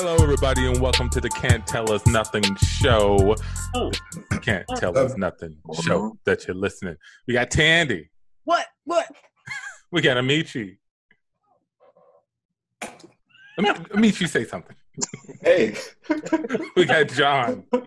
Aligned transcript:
Hello, 0.00 0.14
everybody, 0.22 0.64
and 0.64 0.80
welcome 0.80 1.10
to 1.10 1.20
the 1.20 1.28
Can't 1.28 1.66
Tell 1.66 1.90
Us 1.90 2.06
Nothing 2.06 2.44
show. 2.54 3.34
Oh. 3.74 3.90
Can't 4.42 4.64
oh. 4.68 4.76
Tell 4.76 4.96
Us 4.96 5.16
Nothing 5.16 5.56
show 5.82 5.98
uh-huh. 5.98 6.10
that 6.24 6.46
you're 6.46 6.54
listening. 6.54 6.94
We 7.26 7.34
got 7.34 7.50
Tandy. 7.50 8.08
What? 8.44 8.64
What? 8.84 9.10
We 9.90 10.00
got 10.00 10.16
Amici. 10.16 10.78
Am- 13.58 13.86
Amici, 13.92 14.28
say 14.28 14.44
something. 14.44 14.76
Hey, 15.42 15.74
We 16.76 16.84
got 16.84 17.08
John. 17.08 17.64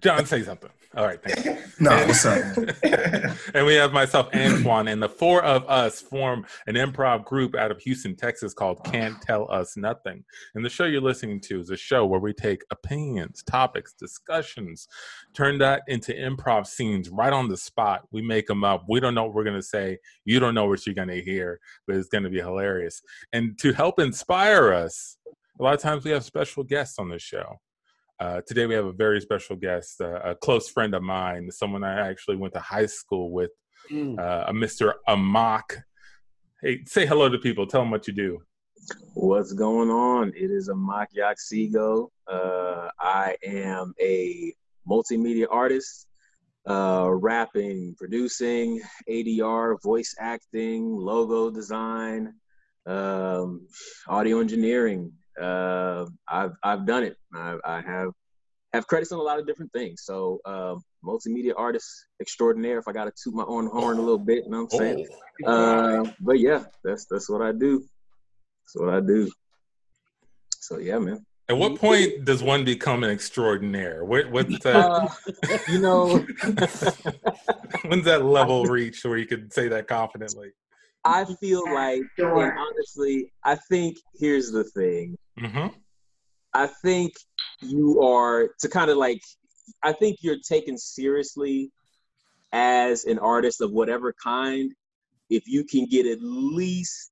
John, 0.00 0.24
say 0.24 0.42
something. 0.42 0.70
All 0.96 1.04
right, 1.04 1.22
thank 1.22 1.44
you. 1.44 1.56
No, 1.78 1.90
what's 2.06 2.24
up? 2.24 2.56
and 3.54 3.66
we 3.66 3.74
have 3.74 3.92
myself, 3.92 4.34
Antoine, 4.34 4.88
and 4.88 5.02
the 5.02 5.10
four 5.10 5.44
of 5.44 5.62
us 5.68 6.00
form 6.00 6.46
an 6.66 6.74
improv 6.74 7.26
group 7.26 7.54
out 7.54 7.70
of 7.70 7.78
Houston, 7.82 8.16
Texas 8.16 8.54
called 8.54 8.82
Can't 8.82 9.20
Tell 9.20 9.46
Us 9.52 9.76
Nothing. 9.76 10.24
And 10.54 10.64
the 10.64 10.70
show 10.70 10.86
you're 10.86 11.02
listening 11.02 11.38
to 11.42 11.60
is 11.60 11.68
a 11.68 11.76
show 11.76 12.06
where 12.06 12.18
we 12.18 12.32
take 12.32 12.62
opinions, 12.70 13.42
topics, 13.42 13.92
discussions, 13.92 14.88
turn 15.34 15.58
that 15.58 15.82
into 15.86 16.14
improv 16.14 16.66
scenes 16.66 17.10
right 17.10 17.32
on 17.32 17.50
the 17.50 17.58
spot. 17.58 18.08
We 18.10 18.22
make 18.22 18.46
them 18.46 18.64
up. 18.64 18.86
We 18.88 18.98
don't 18.98 19.14
know 19.14 19.24
what 19.24 19.34
we're 19.34 19.44
going 19.44 19.56
to 19.56 19.62
say. 19.62 19.98
You 20.24 20.40
don't 20.40 20.54
know 20.54 20.66
what 20.66 20.86
you're 20.86 20.94
going 20.94 21.08
to 21.08 21.22
hear, 21.22 21.60
but 21.86 21.96
it's 21.96 22.08
going 22.08 22.24
to 22.24 22.30
be 22.30 22.40
hilarious. 22.40 23.02
And 23.34 23.58
to 23.58 23.74
help 23.74 24.00
inspire 24.00 24.72
us, 24.72 25.18
a 25.60 25.62
lot 25.62 25.74
of 25.74 25.80
times 25.80 26.06
we 26.06 26.12
have 26.12 26.24
special 26.24 26.64
guests 26.64 26.98
on 26.98 27.10
the 27.10 27.18
show. 27.18 27.60
Uh, 28.18 28.40
today 28.46 28.64
we 28.66 28.74
have 28.74 28.86
a 28.86 28.92
very 28.92 29.20
special 29.20 29.56
guest, 29.56 30.00
uh, 30.00 30.20
a 30.24 30.34
close 30.34 30.68
friend 30.70 30.94
of 30.94 31.02
mine, 31.02 31.50
someone 31.50 31.84
I 31.84 32.08
actually 32.08 32.36
went 32.36 32.54
to 32.54 32.60
high 32.60 32.86
school 32.86 33.30
with, 33.30 33.50
Mm. 33.90 34.18
uh, 34.18 34.46
a 34.48 34.52
Mr. 34.52 34.94
Amak. 35.06 35.82
Hey, 36.62 36.82
say 36.86 37.04
hello 37.06 37.28
to 37.28 37.38
people. 37.38 37.66
Tell 37.66 37.82
them 37.82 37.90
what 37.90 38.08
you 38.08 38.14
do. 38.14 38.42
What's 39.14 39.52
going 39.52 39.90
on? 39.90 40.32
It 40.34 40.50
is 40.50 40.68
a 40.68 40.74
Mak 40.74 41.10
Yaksigo. 41.14 42.08
Uh, 42.26 42.88
I 42.98 43.36
am 43.44 43.92
a 44.00 44.54
multimedia 44.88 45.46
artist, 45.50 46.08
uh, 46.66 47.08
rapping, 47.12 47.94
producing, 47.96 48.80
ADR, 49.08 49.76
voice 49.82 50.14
acting, 50.18 50.96
logo 50.96 51.50
design, 51.50 52.34
um, 52.86 53.68
audio 54.08 54.40
engineering. 54.40 55.12
Uh, 55.40 56.06
I've 56.28 56.52
I've 56.62 56.86
done 56.86 57.04
it. 57.04 57.16
I, 57.34 57.56
I 57.64 57.80
have 57.80 58.10
have 58.72 58.86
credits 58.86 59.12
on 59.12 59.18
a 59.18 59.22
lot 59.22 59.38
of 59.38 59.46
different 59.46 59.72
things. 59.72 60.02
So 60.04 60.40
uh, 60.44 60.76
multimedia 61.04 61.52
artist 61.56 61.88
extraordinaire. 62.20 62.78
If 62.78 62.88
I 62.88 62.92
got 62.92 63.04
to 63.04 63.12
toot 63.22 63.34
my 63.34 63.44
own 63.44 63.66
horn 63.66 63.98
a 63.98 64.00
little 64.00 64.18
bit, 64.18 64.44
you 64.44 64.50
know 64.50 64.64
what 64.64 64.72
I'm 64.74 64.78
saying? 64.78 65.06
Uh, 65.46 66.04
but 66.20 66.38
yeah, 66.38 66.64
that's 66.84 67.06
that's 67.10 67.28
what 67.28 67.42
I 67.42 67.52
do. 67.52 67.84
That's 68.64 68.76
what 68.76 68.94
I 68.94 69.00
do. 69.00 69.30
So 70.60 70.78
yeah, 70.78 70.98
man. 70.98 71.24
At 71.48 71.56
what 71.56 71.78
point 71.78 72.24
does 72.24 72.42
one 72.42 72.64
become 72.64 73.04
an 73.04 73.10
extraordinaire? 73.10 74.04
What, 74.04 74.30
what's 74.32 74.58
that? 74.64 74.84
Uh, 74.84 75.08
you 75.68 75.78
know, 75.78 76.26
when's 77.84 78.04
that 78.04 78.24
level 78.24 78.66
reached 78.66 79.04
where 79.04 79.16
you 79.16 79.26
could 79.26 79.52
say 79.52 79.68
that 79.68 79.86
confidently? 79.86 80.50
I 81.06 81.24
feel 81.40 81.72
like, 81.72 82.02
and 82.18 82.52
honestly, 82.58 83.32
I 83.44 83.56
think 83.70 83.96
here's 84.18 84.50
the 84.50 84.64
thing. 84.64 85.16
hmm 85.38 85.68
I 86.54 86.68
think 86.84 87.12
you 87.60 88.02
are 88.02 88.48
to 88.60 88.68
kind 88.68 88.90
of 88.90 88.96
like, 88.96 89.20
I 89.82 89.92
think 89.92 90.18
you're 90.22 90.38
taken 90.48 90.78
seriously 90.78 91.70
as 92.52 93.04
an 93.04 93.18
artist 93.18 93.60
of 93.60 93.72
whatever 93.72 94.14
kind 94.22 94.72
if 95.30 95.46
you 95.48 95.64
can 95.64 95.86
get 95.86 96.06
at 96.06 96.18
least 96.22 97.10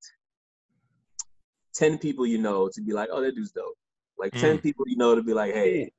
10 1.75 1.99
people 1.99 2.27
you 2.27 2.39
know 2.39 2.69
to 2.73 2.83
be 2.83 2.93
like, 2.93 3.09
oh, 3.13 3.21
that 3.23 3.35
dude's 3.35 3.53
dope. 3.53 3.75
Like 4.19 4.35
10 4.37 4.61
people 4.61 4.85
you 4.89 4.97
know 4.97 5.15
to 5.15 5.23
be 5.23 5.35
like, 5.35 5.55
hey, 5.55 5.91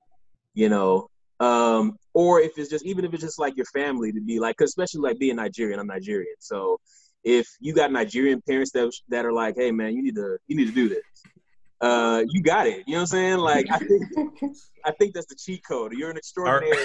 you 0.53 0.69
know, 0.69 1.07
um, 1.41 1.97
or 2.13 2.39
if 2.41 2.57
it's 2.57 2.69
just, 2.69 2.85
even 2.85 3.05
if 3.05 3.13
it's 3.13 3.23
just 3.23 3.39
like 3.39 3.57
your 3.57 3.65
family 3.67 4.11
to 4.13 4.21
be 4.21 4.39
like, 4.39 4.57
'cause 4.57 4.69
especially 4.69 5.01
like 5.01 5.19
being 5.19 5.37
Nigerian, 5.37 5.79
I'm 5.79 5.87
Nigerian. 5.87 6.35
So 6.39 6.79
if 7.25 7.47
you 7.59 7.73
got 7.73 7.91
Nigerian 7.91 8.41
parents 8.47 8.71
that, 8.71 8.93
that 9.09 9.25
are 9.25 9.33
like, 9.33 9.55
hey, 9.57 9.71
man, 9.71 9.95
you 9.95 10.03
need 10.03 10.15
to, 10.15 10.37
you 10.47 10.55
need 10.55 10.67
to 10.67 10.71
do 10.71 10.87
this. 10.87 11.01
Uh, 11.81 12.23
you 12.29 12.41
got 12.41 12.67
it. 12.67 12.83
You 12.87 12.93
know 12.93 12.99
what 12.99 13.01
I'm 13.01 13.07
saying? 13.07 13.37
Like, 13.39 13.65
I 13.69 13.79
think, 13.79 14.03
I 14.85 14.91
think 14.91 15.13
that's 15.13 15.25
the 15.25 15.35
cheat 15.35 15.61
code. 15.67 15.91
You're 15.93 16.11
an 16.11 16.17
extraordinary. 16.17 16.77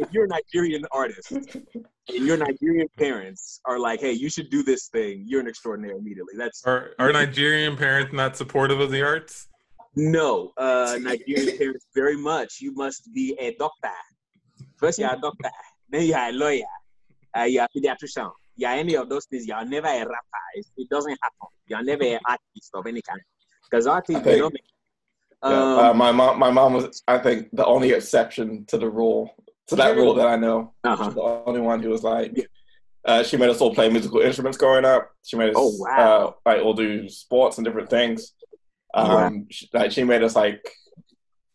if 0.00 0.12
you're 0.12 0.24
a 0.24 0.28
Nigerian 0.28 0.84
artist 0.90 1.30
and 1.30 1.56
your 2.08 2.36
Nigerian 2.36 2.88
parents 2.98 3.60
are 3.64 3.78
like, 3.78 4.00
"Hey, 4.00 4.12
you 4.12 4.28
should 4.28 4.50
do 4.50 4.64
this 4.64 4.88
thing," 4.88 5.24
you're 5.28 5.40
an 5.40 5.46
extraordinary 5.46 5.96
immediately. 5.96 6.34
That's 6.36 6.64
Are, 6.64 6.90
are 6.98 7.12
Nigerian 7.12 7.76
parents 7.76 8.12
not 8.12 8.36
supportive 8.36 8.80
of 8.80 8.90
the 8.90 9.02
arts? 9.02 9.46
no 9.94 10.52
uh, 10.56 10.98
Nigerian 11.00 11.56
parents 11.58 11.86
very 11.94 12.16
much. 12.16 12.60
You 12.60 12.74
must 12.74 13.12
be 13.14 13.36
a 13.38 13.54
doctor. 13.54 13.90
First, 14.76 14.98
you're 14.98 15.12
a 15.12 15.20
doctor. 15.20 15.50
Then 15.88 16.06
you're 16.06 16.18
a 16.18 16.32
lawyer. 16.32 16.64
Uh, 17.36 17.42
you're 17.42 17.64
a 17.64 17.68
pediatrician. 17.78 18.30
You're 18.62 18.70
any 18.70 18.94
of 18.96 19.08
those 19.08 19.26
things. 19.26 19.44
You're 19.48 19.64
never 19.64 19.88
a 19.88 19.98
rapper. 19.98 20.42
It, 20.54 20.66
it 20.76 20.88
doesn't 20.88 21.18
happen. 21.20 21.48
You're 21.66 21.82
never 21.82 22.04
an 22.04 22.20
artist 22.28 22.70
of 22.74 22.86
any 22.86 23.02
kind. 23.02 23.20
Because 23.68 23.88
artists, 23.88 24.22
they 24.22 24.30
Okay. 24.30 24.38
don't 24.38 24.52
make. 24.54 24.62
yeah, 25.44 25.62
Um, 25.62 25.78
uh, 25.86 25.94
my 25.94 26.12
mom, 26.12 26.38
my 26.38 26.50
mom 26.50 26.74
was, 26.74 27.02
I 27.08 27.18
think, 27.18 27.48
the 27.52 27.66
only 27.66 27.90
exception 27.90 28.64
to 28.66 28.78
the 28.78 28.88
rule, 28.88 29.34
to 29.66 29.74
that 29.76 29.96
rule 29.96 30.14
that 30.14 30.28
I 30.28 30.36
know. 30.36 30.74
uh-huh. 30.84 31.10
The 31.10 31.22
only 31.46 31.60
one 31.60 31.82
who 31.82 31.90
was 31.90 32.04
like, 32.04 32.32
uh, 33.04 33.24
she 33.24 33.36
made 33.36 33.50
us 33.50 33.60
all 33.60 33.74
play 33.74 33.88
musical 33.90 34.20
instruments 34.20 34.56
growing 34.58 34.84
up. 34.84 35.10
She 35.24 35.36
made 35.36 35.48
us, 35.50 35.56
Oh, 35.58 35.74
wow. 35.78 35.98
uh, 35.98 36.32
like, 36.48 36.62
all 36.64 36.74
do 36.74 37.08
sports 37.08 37.58
and 37.58 37.64
different 37.64 37.90
things. 37.90 38.32
Um, 38.94 39.46
she, 39.50 39.68
like, 39.72 39.90
she 39.90 40.04
made 40.04 40.22
us 40.22 40.36
like 40.36 40.62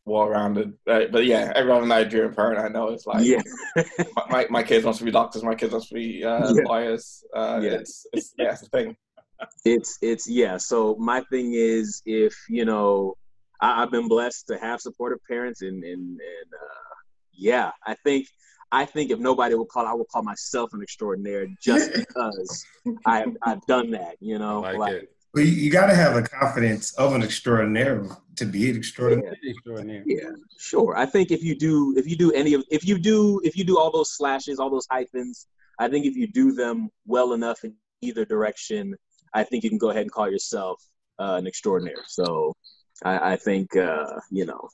well-rounded. 0.08 0.74
Uh, 0.88 1.02
but 1.12 1.26
yeah, 1.26 1.52
every 1.56 1.72
other 1.72 1.86
Nigerian 1.86 2.34
parent 2.34 2.60
I 2.60 2.70
know 2.70 2.90
is 2.90 3.06
like, 3.06 3.26
yeah. 3.26 3.42
my, 3.76 4.26
my, 4.30 4.48
my 4.50 4.64
kids 4.64 4.86
must 4.86 5.04
be 5.04 5.12
doctors. 5.12 5.44
My 5.44 5.56
kids 5.56 5.74
must 5.74 5.92
be 5.94 6.24
uh, 6.24 6.54
Yeah. 6.54 6.62
lawyers. 6.66 7.24
Uh, 7.36 7.60
Yeah. 7.62 7.72
It's, 7.72 8.08
it's, 8.14 8.34
yeah, 8.38 8.52
it's 8.54 8.64
a 8.64 8.70
thing. 8.70 8.96
it's 9.66 10.00
it's 10.02 10.28
yeah 10.28 10.58
so 10.58 10.96
my 11.12 11.22
thing 11.30 11.54
is 11.54 12.02
if 12.08 12.34
you 12.50 12.66
know 12.66 13.14
I, 13.62 13.84
i've 13.84 13.92
been 13.92 14.08
blessed 14.08 14.48
to 14.48 14.58
have 14.58 14.82
supportive 14.82 15.20
parents 15.30 15.62
and 15.62 15.84
and, 15.84 16.04
and 16.34 16.50
uh, 16.66 16.94
yeah 17.34 17.70
i 17.86 17.94
think 18.04 18.26
i 18.72 18.84
think 18.84 19.12
if 19.12 19.20
nobody 19.20 19.54
would 19.54 19.68
call 19.68 19.86
i 19.86 19.94
would 19.94 20.08
call 20.08 20.24
myself 20.24 20.74
an 20.74 20.82
extraordinaire 20.82 21.46
just 21.62 21.94
because 22.02 22.66
i've 23.06 23.38
i've 23.44 23.64
done 23.68 23.92
that 23.92 24.16
you 24.22 24.40
know 24.40 24.64
I 24.64 24.72
like 24.72 24.94
it. 25.04 25.10
Well, 25.34 25.44
you, 25.46 25.52
you 25.52 25.72
got 25.72 25.88
to 25.88 25.96
have 25.96 26.16
the 26.16 26.24
confidence 26.28 26.94
of 26.94 27.14
an 27.14 27.22
extraordinary 27.22 28.10
to 28.38 28.46
be 28.46 28.70
an 28.70 28.78
extraordinary. 28.78 29.38
Extraordinary. 29.44 30.04
yeah 30.06 30.30
sure 30.58 30.96
i 30.96 31.06
think 31.06 31.32
if 31.32 31.44
you 31.44 31.56
do 31.56 31.94
if 31.98 32.08
you 32.08 32.16
do 32.16 32.32
any 32.34 32.54
of 32.54 32.64
if 32.70 32.86
you 32.88 32.98
do 33.00 33.40
if 33.44 33.58
you 33.58 33.64
do 33.64 33.78
all 33.80 33.92
those 33.92 34.12
slashes 34.16 34.60
all 34.60 34.70
those 34.70 34.88
hyphens 34.92 35.48
i 35.80 35.88
think 35.88 36.06
if 36.06 36.16
you 36.16 36.28
do 36.28 36.52
them 36.52 36.90
well 37.06 37.34
enough 37.34 37.64
in 37.64 37.74
either 38.02 38.26
direction 38.26 38.96
i 39.34 39.44
think 39.44 39.64
you 39.64 39.70
can 39.70 39.80
go 39.80 39.90
ahead 39.90 40.04
and 40.04 40.12
call 40.12 40.30
yourself 40.30 40.82
uh, 41.20 41.36
an 41.40 41.48
extraordinaire 41.48 42.04
so 42.08 42.54
i, 43.04 43.34
I 43.34 43.36
think 43.36 43.76
uh, 43.76 44.06
you 44.32 44.46
know 44.46 44.70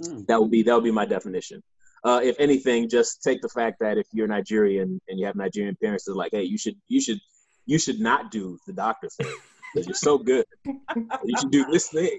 Mm. 0.00 0.26
that 0.26 0.40
would 0.40 0.50
be 0.50 0.62
that 0.62 0.74
would 0.74 0.84
be 0.84 0.90
my 0.90 1.04
definition 1.04 1.62
uh, 2.02 2.18
if 2.24 2.34
anything 2.40 2.88
just 2.88 3.22
take 3.22 3.42
the 3.42 3.48
fact 3.50 3.76
that 3.80 3.98
if 3.98 4.06
you're 4.14 4.26
nigerian 4.26 4.98
and 5.08 5.20
you 5.20 5.26
have 5.26 5.36
nigerian 5.36 5.76
parents 5.82 6.04
that 6.04 6.12
are 6.12 6.14
like 6.24 6.32
hey 6.32 6.44
you 6.44 6.56
should 6.56 6.76
you 6.88 6.98
should 6.98 7.20
you 7.66 7.78
should 7.78 8.00
not 8.00 8.30
do 8.30 8.58
the 8.66 8.72
doctor 8.72 9.10
thing 9.10 9.26
because 9.72 9.86
you're 9.86 9.94
so 9.94 10.18
good 10.18 10.44
you 10.66 11.36
should 11.38 11.50
do 11.50 11.64
this 11.70 11.88
thing 11.88 12.18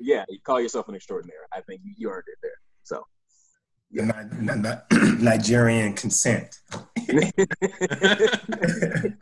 yeah 0.00 0.24
you 0.28 0.38
call 0.44 0.60
yourself 0.60 0.88
an 0.88 0.94
extraordinary 0.94 1.38
i 1.52 1.60
think 1.62 1.80
you, 1.84 1.92
you 1.96 2.10
earned 2.10 2.24
it 2.26 2.38
there 2.42 2.58
so 2.82 3.04
The 3.92 4.02
Ni- 4.02 4.46
Ni- 4.46 4.60
Ni- 4.62 4.82
Nigerian 5.30 5.94
consent. 5.94 6.58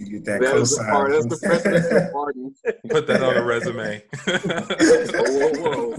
You 0.00 0.20
get 0.20 0.24
that 0.26 0.40
that 0.40 0.54
was 0.54 0.76
the 0.76 0.84
part 0.84 1.10
that's 1.10 1.26
the 1.26 1.34
cosign. 1.36 1.62
presidential 1.62 2.52
Put 2.88 3.06
that 3.08 3.20
on 3.22 3.36
a 3.36 3.42
resume. 3.44 4.00
whoa, 4.26 5.52
whoa. 5.58 5.96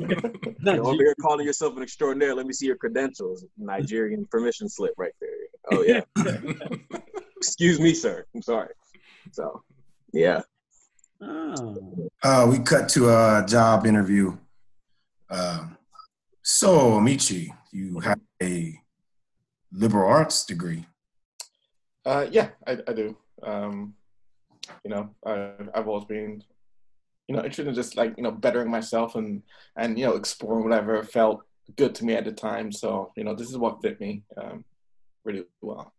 You're 0.73 0.85
over 0.85 1.03
here 1.03 1.13
calling 1.21 1.45
yourself 1.45 1.75
an 1.75 1.83
extraordinary. 1.83 2.33
Let 2.33 2.45
me 2.45 2.53
see 2.53 2.65
your 2.65 2.77
credentials. 2.77 3.43
Nigerian 3.57 4.25
permission 4.31 4.69
slip 4.69 4.93
right 4.97 5.11
there. 5.19 5.29
Oh 5.73 5.83
yeah. 5.83 5.99
Excuse 7.37 7.79
me, 7.81 7.93
sir. 7.93 8.25
I'm 8.33 8.41
sorry. 8.41 8.73
So, 9.31 9.61
yeah. 10.13 10.41
Oh. 11.21 12.09
Uh, 12.23 12.47
we 12.49 12.59
cut 12.59 12.89
to 12.89 13.09
a 13.09 13.45
job 13.47 13.85
interview. 13.85 14.37
Um, 15.29 15.77
so, 16.41 16.93
Amici, 16.93 17.53
you 17.71 17.99
have 17.99 18.19
a 18.41 18.79
liberal 19.71 20.09
arts 20.09 20.45
degree. 20.45 20.85
Uh, 22.05 22.25
yeah, 22.31 22.49
I, 22.65 22.77
I 22.87 22.93
do. 22.93 23.17
Um, 23.43 23.93
you 24.83 24.91
know, 24.91 25.09
I, 25.25 25.51
I've 25.73 25.87
always 25.87 26.05
been, 26.05 26.43
you 27.27 27.35
know, 27.35 27.39
interested 27.39 27.67
in 27.67 27.75
just 27.75 27.95
like 27.95 28.15
you 28.17 28.23
know 28.23 28.31
bettering 28.31 28.71
myself 28.71 29.15
and 29.15 29.43
and 29.77 29.99
you 29.99 30.05
know 30.05 30.15
exploring 30.15 30.63
whatever 30.63 31.03
felt 31.03 31.43
good 31.75 31.93
to 31.95 32.05
me 32.05 32.13
at 32.13 32.25
the 32.25 32.31
time. 32.31 32.71
So 32.71 33.11
you 33.15 33.23
know, 33.23 33.35
this 33.35 33.49
is 33.49 33.57
what 33.57 33.81
fit 33.81 33.99
me 33.99 34.23
um, 34.37 34.63
really 35.23 35.43
well. 35.61 35.93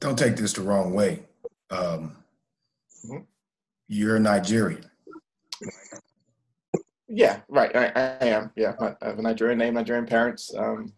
Don't 0.00 0.18
take 0.18 0.36
this 0.36 0.54
the 0.54 0.62
wrong 0.62 0.92
way. 0.94 1.24
Um, 1.70 2.16
Mhm. 3.06 3.26
You're 3.88 4.18
Nigerian. 4.18 4.84
Yeah, 7.08 7.40
right. 7.48 7.74
I, 7.74 7.86
I 8.20 8.26
am. 8.26 8.52
Yeah, 8.56 8.74
I 8.80 8.94
have 9.06 9.18
a 9.18 9.22
Nigerian 9.22 9.58
name, 9.58 9.74
Nigerian 9.74 10.06
parents. 10.06 10.54
Um, 10.54 10.92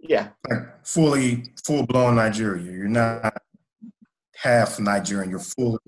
yeah, 0.00 0.30
Like 0.50 0.84
fully, 0.86 1.54
full 1.64 1.86
blown 1.86 2.16
Nigeria. 2.16 2.62
You're 2.72 2.88
not 2.88 3.36
half 4.36 4.80
Nigerian. 4.80 5.30
You're 5.30 5.38
full 5.38 5.78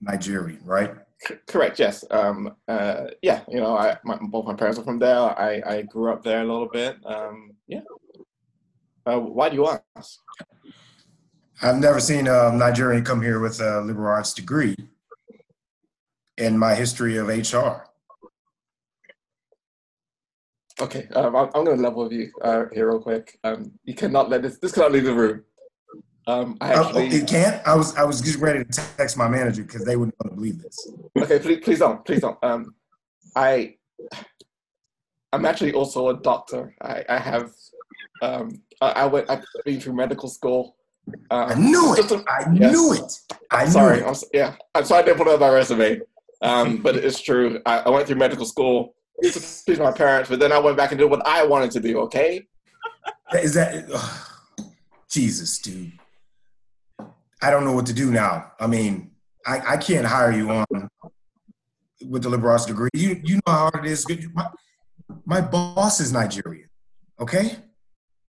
Nigerian, 0.00 0.60
right? 0.64 0.94
c- 1.26 1.36
correct. 1.46 1.78
Yes. 1.78 2.04
Um, 2.10 2.54
uh, 2.68 3.06
yeah. 3.22 3.42
You 3.48 3.60
know, 3.60 3.76
I 3.76 3.96
my, 4.04 4.18
both 4.20 4.44
my 4.46 4.54
parents 4.54 4.78
are 4.78 4.84
from 4.84 4.98
there. 4.98 5.16
I 5.18 5.62
I 5.66 5.82
grew 5.82 6.12
up 6.12 6.22
there 6.22 6.42
a 6.42 6.44
little 6.44 6.68
bit. 6.68 6.96
Um, 7.06 7.52
yeah. 7.66 7.80
Uh, 9.06 9.18
why 9.20 9.48
do 9.48 9.56
you 9.56 9.66
ask? 9.96 10.18
I've 11.62 11.78
never 11.78 12.00
seen 12.00 12.26
a 12.26 12.52
Nigerian 12.52 13.04
come 13.04 13.22
here 13.22 13.40
with 13.40 13.60
a 13.60 13.80
liberal 13.80 14.12
arts 14.12 14.32
degree 14.34 14.76
in 16.36 16.58
my 16.58 16.74
history 16.74 17.16
of 17.16 17.28
HR. 17.28 17.86
Okay, 20.80 21.06
um, 21.14 21.36
I'm, 21.36 21.46
I'm 21.54 21.64
going 21.64 21.76
to 21.76 21.82
level 21.82 22.02
with 22.04 22.12
you 22.12 22.32
uh, 22.42 22.64
here 22.72 22.88
real 22.90 23.00
quick. 23.00 23.38
Um, 23.44 23.70
you 23.84 23.94
cannot 23.94 24.28
let 24.28 24.42
this. 24.42 24.58
This 24.58 24.72
cannot 24.72 24.90
leave 24.90 25.04
the 25.04 25.14
room. 25.14 25.44
Um, 26.26 26.56
I 26.60 26.74
Oh, 26.74 26.86
actually. 26.86 27.06
it 27.08 27.28
can't. 27.28 27.64
I 27.66 27.76
was 27.76 27.94
I 27.96 28.02
was 28.02 28.20
just 28.20 28.38
ready 28.38 28.64
to 28.64 28.70
text 28.96 29.16
my 29.16 29.28
manager 29.28 29.62
because 29.62 29.84
they 29.84 29.94
wouldn't 29.94 30.16
believe 30.34 30.60
this. 30.60 30.90
Okay, 31.20 31.38
please, 31.38 31.60
please 31.62 31.78
don't, 31.78 32.04
please 32.04 32.20
don't. 32.20 32.38
Um, 32.42 32.74
I, 33.36 33.76
I'm 35.32 35.44
actually 35.44 35.74
also 35.74 36.08
a 36.08 36.16
doctor. 36.16 36.74
I, 36.80 37.04
I 37.08 37.18
have, 37.18 37.52
um, 38.22 38.60
I, 38.80 38.90
I 38.90 39.06
went, 39.06 39.28
I've 39.30 39.44
been 39.64 39.80
through 39.80 39.94
medical 39.94 40.28
school. 40.28 40.76
Um, 41.30 41.50
I 41.50 41.54
knew 41.54 41.94
it. 41.94 42.10
a- 42.10 42.24
I 42.28 42.52
yes. 42.52 42.72
knew 42.72 42.92
it. 42.94 43.38
I 43.50 43.64
knew 43.64 43.70
sorry, 43.70 43.98
it. 44.00 44.06
I'm, 44.06 44.14
yeah, 44.32 44.54
I'm 44.74 44.84
sorry 44.84 45.02
I 45.02 45.06
didn't 45.06 45.18
put 45.18 45.28
it 45.28 45.34
on 45.34 45.40
my 45.40 45.48
resume. 45.50 46.00
Um, 46.42 46.76
but 46.82 46.96
it's 46.96 47.20
true. 47.20 47.60
I, 47.66 47.80
I 47.80 47.88
went 47.90 48.06
through 48.06 48.16
medical 48.16 48.46
school 48.46 48.94
to 49.22 49.30
please 49.30 49.78
my 49.78 49.92
parents, 49.92 50.30
but 50.30 50.40
then 50.40 50.52
I 50.52 50.58
went 50.58 50.76
back 50.76 50.90
and 50.90 50.98
did 50.98 51.10
what 51.10 51.26
I 51.26 51.44
wanted 51.44 51.70
to 51.72 51.80
do. 51.80 52.00
Okay. 52.00 52.46
Is 53.34 53.54
that 53.54 53.86
ugh, 53.92 54.66
Jesus, 55.10 55.58
dude? 55.58 55.92
I 57.42 57.50
don't 57.50 57.64
know 57.64 57.72
what 57.72 57.86
to 57.86 57.92
do 57.92 58.10
now. 58.10 58.52
I 58.58 58.66
mean, 58.66 59.10
I, 59.46 59.74
I 59.74 59.76
can't 59.76 60.06
hire 60.06 60.32
you 60.32 60.50
on 60.50 60.64
with 62.06 62.22
the 62.22 62.28
liberal 62.28 62.52
arts 62.52 62.66
degree. 62.66 62.90
You 62.94 63.20
you 63.22 63.36
know 63.36 63.52
how 63.52 63.70
hard 63.70 63.84
it 63.84 63.90
is. 63.90 64.06
My, 64.32 64.48
my 65.26 65.40
boss 65.40 66.00
is 66.00 66.12
Nigerian. 66.12 66.68
Okay, 67.20 67.56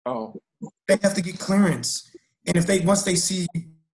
Oh, 0.05 0.35
they 0.87 0.97
have 1.01 1.15
to 1.15 1.21
get 1.21 1.39
clearance, 1.39 2.11
and 2.47 2.57
if 2.57 2.67
they 2.67 2.79
once 2.81 3.03
they 3.03 3.15
see 3.15 3.47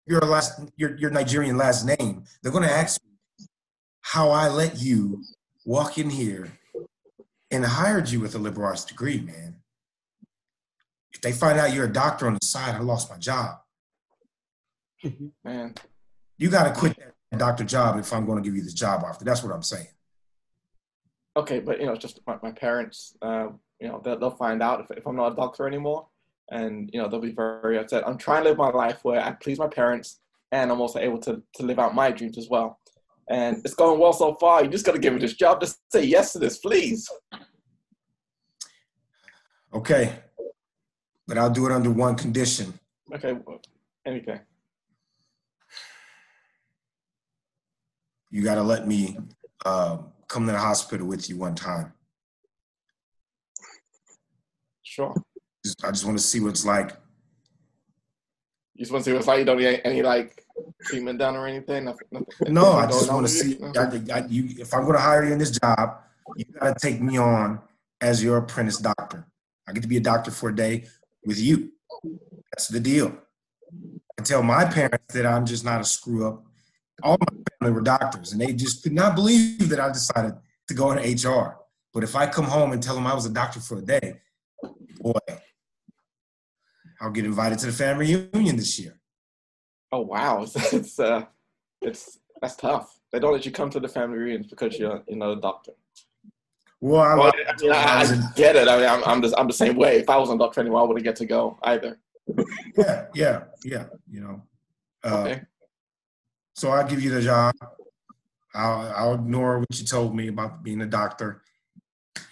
your 0.05 0.21
last 0.21 0.59
your 0.75 0.97
your 0.97 1.09
Nigerian 1.09 1.57
last 1.57 1.85
name, 1.85 2.23
they're 2.41 2.51
going 2.51 2.67
to 2.67 2.71
ask 2.71 3.01
me 3.03 3.47
how 4.01 4.29
I 4.29 4.49
let 4.49 4.79
you 4.79 5.23
walk 5.65 5.97
in 5.97 6.09
here 6.09 6.51
and 7.51 7.65
hired 7.65 8.09
you 8.09 8.19
with 8.19 8.35
a 8.35 8.39
liberal 8.39 8.67
arts 8.67 8.85
degree, 8.85 9.19
man. 9.19 9.57
If 11.13 11.21
they 11.21 11.31
find 11.31 11.59
out 11.59 11.73
you're 11.73 11.85
a 11.85 11.93
doctor 11.93 12.27
on 12.27 12.33
the 12.33 12.45
side, 12.45 12.75
I 12.75 12.79
lost 12.79 13.09
my 13.09 13.17
job. 13.17 13.57
man. 15.43 15.75
You 16.37 16.49
got 16.49 16.63
to 16.63 16.79
quit 16.79 16.97
that 16.97 17.37
doctor 17.37 17.63
job 17.63 17.99
if 17.99 18.11
I'm 18.13 18.25
going 18.25 18.41
to 18.41 18.47
give 18.47 18.55
you 18.55 18.63
this 18.63 18.73
job 18.73 19.03
offer. 19.03 19.23
That's 19.23 19.43
what 19.43 19.53
I'm 19.53 19.61
saying. 19.61 19.87
Okay, 21.37 21.59
but 21.59 21.79
you 21.79 21.85
know, 21.85 21.93
it's 21.93 22.01
just 22.01 22.19
my, 22.25 22.37
my 22.41 22.51
parents. 22.51 23.15
Uh, 23.21 23.49
you 23.79 23.87
know, 23.87 24.01
they'll, 24.03 24.19
they'll 24.19 24.31
find 24.31 24.61
out 24.61 24.81
if, 24.81 24.97
if 24.97 25.07
I'm 25.07 25.15
not 25.15 25.33
a 25.33 25.35
doctor 25.35 25.67
anymore, 25.67 26.07
and 26.51 26.89
you 26.93 27.01
know, 27.01 27.07
they'll 27.07 27.19
be 27.19 27.31
very 27.31 27.77
upset. 27.77 28.07
I'm 28.07 28.17
trying 28.17 28.43
to 28.43 28.49
live 28.49 28.57
my 28.57 28.69
life 28.69 28.99
where 29.03 29.21
I 29.21 29.31
please 29.31 29.57
my 29.57 29.67
parents, 29.67 30.19
and 30.51 30.71
I'm 30.71 30.81
also 30.81 30.99
able 30.99 31.17
to 31.19 31.41
to 31.55 31.63
live 31.63 31.79
out 31.79 31.95
my 31.95 32.11
dreams 32.11 32.37
as 32.37 32.49
well. 32.49 32.77
And 33.29 33.61
it's 33.63 33.73
going 33.73 33.99
well 33.99 34.13
so 34.13 34.35
far. 34.35 34.63
You 34.63 34.69
just 34.69 34.85
got 34.85 34.91
to 34.91 34.99
give 34.99 35.13
me 35.13 35.19
this 35.19 35.33
job. 35.33 35.61
Just 35.61 35.79
say 35.91 36.03
yes 36.03 36.33
to 36.33 36.39
this, 36.39 36.57
please. 36.57 37.09
Okay, 39.73 40.19
but 41.27 41.37
I'll 41.37 41.49
do 41.49 41.65
it 41.65 41.71
under 41.71 41.89
one 41.89 42.15
condition. 42.15 42.73
Okay, 43.13 43.37
anything. 44.05 44.41
You 48.29 48.43
got 48.43 48.55
to 48.55 48.63
let 48.63 48.87
me 48.87 49.17
um, 49.65 50.11
come 50.27 50.45
to 50.45 50.51
the 50.51 50.57
hospital 50.57 51.07
with 51.07 51.29
you 51.29 51.37
one 51.37 51.55
time. 51.55 51.93
Sure. 54.83 55.13
Just- 55.63 55.83
I 55.83 55.91
just 55.91 56.05
want 56.05 56.17
to 56.17 56.23
see 56.23 56.39
what 56.39 56.49
it's 56.49 56.65
like. 56.65 56.91
You 58.75 58.83
just 58.85 58.91
want 58.91 59.03
to 59.03 59.09
see 59.09 59.13
what 59.13 59.19
it's 59.19 59.27
like. 59.27 59.39
You 59.39 59.45
don't 59.45 59.57
need 59.59 59.81
any 59.83 60.01
like 60.01 60.43
treatment 60.85 61.19
done 61.19 61.35
or 61.35 61.45
anything. 61.47 61.85
Nothing, 61.85 62.07
nothing, 62.11 62.53
No, 62.53 62.71
I 62.73 62.87
just 62.87 63.11
want 63.11 63.27
to 63.27 63.31
see. 63.31 63.59
I, 63.61 64.19
I, 64.19 64.25
you, 64.27 64.49
if 64.59 64.73
I'm 64.73 64.81
going 64.81 64.95
to 64.95 64.99
hire 65.01 65.23
you 65.25 65.33
in 65.33 65.39
this 65.39 65.51
job, 65.51 65.97
you 66.35 66.45
got 66.59 66.77
to 66.77 66.79
take 66.79 67.01
me 67.01 67.17
on 67.17 67.59
as 67.99 68.23
your 68.23 68.37
apprentice 68.37 68.77
doctor. 68.77 69.27
I 69.67 69.73
get 69.73 69.83
to 69.83 69.87
be 69.87 69.97
a 69.97 70.01
doctor 70.01 70.31
for 70.31 70.49
a 70.49 70.55
day 70.55 70.85
with 71.25 71.39
you. 71.39 71.71
That's 72.51 72.67
the 72.69 72.79
deal. 72.79 73.15
I 74.19 74.23
tell 74.23 74.41
my 74.41 74.65
parents 74.65 75.13
that 75.13 75.25
I'm 75.25 75.45
just 75.45 75.63
not 75.63 75.81
a 75.81 75.83
screw 75.83 76.27
up. 76.27 76.43
All 77.03 77.17
my 77.19 77.37
family 77.59 77.73
were 77.75 77.81
doctors, 77.81 78.31
and 78.31 78.41
they 78.41 78.53
just 78.53 78.83
could 78.83 78.93
not 78.93 79.15
believe 79.15 79.69
that 79.69 79.79
I 79.79 79.89
decided 79.89 80.35
to 80.67 80.73
go 80.73 80.91
into 80.91 81.29
HR. 81.29 81.57
But 81.93 82.03
if 82.03 82.15
I 82.15 82.27
come 82.27 82.45
home 82.45 82.71
and 82.71 82.81
tell 82.81 82.95
them 82.95 83.05
I 83.07 83.13
was 83.13 83.25
a 83.25 83.29
doctor 83.33 83.59
for 83.59 83.77
a 83.77 83.81
day, 83.81 84.19
boy, 84.99 85.19
I'll 87.01 87.09
get 87.09 87.25
invited 87.25 87.57
to 87.59 87.65
the 87.65 87.71
family 87.71 88.15
reunion 88.15 88.55
this 88.55 88.79
year. 88.79 88.97
Oh 89.91 90.01
wow, 90.01 90.43
it's, 90.43 90.73
it's 90.73 90.99
uh, 90.99 91.25
it's 91.81 92.19
that's 92.41 92.55
tough. 92.55 92.99
They 93.11 93.19
don't 93.19 93.33
let 93.33 93.45
you 93.45 93.51
come 93.51 93.69
to 93.71 93.79
the 93.79 93.87
family 93.87 94.19
reunions 94.19 94.47
because 94.47 94.77
you're 94.77 95.03
you 95.07 95.15
know 95.17 95.31
a 95.31 95.35
doctor. 95.35 95.71
Well, 96.79 97.01
I, 97.01 97.15
Well, 97.15 97.31
I, 97.35 97.61
mean, 97.61 97.71
I, 97.71 98.01
I 98.01 98.33
get 98.35 98.55
it. 98.55 98.67
I 98.67 98.77
mean, 98.77 98.89
I'm, 98.89 99.03
I'm, 99.03 99.21
the, 99.21 99.37
I'm 99.37 99.45
the 99.45 99.53
same 99.53 99.75
way. 99.75 99.97
If 99.97 100.09
I 100.09 100.17
was 100.17 100.31
a 100.31 100.37
doctor 100.37 100.61
anymore, 100.61 100.81
I 100.81 100.83
wouldn't 100.85 101.03
get 101.03 101.15
to 101.17 101.27
go 101.27 101.59
either. 101.61 101.99
yeah, 102.75 103.05
yeah, 103.13 103.43
yeah. 103.63 103.85
You 104.09 104.21
know, 104.21 104.43
uh, 105.03 105.21
Okay. 105.27 105.41
so 106.55 106.71
I'll 106.71 106.87
give 106.87 107.03
you 107.03 107.11
the 107.11 107.21
job. 107.21 107.53
I'll, 108.55 108.93
I'll 108.95 109.13
ignore 109.13 109.59
what 109.59 109.79
you 109.79 109.85
told 109.85 110.15
me 110.15 110.29
about 110.29 110.63
being 110.63 110.81
a 110.81 110.87
doctor. 110.87 111.43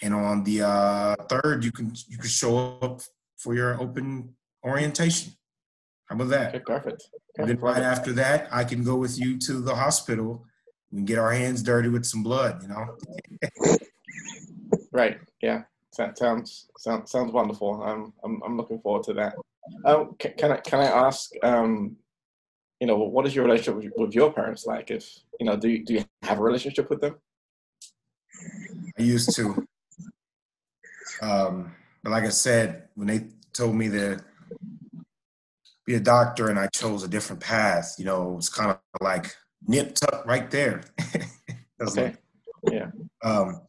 And 0.01 0.15
on 0.15 0.43
the 0.43 0.63
uh, 0.63 1.15
third, 1.29 1.63
you 1.63 1.71
can 1.71 1.93
you 2.07 2.17
can 2.17 2.29
show 2.29 2.79
up 2.81 3.01
for 3.37 3.53
your 3.53 3.79
open 3.79 4.35
orientation. 4.63 5.33
How 6.09 6.15
about 6.15 6.29
that? 6.29 6.55
Okay, 6.55 6.63
perfect. 6.65 7.03
And 7.37 7.47
then 7.47 7.57
right 7.59 7.83
after 7.83 8.11
that, 8.13 8.47
I 8.51 8.63
can 8.63 8.83
go 8.83 8.95
with 8.95 9.19
you 9.19 9.37
to 9.39 9.61
the 9.61 9.75
hospital 9.75 10.45
and 10.91 11.05
get 11.05 11.19
our 11.19 11.31
hands 11.31 11.61
dirty 11.61 11.89
with 11.89 12.05
some 12.05 12.23
blood. 12.23 12.63
You 12.63 12.69
know. 12.69 13.77
Right. 14.91 15.19
Yeah. 15.41 15.63
That 15.97 16.17
sounds 16.17 16.67
sounds 16.77 17.11
sounds 17.11 17.31
wonderful. 17.31 17.83
I'm 17.83 18.13
I'm 18.23 18.41
I'm 18.43 18.57
looking 18.57 18.79
forward 18.79 19.03
to 19.03 19.13
that. 19.13 19.35
Um, 19.85 20.15
can, 20.17 20.33
can 20.33 20.51
I 20.51 20.57
can 20.57 20.79
I 20.79 20.85
ask? 20.85 21.29
Um, 21.43 21.97
you 22.79 22.87
know, 22.87 22.97
what 22.97 23.27
is 23.27 23.35
your 23.35 23.43
relationship 23.45 23.75
with, 23.75 23.91
with 23.97 24.15
your 24.15 24.31
parents 24.31 24.65
like? 24.65 24.89
If 24.89 25.07
you 25.39 25.45
know, 25.45 25.57
do 25.57 25.67
you, 25.67 25.83
do 25.83 25.93
you 25.95 26.05
have 26.23 26.39
a 26.39 26.41
relationship 26.41 26.89
with 26.89 27.01
them? 27.01 27.17
I 28.97 29.01
used 29.01 29.35
to. 29.35 29.67
Um, 31.21 31.75
but 32.01 32.11
like 32.11 32.23
I 32.23 32.29
said, 32.29 32.87
when 32.95 33.07
they 33.07 33.27
told 33.51 33.75
me 33.75 33.89
to 33.89 34.23
be 35.89 35.95
a 35.95 35.99
doctor 35.99 36.49
and 36.49 36.59
I 36.59 36.67
chose 36.67 37.03
a 37.03 37.07
different 37.07 37.41
path, 37.41 37.95
you 37.97 38.05
know, 38.05 38.31
it 38.31 38.35
was 38.35 38.47
kind 38.49 38.69
of 38.69 38.77
like 39.01 39.35
nip 39.67 39.95
tuck 39.95 40.25
right 40.25 40.49
there. 40.49 40.83
Okay. 41.81 42.07
like, 42.07 42.73
Yeah. 42.73 42.87
um, 43.23 43.61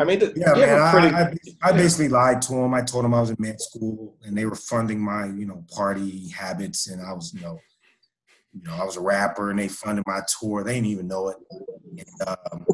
I 0.00 0.04
mean, 0.04 0.18
th- 0.18 0.32
yeah, 0.34 0.54
man. 0.54 0.90
pretty. 0.90 1.14
I, 1.62 1.68
I 1.68 1.70
basically 1.70 2.08
lied 2.08 2.42
to 2.42 2.54
them. 2.54 2.74
I 2.74 2.82
told 2.82 3.04
them 3.04 3.14
I 3.14 3.20
was 3.20 3.30
in 3.30 3.36
med 3.38 3.60
school 3.60 4.16
and 4.24 4.36
they 4.36 4.44
were 4.44 4.56
funding 4.56 5.00
my, 5.00 5.26
you 5.26 5.46
know, 5.46 5.64
party 5.72 6.30
habits, 6.30 6.88
and 6.88 7.00
I 7.00 7.12
was, 7.12 7.32
you 7.32 7.42
know, 7.42 7.60
you 8.52 8.62
know, 8.64 8.74
I 8.74 8.82
was 8.84 8.96
a 8.96 9.00
rapper 9.00 9.50
and 9.50 9.58
they 9.60 9.68
funded 9.68 10.04
my 10.04 10.22
tour. 10.40 10.64
They 10.64 10.74
didn't 10.74 10.88
even 10.88 11.06
know 11.06 11.28
it. 11.28 11.36
And, 11.96 12.28
um, 12.28 12.66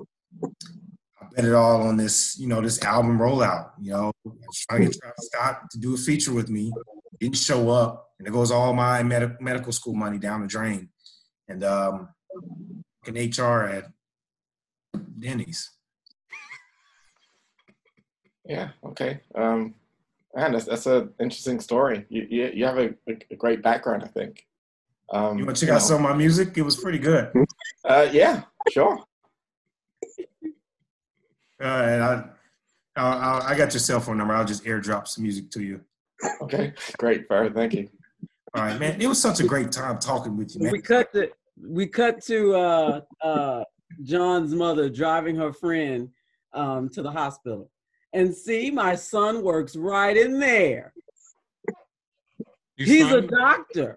I 1.20 1.26
bet 1.36 1.44
it 1.44 1.52
all 1.52 1.82
on 1.82 1.98
this, 1.98 2.38
you 2.38 2.46
know, 2.48 2.62
this 2.62 2.82
album 2.82 3.18
rollout. 3.18 3.72
You 3.82 3.90
know, 3.90 4.12
I 4.26 4.30
was 4.30 4.64
trying 4.66 4.80
to 4.80 4.86
get 4.86 4.96
Travis 4.98 5.28
Scott 5.30 5.60
to 5.72 5.78
do 5.78 5.92
a 5.94 5.98
feature 5.98 6.32
with 6.32 6.48
me. 6.48 6.72
Didn't 7.20 7.36
show 7.36 7.68
up, 7.70 8.12
and 8.18 8.26
it 8.26 8.30
goes 8.32 8.50
all 8.50 8.72
my 8.72 9.02
med- 9.02 9.40
medical 9.40 9.72
school 9.72 9.94
money 9.94 10.18
down 10.18 10.40
the 10.40 10.46
drain. 10.46 10.88
And 11.48 11.62
um, 11.64 12.08
an 13.06 13.14
HR 13.14 13.64
at 13.64 13.84
Denny's. 15.18 15.70
Yeah. 18.46 18.70
Okay. 18.84 19.20
Um, 19.34 19.74
man, 20.34 20.52
that's 20.52 20.64
that's 20.64 20.86
an 20.86 21.12
interesting 21.20 21.60
story. 21.60 22.06
You 22.08 22.26
you, 22.30 22.50
you 22.54 22.64
have 22.64 22.78
a, 22.78 22.94
a 23.30 23.36
great 23.36 23.62
background, 23.62 24.02
I 24.02 24.08
think. 24.08 24.46
Um, 25.12 25.38
You 25.38 25.44
want 25.44 25.56
to 25.56 25.60
check 25.60 25.68
you 25.68 25.74
out 25.74 25.80
know. 25.82 25.86
some 25.86 26.04
of 26.04 26.10
my 26.10 26.16
music? 26.16 26.56
It 26.56 26.62
was 26.62 26.76
pretty 26.76 26.98
good. 26.98 27.32
Uh, 27.84 28.08
yeah. 28.12 28.42
Sure. 28.70 28.98
Uh, 31.60 31.64
and 31.64 32.02
I, 32.02 32.24
I, 32.96 33.02
I, 33.02 33.48
I 33.50 33.54
got 33.56 33.72
your 33.74 33.80
cell 33.80 34.00
phone 34.00 34.16
number. 34.18 34.34
I'll 34.34 34.44
just 34.44 34.64
airdrop 34.64 35.06
some 35.08 35.24
music 35.24 35.50
to 35.50 35.62
you. 35.62 35.80
Okay. 36.42 36.72
Great, 36.98 37.28
Barry. 37.28 37.50
Thank 37.50 37.74
you. 37.74 37.88
All 38.54 38.62
right, 38.64 38.78
man. 38.80 39.00
It 39.00 39.06
was 39.06 39.20
such 39.20 39.40
a 39.40 39.44
great 39.44 39.70
time 39.72 39.98
talking 39.98 40.36
with 40.36 40.54
you, 40.54 40.62
man. 40.62 40.72
We 40.72 40.80
cut 40.80 41.12
to 41.12 41.30
we 41.68 41.86
cut 41.86 42.22
to 42.24 42.54
uh, 42.54 43.00
uh, 43.22 43.64
John's 44.02 44.54
mother 44.54 44.88
driving 44.88 45.36
her 45.36 45.52
friend 45.52 46.08
um, 46.52 46.88
to 46.90 47.02
the 47.02 47.10
hospital. 47.10 47.70
And 48.12 48.34
see, 48.34 48.70
my 48.70 48.94
son 48.96 49.42
works 49.42 49.76
right 49.76 50.16
in 50.16 50.40
there. 50.40 50.92
Your 52.76 52.88
He's 52.88 53.12
a 53.12 53.20
doctor. 53.20 53.96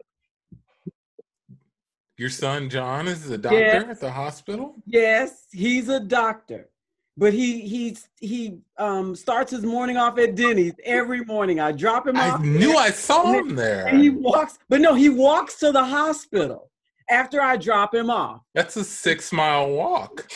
your 2.18 2.30
son 2.30 2.70
John 2.70 3.08
is 3.08 3.30
a 3.30 3.38
doctor 3.38 3.58
Yes. 3.60 3.86
at 3.90 4.00
the 4.00 4.12
hospital. 4.12 4.76
Yes, 4.86 5.48
he's 5.52 5.90
a 5.90 6.00
doctor. 6.00 6.70
But 7.16 7.34
he 7.34 7.62
he's 7.62 8.10
he 8.20 8.60
um 8.78 9.16
starts 9.16 9.52
his 9.52 9.64
morning 9.64 9.98
off 9.98 10.18
at 10.18 10.36
Denny's 10.36 10.74
every 10.84 11.24
morning. 11.26 11.60
I 11.60 11.72
drop 11.72 12.08
him 12.08 12.18
I 12.18 12.32
off. 12.32 12.40
I 12.40 12.44
knew 12.44 12.70
there, 12.70 12.78
I 12.78 12.90
saw 12.90 13.32
him 13.32 13.56
there. 13.56 13.88
and 13.88 14.02
he 14.02 14.10
walks, 14.10 14.58
but 14.68 14.82
no, 14.82 14.96
he 14.96 15.10
walks 15.10 15.60
to 15.60 15.72
the 15.72 15.84
hospital 15.84 16.72
after 17.10 17.40
I 17.40 17.58
drop 17.58 17.94
him 17.94 18.10
off. 18.10 18.42
That's 18.56 18.76
a 18.78 18.84
six 18.84 19.32
mile 19.32 19.70
walk. 19.70 20.28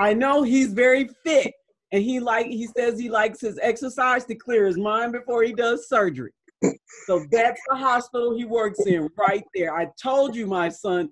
I 0.00 0.12
know 0.12 0.42
he's 0.42 0.72
very 0.72 1.08
fit, 1.24 1.52
and 1.92 2.02
he 2.02 2.18
like 2.18 2.46
he 2.46 2.66
says 2.76 2.98
he 2.98 3.10
likes 3.10 3.40
his 3.40 3.58
exercise 3.62 4.24
to 4.24 4.34
clear 4.34 4.66
his 4.66 4.76
mind 4.76 5.12
before 5.12 5.44
he 5.44 5.52
does 5.52 5.88
surgery. 5.88 6.32
So 7.06 7.24
that's 7.30 7.60
the 7.68 7.76
hospital 7.76 8.36
he 8.36 8.44
works 8.44 8.80
in 8.86 9.08
right 9.18 9.44
there. 9.54 9.74
I 9.74 9.88
told 10.02 10.34
you 10.34 10.46
my 10.46 10.68
son 10.68 11.10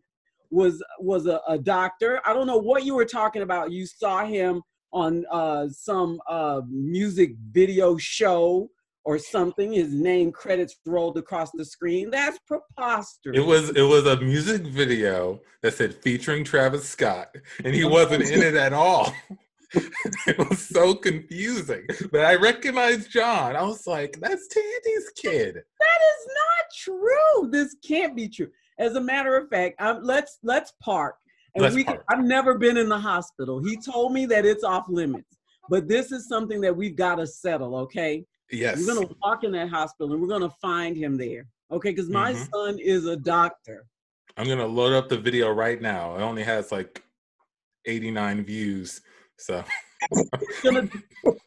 was 0.50 0.82
was 0.98 1.26
a, 1.26 1.40
a 1.46 1.58
doctor. 1.58 2.20
I 2.26 2.32
don't 2.32 2.46
know 2.46 2.58
what 2.58 2.84
you 2.84 2.94
were 2.94 3.04
talking 3.04 3.42
about. 3.42 3.70
You 3.70 3.86
saw 3.86 4.24
him 4.24 4.62
on 4.92 5.24
uh, 5.30 5.68
some 5.68 6.20
uh, 6.28 6.62
music 6.68 7.34
video 7.50 7.96
show 7.96 8.70
or 9.04 9.18
something. 9.18 9.72
His 9.72 9.92
name 9.92 10.32
credits 10.32 10.76
rolled 10.86 11.18
across 11.18 11.50
the 11.52 11.64
screen. 11.64 12.10
That's 12.10 12.38
preposterous. 12.46 13.36
It 13.36 13.44
was 13.44 13.70
it 13.70 13.82
was 13.82 14.06
a 14.06 14.20
music 14.20 14.62
video 14.62 15.40
that 15.62 15.74
said 15.74 15.94
featuring 15.94 16.44
Travis 16.44 16.88
Scott, 16.88 17.34
and 17.64 17.74
he 17.74 17.84
wasn't 17.84 18.24
in 18.24 18.42
it 18.42 18.54
at 18.54 18.72
all. 18.72 19.12
it 20.26 20.38
was 20.38 20.60
so 20.66 20.94
confusing. 20.94 21.86
But 22.10 22.24
I 22.24 22.34
recognized 22.34 23.10
John. 23.10 23.56
I 23.56 23.62
was 23.62 23.86
like, 23.86 24.18
"That's 24.20 24.46
Tandy's 24.48 25.10
kid." 25.16 25.54
That 25.54 26.00
is 26.12 26.28
not 26.28 26.66
true. 26.76 27.50
This 27.50 27.76
can't 27.86 28.14
be 28.14 28.28
true. 28.28 28.48
As 28.78 28.94
a 28.96 29.00
matter 29.00 29.36
of 29.36 29.48
fact, 29.48 29.80
um, 29.80 30.00
let's 30.02 30.38
let's 30.42 30.72
park. 30.80 31.16
And 31.54 31.74
we. 31.74 31.86
I've 32.08 32.24
never 32.24 32.56
been 32.56 32.76
in 32.76 32.88
the 32.88 32.98
hospital. 32.98 33.62
He 33.62 33.76
told 33.76 34.12
me 34.12 34.26
that 34.26 34.46
it's 34.46 34.64
off 34.64 34.86
limits, 34.88 35.36
but 35.68 35.86
this 35.88 36.12
is 36.12 36.26
something 36.28 36.60
that 36.62 36.74
we've 36.74 36.96
got 36.96 37.16
to 37.16 37.26
settle. 37.26 37.76
Okay, 37.76 38.24
Yes. 38.50 38.78
we're 38.78 38.94
gonna 38.94 39.08
walk 39.22 39.44
in 39.44 39.52
that 39.52 39.68
hospital 39.68 40.12
and 40.12 40.20
we're 40.22 40.28
gonna 40.28 40.54
find 40.60 40.96
him 40.96 41.16
there. 41.16 41.46
Okay, 41.70 41.90
because 41.90 42.08
my 42.08 42.32
Mhm. 42.32 42.48
son 42.54 42.78
is 42.78 43.06
a 43.06 43.16
doctor. 43.16 43.86
I'm 44.36 44.46
gonna 44.48 44.66
load 44.66 44.94
up 44.94 45.08
the 45.08 45.18
video 45.18 45.50
right 45.50 45.80
now. 45.80 46.16
It 46.16 46.22
only 46.22 46.42
has 46.42 46.72
like 46.72 47.02
89 47.84 48.44
views, 48.44 49.00
so 49.36 49.64
It's 50.10 50.60
gonna 50.62 50.88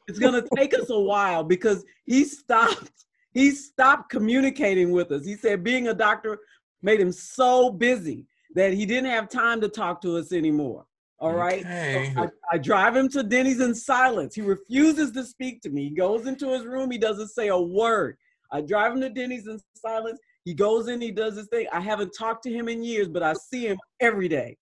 it's 0.07 0.19
gonna 0.19 0.43
take 0.55 0.73
us 0.77 0.89
a 0.89 0.99
while 0.99 1.43
because 1.43 1.83
he 2.05 2.23
stopped 2.25 2.91
he 3.33 3.51
stopped 3.51 4.09
communicating 4.09 4.91
with 4.91 5.11
us. 5.11 5.25
He 5.25 5.35
said 5.35 5.63
being 5.63 5.87
a 5.87 5.93
doctor 5.93 6.39
made 6.81 6.99
him 6.99 7.11
so 7.11 7.69
busy 7.71 8.27
that 8.55 8.73
he 8.73 8.85
didn't 8.85 9.09
have 9.09 9.29
time 9.29 9.61
to 9.61 9.69
talk 9.69 10.01
to 10.01 10.17
us 10.17 10.31
anymore. 10.33 10.85
All 11.19 11.33
right. 11.33 11.61
So 11.63 12.21
I, 12.23 12.27
I 12.51 12.57
drive 12.57 12.95
him 12.95 13.07
to 13.09 13.23
Denny's 13.23 13.61
in 13.61 13.73
silence. 13.73 14.35
He 14.35 14.41
refuses 14.41 15.11
to 15.11 15.23
speak 15.23 15.61
to 15.61 15.69
me. 15.69 15.89
He 15.89 15.95
goes 15.95 16.25
into 16.27 16.49
his 16.49 16.65
room. 16.65 16.91
He 16.91 16.97
doesn't 16.97 17.29
say 17.29 17.47
a 17.47 17.57
word. 17.57 18.17
I 18.51 18.61
drive 18.61 18.93
him 18.93 19.01
to 19.01 19.09
Denny's 19.09 19.47
in 19.47 19.59
silence. 19.75 20.19
He 20.43 20.53
goes 20.53 20.87
in. 20.87 21.01
He 21.01 21.11
does 21.11 21.35
his 21.35 21.47
thing. 21.47 21.67
I 21.71 21.79
haven't 21.79 22.11
talked 22.17 22.43
to 22.43 22.51
him 22.51 22.67
in 22.67 22.83
years, 22.83 23.07
but 23.07 23.23
I 23.23 23.33
see 23.33 23.67
him 23.67 23.77
every 23.99 24.27
day. 24.27 24.57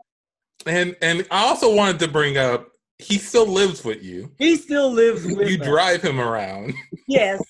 And 0.66 0.96
and 1.02 1.26
I 1.32 1.46
also 1.46 1.76
wanted 1.76 2.00
to 2.00 2.08
bring 2.08 2.38
up 2.38 2.68
he 3.00 3.18
still 3.18 3.48
lives 3.48 3.84
with 3.84 4.04
you. 4.04 4.32
He 4.38 4.56
still 4.56 4.92
lives 4.92 5.26
with 5.26 5.50
You 5.50 5.60
us. 5.60 5.68
drive 5.68 6.02
him 6.02 6.20
around, 6.20 6.74
Yes. 7.08 7.42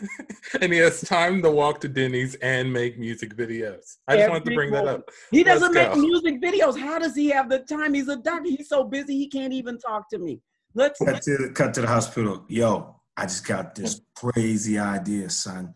and 0.60 0.72
he 0.72 0.78
has 0.78 1.00
time 1.02 1.42
to 1.42 1.50
walk 1.50 1.80
to 1.80 1.88
Denny's 1.88 2.34
and 2.36 2.72
make 2.72 2.98
music 2.98 3.34
videos. 3.36 3.96
I 4.06 4.16
just 4.16 4.28
wanted 4.28 4.44
to 4.44 4.52
Every 4.52 4.54
bring 4.54 4.70
that 4.72 4.86
up. 4.86 5.10
He 5.30 5.44
Let's 5.44 5.60
doesn't 5.60 5.74
make 5.74 5.92
go. 5.92 6.00
music 6.00 6.40
videos. 6.40 6.78
How 6.78 6.98
does 6.98 7.14
he 7.14 7.28
have 7.30 7.48
the 7.48 7.60
time? 7.60 7.94
He's 7.94 8.08
a 8.08 8.16
doctor. 8.16 8.48
He's 8.48 8.68
so 8.68 8.84
busy 8.84 9.16
he 9.16 9.28
can't 9.28 9.52
even 9.52 9.78
talk 9.78 10.08
to 10.10 10.18
me. 10.18 10.40
Let's 10.74 10.98
Cut 10.98 11.22
to 11.22 11.36
the 11.36 11.50
cut 11.50 11.74
to 11.74 11.80
the 11.80 11.86
hospital. 11.86 12.44
Yo, 12.48 13.00
I 13.16 13.22
just 13.22 13.46
got 13.46 13.74
this 13.74 14.00
crazy 14.14 14.78
idea, 14.78 15.30
son. 15.30 15.74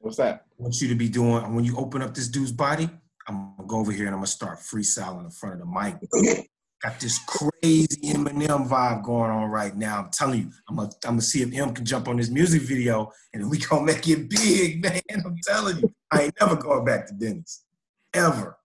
What's 0.00 0.18
that? 0.18 0.44
I 0.58 0.62
want 0.62 0.80
you 0.80 0.88
to 0.88 0.94
be 0.94 1.08
doing 1.08 1.54
when 1.54 1.64
you 1.64 1.76
open 1.76 2.02
up 2.02 2.14
this 2.14 2.28
dude's 2.28 2.52
body. 2.52 2.88
I'm 3.26 3.54
gonna 3.56 3.66
go 3.66 3.78
over 3.78 3.90
here 3.90 4.06
and 4.06 4.14
I'm 4.14 4.20
gonna 4.20 4.26
start 4.26 4.58
freestyling 4.58 5.24
in 5.24 5.30
front 5.30 5.60
of 5.60 5.60
the 5.60 5.66
mic. 5.66 6.46
Got 6.84 7.00
this 7.00 7.18
crazy 7.20 8.12
Eminem 8.12 8.68
vibe 8.68 9.02
going 9.04 9.30
on 9.30 9.48
right 9.48 9.74
now. 9.74 10.00
I'm 10.00 10.10
telling 10.10 10.40
you, 10.40 10.50
I'm 10.68 10.76
gonna, 10.76 10.90
I'm 11.06 11.12
gonna 11.12 11.22
see 11.22 11.40
if 11.40 11.50
M 11.54 11.72
can 11.72 11.86
jump 11.86 12.08
on 12.08 12.18
this 12.18 12.28
music 12.28 12.60
video 12.60 13.10
and 13.32 13.50
we 13.50 13.56
gonna 13.56 13.86
make 13.86 14.06
it 14.06 14.28
big, 14.28 14.82
man. 14.82 15.00
I'm 15.10 15.38
telling 15.46 15.78
you, 15.78 15.94
I 16.10 16.24
ain't 16.24 16.34
never 16.38 16.56
going 16.56 16.84
back 16.84 17.06
to 17.06 17.14
Denny's, 17.14 17.64
ever. 18.12 18.58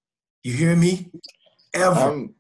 You 0.44 0.52
hear 0.52 0.76
me? 0.76 1.12
Ever. 1.74 1.98
Um, 1.98 2.36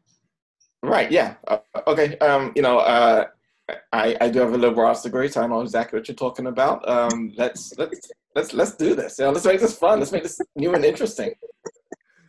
right. 0.84 1.10
Yeah. 1.10 1.36
Uh, 1.48 1.60
okay. 1.88 2.18
Um, 2.18 2.52
you 2.58 2.62
know, 2.62 2.80
uh, 2.80 3.28
I 3.94 4.18
I 4.20 4.30
do 4.30 4.40
have 4.40 4.52
a 4.52 4.58
liberal 4.58 4.86
arts 4.86 5.04
degree, 5.04 5.30
so 5.30 5.42
I 5.42 5.48
know 5.48 5.62
exactly 5.62 5.98
what 5.98 6.10
you're 6.10 6.16
talking 6.16 6.48
about. 6.48 6.86
Um, 6.90 7.32
let's 7.38 7.72
let's 7.78 8.12
let's 8.36 8.54
let's 8.54 8.76
do 8.76 8.96
this. 8.96 9.18
You 9.18 9.26
know, 9.26 9.32
let's 9.32 9.46
make 9.46 9.62
this 9.62 9.78
fun. 9.78 10.00
Let's 10.00 10.12
make 10.12 10.24
this 10.24 10.42
new 10.58 10.74
and 10.74 10.84
interesting. 10.84 11.32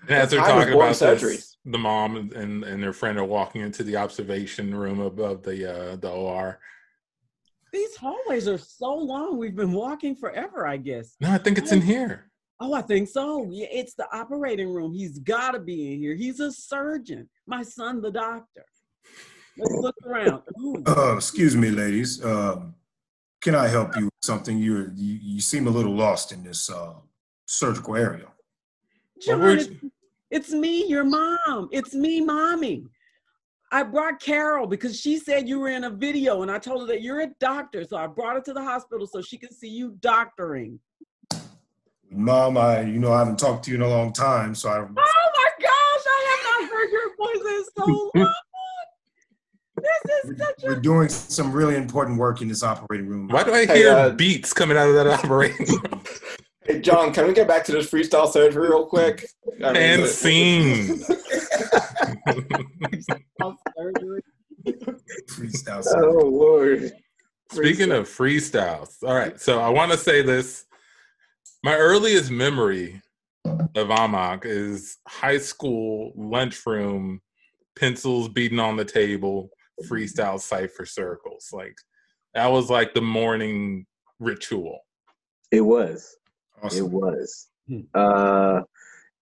And 0.02 0.10
as 0.10 0.30
they're 0.30 0.38
talking 0.38 0.72
about 0.72 0.94
surgery. 0.94 1.34
this, 1.34 1.49
the 1.64 1.78
mom 1.78 2.16
and, 2.16 2.64
and 2.64 2.82
their 2.82 2.92
friend 2.92 3.18
are 3.18 3.24
walking 3.24 3.60
into 3.60 3.82
the 3.82 3.96
observation 3.96 4.74
room 4.74 5.00
above 5.00 5.42
the 5.42 5.92
uh, 5.92 5.96
the 5.96 6.10
OR. 6.10 6.58
these 7.72 7.96
hallways 7.96 8.48
are 8.48 8.58
so 8.58 8.94
long. 8.94 9.36
We've 9.38 9.54
been 9.56 9.72
walking 9.72 10.16
forever, 10.16 10.66
I 10.66 10.76
guess. 10.78 11.16
No, 11.20 11.30
I 11.30 11.38
think 11.38 11.58
it's 11.58 11.72
in 11.72 11.82
here. 11.82 12.30
Oh, 12.62 12.74
I 12.74 12.82
think 12.82 13.08
so. 13.08 13.46
Yeah, 13.50 13.68
it's 13.70 13.94
the 13.94 14.06
operating 14.14 14.68
room. 14.68 14.92
He's 14.94 15.18
got 15.18 15.52
to 15.52 15.60
be 15.60 15.92
in 15.94 15.98
here. 15.98 16.14
He's 16.14 16.40
a 16.40 16.52
surgeon. 16.52 17.28
My 17.46 17.62
son, 17.62 18.02
the 18.02 18.10
doctor. 18.10 18.64
Let's 19.56 19.72
look 19.74 19.94
around. 20.04 20.42
Ooh, 20.60 20.82
Uh, 20.86 21.16
excuse 21.16 21.56
me, 21.56 21.70
ladies. 21.70 22.22
Um, 22.24 22.74
can 23.40 23.54
I 23.54 23.68
help 23.68 23.96
you 23.96 24.04
with 24.06 24.14
something? 24.22 24.58
You're, 24.58 24.92
you 24.94 25.18
you 25.22 25.40
seem 25.40 25.66
a 25.66 25.70
little 25.70 25.94
lost 25.94 26.32
in 26.32 26.42
this 26.42 26.68
uh, 26.70 26.94
surgical 27.46 27.96
area. 27.96 28.26
John, 29.22 29.40
we're- 29.40 29.80
it's, 30.30 30.48
it's 30.48 30.54
me, 30.54 30.86
your 30.86 31.04
mom. 31.04 31.68
It's 31.72 31.94
me, 31.94 32.20
mommy. 32.20 32.84
I 33.72 33.84
brought 33.84 34.20
Carol 34.20 34.66
because 34.66 34.98
she 34.98 35.18
said 35.18 35.48
you 35.48 35.60
were 35.60 35.68
in 35.68 35.84
a 35.84 35.90
video, 35.90 36.42
and 36.42 36.50
I 36.50 36.58
told 36.58 36.82
her 36.82 36.86
that 36.88 37.02
you're 37.02 37.20
a 37.20 37.28
doctor. 37.38 37.84
So 37.84 37.96
I 37.96 38.06
brought 38.06 38.34
her 38.34 38.40
to 38.42 38.52
the 38.52 38.62
hospital 38.62 39.06
so 39.06 39.22
she 39.22 39.38
can 39.38 39.52
see 39.52 39.68
you 39.68 39.96
doctoring. 40.00 40.80
Mom, 42.12 42.56
I 42.58 42.80
you 42.80 42.98
know 42.98 43.12
I 43.12 43.20
haven't 43.20 43.38
talked 43.38 43.64
to 43.66 43.70
you 43.70 43.76
in 43.76 43.82
a 43.82 43.88
long 43.88 44.12
time, 44.12 44.56
so 44.56 44.68
I 44.68 44.78
Oh 44.78 44.84
my 44.86 45.50
gosh, 45.60 46.04
I 46.06 46.36
have 46.36 46.62
not 46.62 46.70
heard 46.72 46.90
your 46.90 47.16
voice 47.16 47.58
in 47.58 47.64
so 47.78 48.10
long. 48.16 48.34
This 49.76 50.32
is 50.32 50.38
such 50.38 50.64
we're 50.64 50.72
a 50.78 50.82
doing 50.82 51.08
some 51.08 51.52
really 51.52 51.76
important 51.76 52.18
work 52.18 52.42
in 52.42 52.48
this 52.48 52.64
operating 52.64 53.06
room. 53.06 53.28
Why 53.28 53.44
do 53.44 53.54
I 53.54 53.66
Hey, 53.66 53.78
hear 53.78 53.92
uh, 53.92 54.10
beats 54.10 54.52
coming 54.52 54.76
out 54.76 54.88
of 54.88 54.94
that 54.96 55.06
operating 55.06 55.66
room? 55.66 56.02
Hey, 56.70 56.80
John, 56.80 57.12
can 57.12 57.26
we 57.26 57.32
get 57.32 57.48
back 57.48 57.64
to 57.64 57.72
this 57.72 57.90
freestyle 57.90 58.30
surgery 58.30 58.68
real 58.68 58.86
quick? 58.86 59.26
I 59.64 59.72
mean, 59.72 59.82
and 59.82 60.06
scene. 60.06 60.98
surgery. 63.76 64.22
Freestyle. 65.28 65.84
Oh 65.96 66.26
Lord. 66.28 66.92
Speaking 67.50 67.90
of 67.90 68.06
freestyles, 68.06 69.02
all 69.02 69.16
right. 69.16 69.40
So 69.40 69.58
I 69.58 69.68
want 69.68 69.90
to 69.90 69.98
say 69.98 70.22
this. 70.22 70.66
My 71.64 71.74
earliest 71.74 72.30
memory 72.30 73.02
of 73.44 73.88
Amak 73.88 74.44
is 74.44 74.98
high 75.08 75.38
school 75.38 76.12
lunchroom, 76.14 77.20
pencils 77.76 78.28
beating 78.28 78.60
on 78.60 78.76
the 78.76 78.84
table, 78.84 79.50
freestyle 79.88 80.38
cipher 80.38 80.86
circles. 80.86 81.48
Like 81.52 81.74
that 82.34 82.46
was 82.46 82.70
like 82.70 82.94
the 82.94 83.02
morning 83.02 83.86
ritual. 84.20 84.78
It 85.50 85.62
was. 85.62 86.16
It 86.64 86.82
was. 86.82 87.48
Hmm. 87.68 87.80
Uh 87.94 88.60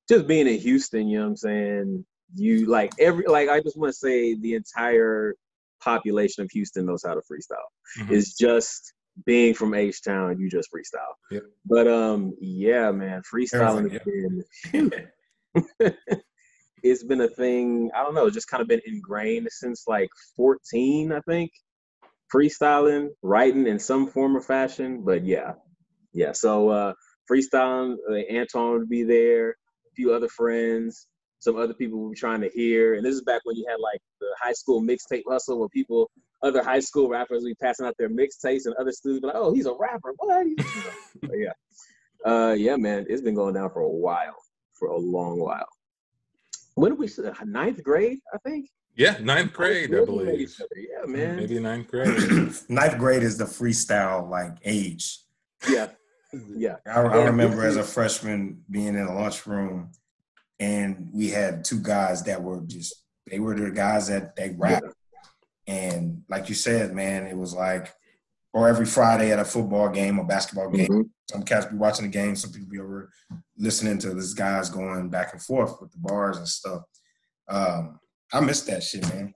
just 0.09 0.26
being 0.26 0.47
in 0.47 0.59
Houston, 0.59 1.07
you 1.09 1.18
know 1.18 1.25
what 1.25 1.30
I'm 1.30 1.37
saying? 1.37 2.07
You 2.35 2.66
like 2.66 2.92
every 2.99 3.25
like 3.26 3.49
I 3.49 3.61
just 3.61 3.76
want 3.76 3.92
to 3.92 3.99
say 3.99 4.35
the 4.35 4.54
entire 4.54 5.35
population 5.83 6.42
of 6.42 6.50
Houston 6.52 6.87
knows 6.87 7.02
how 7.07 7.14
to 7.14 7.21
freestyle. 7.21 7.68
Mhm. 8.00 8.11
It's 8.12 8.37
just 8.37 8.92
being 9.26 9.54
from 9.54 9.75
H 9.75 10.02
Town, 10.02 10.38
you 10.38 10.49
just 10.49 10.68
freestyle. 10.73 11.14
Yep. 11.30 11.42
But 11.66 11.88
um 11.88 12.35
yeah, 12.40 12.90
man, 12.90 13.23
freestyling 13.33 13.90
has 13.92 14.02
been 14.73 15.09
it's 16.83 17.02
been 17.04 17.21
a 17.23 17.28
thing, 17.28 17.90
I 17.95 18.02
don't 18.02 18.14
know, 18.14 18.30
just 18.30 18.49
kind 18.49 18.61
of 18.61 18.68
been 18.68 18.80
ingrained 18.87 19.49
since 19.50 19.85
like 19.88 20.09
14, 20.37 21.12
I 21.12 21.21
think. 21.23 21.50
Freestyling, 22.33 23.09
writing 23.23 23.66
in 23.66 23.78
some 23.78 24.07
form 24.07 24.37
or 24.37 24.40
fashion, 24.42 25.02
but 25.02 25.25
yeah. 25.25 25.54
Yeah, 26.12 26.33
so 26.33 26.68
uh 26.68 26.92
freestyling, 27.30 27.97
uh, 28.11 28.14
Anton 28.14 28.78
would 28.78 28.88
be 28.88 29.02
there, 29.02 29.50
a 29.50 29.94
few 29.94 30.12
other 30.12 30.28
friends, 30.28 31.08
some 31.40 31.56
other 31.56 31.75
people 31.75 32.00
we 32.00 32.08
were 32.08 32.14
trying 32.14 32.40
to 32.40 32.49
hear. 32.49 32.94
And 32.94 33.04
this 33.04 33.14
is 33.14 33.23
back 33.23 33.42
when 33.44 33.56
you 33.56 33.66
had 33.68 33.80
like 33.80 34.00
the 34.20 34.28
high 34.40 34.52
school 34.52 34.82
mixtape 34.82 35.23
hustle 35.28 35.58
where 35.58 35.68
people 35.68 36.11
other 36.42 36.62
high 36.62 36.80
school 36.80 37.08
rappers 37.08 37.42
would 37.42 37.50
be 37.50 37.54
passing 37.54 37.87
out 37.87 37.94
their 37.99 38.08
mixtapes, 38.08 38.66
and 38.66 38.75
other 38.76 38.92
students 38.92 39.23
be 39.23 39.26
like, 39.26 39.37
"Oh, 39.37 39.52
he's 39.52 39.66
a 39.66 39.75
rapper." 39.78 40.14
What? 40.18 40.47
but 41.23 41.32
yeah, 41.37 41.52
uh, 42.25 42.52
yeah, 42.52 42.76
man, 42.76 43.06
it's 43.08 43.23
been 43.23 43.35
going 43.35 43.54
down 43.54 43.70
for 43.70 43.80
a 43.80 43.88
while, 43.88 44.37
for 44.75 44.88
a 44.88 44.97
long 44.97 45.40
while. 45.40 45.68
When 46.75 46.92
did 46.92 46.99
we? 46.99 47.08
Ninth 47.44 47.82
grade, 47.82 48.18
I 48.32 48.38
think. 48.49 48.68
Yeah, 48.94 49.16
ninth 49.20 49.52
grade, 49.52 49.94
I 49.94 50.04
believe. 50.04 50.54
Yeah, 50.76 51.06
man. 51.06 51.37
Maybe 51.37 51.58
ninth 51.58 51.88
grade. 51.88 52.52
Ninth 52.68 52.99
grade 52.99 53.23
is 53.23 53.38
the 53.38 53.44
freestyle 53.44 54.28
like 54.28 54.56
age. 54.64 55.20
Yeah, 55.68 55.88
yeah. 56.56 56.76
I, 56.87 57.00
I 57.00 57.25
remember 57.26 57.64
as 57.64 57.76
a 57.76 57.82
freshman 57.82 58.62
being 58.70 58.88
in 58.88 59.06
a 59.06 59.14
lunchroom, 59.14 59.90
and 60.61 61.08
we 61.12 61.28
had 61.28 61.64
two 61.64 61.80
guys 61.80 62.23
that 62.25 62.42
were 62.42 62.61
just 62.66 62.94
they 63.30 63.38
were 63.38 63.54
the 63.54 63.70
guys 63.70 64.08
that 64.08 64.35
they 64.37 64.54
rap. 64.58 64.82
And 65.66 66.23
like 66.28 66.49
you 66.49 66.54
said, 66.54 66.94
man, 66.94 67.26
it 67.26 67.37
was 67.37 67.52
like, 67.54 67.94
or 68.54 68.68
every 68.68 68.87
Friday 68.87 69.30
at 69.32 69.38
a 69.38 69.44
football 69.44 69.90
game 69.90 70.18
or 70.18 70.25
basketball 70.26 70.70
game, 70.70 70.88
Mhm. 70.88 71.11
some 71.30 71.42
cats 71.42 71.66
be 71.66 71.76
watching 71.76 72.06
the 72.06 72.11
game, 72.11 72.35
some 72.37 72.50
people 72.52 72.68
be 72.70 72.78
over 72.78 73.11
listening 73.58 73.99
to 73.99 74.14
this 74.14 74.32
guys 74.32 74.70
going 74.70 75.11
back 75.11 75.32
and 75.35 75.42
forth 75.42 75.78
with 75.80 75.92
the 75.92 75.99
bars 75.99 76.38
and 76.38 76.49
stuff. 76.49 76.82
Um, 77.49 78.00
I 78.32 78.40
miss 78.40 78.62
that 78.62 78.82
shit, 78.82 79.06
man. 79.14 79.35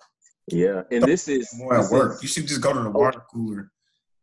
Yeah, 0.49 0.83
and 0.91 1.05
this 1.05 1.29
is 1.29 1.53
More 1.55 1.75
at 1.79 1.91
work. 1.91 2.15
is- 2.17 2.23
You 2.23 2.29
should 2.29 2.47
just 2.47 2.63
go 2.63 2.73
to 2.73 2.81
the 2.83 2.91
water 2.91 3.23
cooler, 3.31 3.71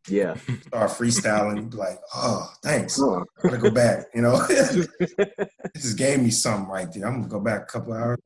yeah. 0.08 0.34
start 0.66 0.90
freestyling, 0.90 1.70
be 1.70 1.76
like, 1.76 1.98
oh, 2.14 2.50
thanks. 2.62 2.98
Huh. 3.00 3.16
I'm 3.44 3.50
gonna 3.50 3.58
go 3.58 3.70
back, 3.70 4.06
you 4.14 4.22
know. 4.22 4.44
it 4.50 5.50
just 5.76 5.98
gave 5.98 6.20
me 6.20 6.30
something 6.30 6.68
right 6.70 6.88
there. 6.92 7.06
I'm 7.06 7.16
gonna 7.18 7.28
go 7.28 7.40
back 7.40 7.62
a 7.62 7.66
couple 7.66 7.92
hours. 7.92 8.18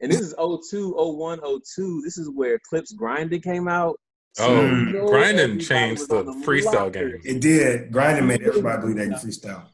And 0.00 0.12
this 0.12 0.20
is 0.20 0.34
02, 0.38 0.92
01, 0.96 1.40
02. 1.40 2.02
This 2.04 2.18
is 2.18 2.28
where 2.30 2.58
Clipse 2.68 2.92
Grinding 2.92 3.40
came 3.40 3.66
out. 3.68 3.98
Oh, 4.38 4.50
Mm. 4.50 5.06
Grinding 5.08 5.58
changed 5.58 6.08
the 6.10 6.22
the 6.22 6.32
freestyle 6.44 6.74
locker. 6.74 7.08
game. 7.10 7.20
It 7.24 7.40
did. 7.40 7.90
Grinding 7.90 8.26
made 8.26 8.42
everybody 8.42 8.80
believe 8.82 8.96
they 8.96 9.06
can 9.08 9.14
freestyle. 9.14 9.64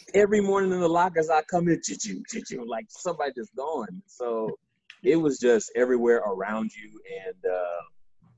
Every 0.14 0.40
morning 0.40 0.72
in 0.72 0.80
the 0.80 0.88
lockers, 0.88 1.30
I 1.30 1.42
come 1.42 1.68
in, 1.68 1.80
choo 1.84 1.94
choo 1.96 2.64
like 2.66 2.86
somebody 2.88 3.30
just 3.36 3.54
gone. 3.54 4.02
So 4.06 4.58
it 5.04 5.14
was 5.16 5.38
just 5.38 5.70
everywhere 5.76 6.16
around 6.18 6.72
you, 6.74 7.00
and 7.24 7.36
uh, 7.52 7.82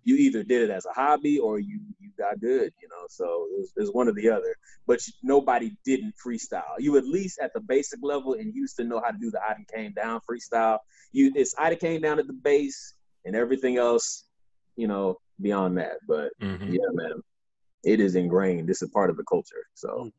you 0.05 0.17
either 0.17 0.43
did 0.43 0.63
it 0.63 0.71
as 0.71 0.87
a 0.87 0.93
hobby 0.93 1.39
or 1.39 1.59
you 1.59 1.81
you 1.99 2.11
got 2.19 2.41
good, 2.41 2.73
you 2.81 2.89
know. 2.89 3.07
So 3.09 3.25
it 3.53 3.59
was, 3.59 3.73
it 3.77 3.81
was 3.81 3.91
one 3.93 4.09
or 4.09 4.13
the 4.13 4.31
other. 4.31 4.55
But 4.87 5.07
you, 5.07 5.13
nobody 5.23 5.73
didn't 5.85 6.15
freestyle. 6.25 6.75
You 6.79 6.97
at 6.97 7.05
least 7.05 7.39
at 7.41 7.53
the 7.55 7.61
basic 7.61 8.01
level 8.03 8.35
in 8.35 8.53
Houston 8.53 8.89
know 8.89 9.01
how 9.05 9.11
to 9.11 9.19
do 9.19 9.31
the 9.31 9.41
I 9.41 9.53
done 9.55 9.67
came 9.75 9.93
down 9.93 10.21
freestyle. 10.29 10.79
You 11.13 11.33
it's 11.35 11.55
I 11.59 11.71
done 11.71 11.79
came 11.79 12.01
down 12.01 12.19
at 12.19 12.27
the 12.27 12.33
base, 12.33 12.95
and 13.25 13.37
everything 13.37 13.77
else, 13.77 14.25
you 14.77 14.89
know, 14.89 15.19
beyond 15.41 15.79
that. 15.79 15.99
But 16.09 16.33
Mhm. 16.43 16.69
yeah, 16.69 16.91
man, 16.93 17.23
it 17.85 18.01
is 18.01 18.15
ingrained. 18.15 18.69
This 18.69 18.83
is 18.83 18.91
part 18.91 19.11
of 19.11 19.17
the 19.17 19.25
culture. 19.25 19.65
So 19.75 20.11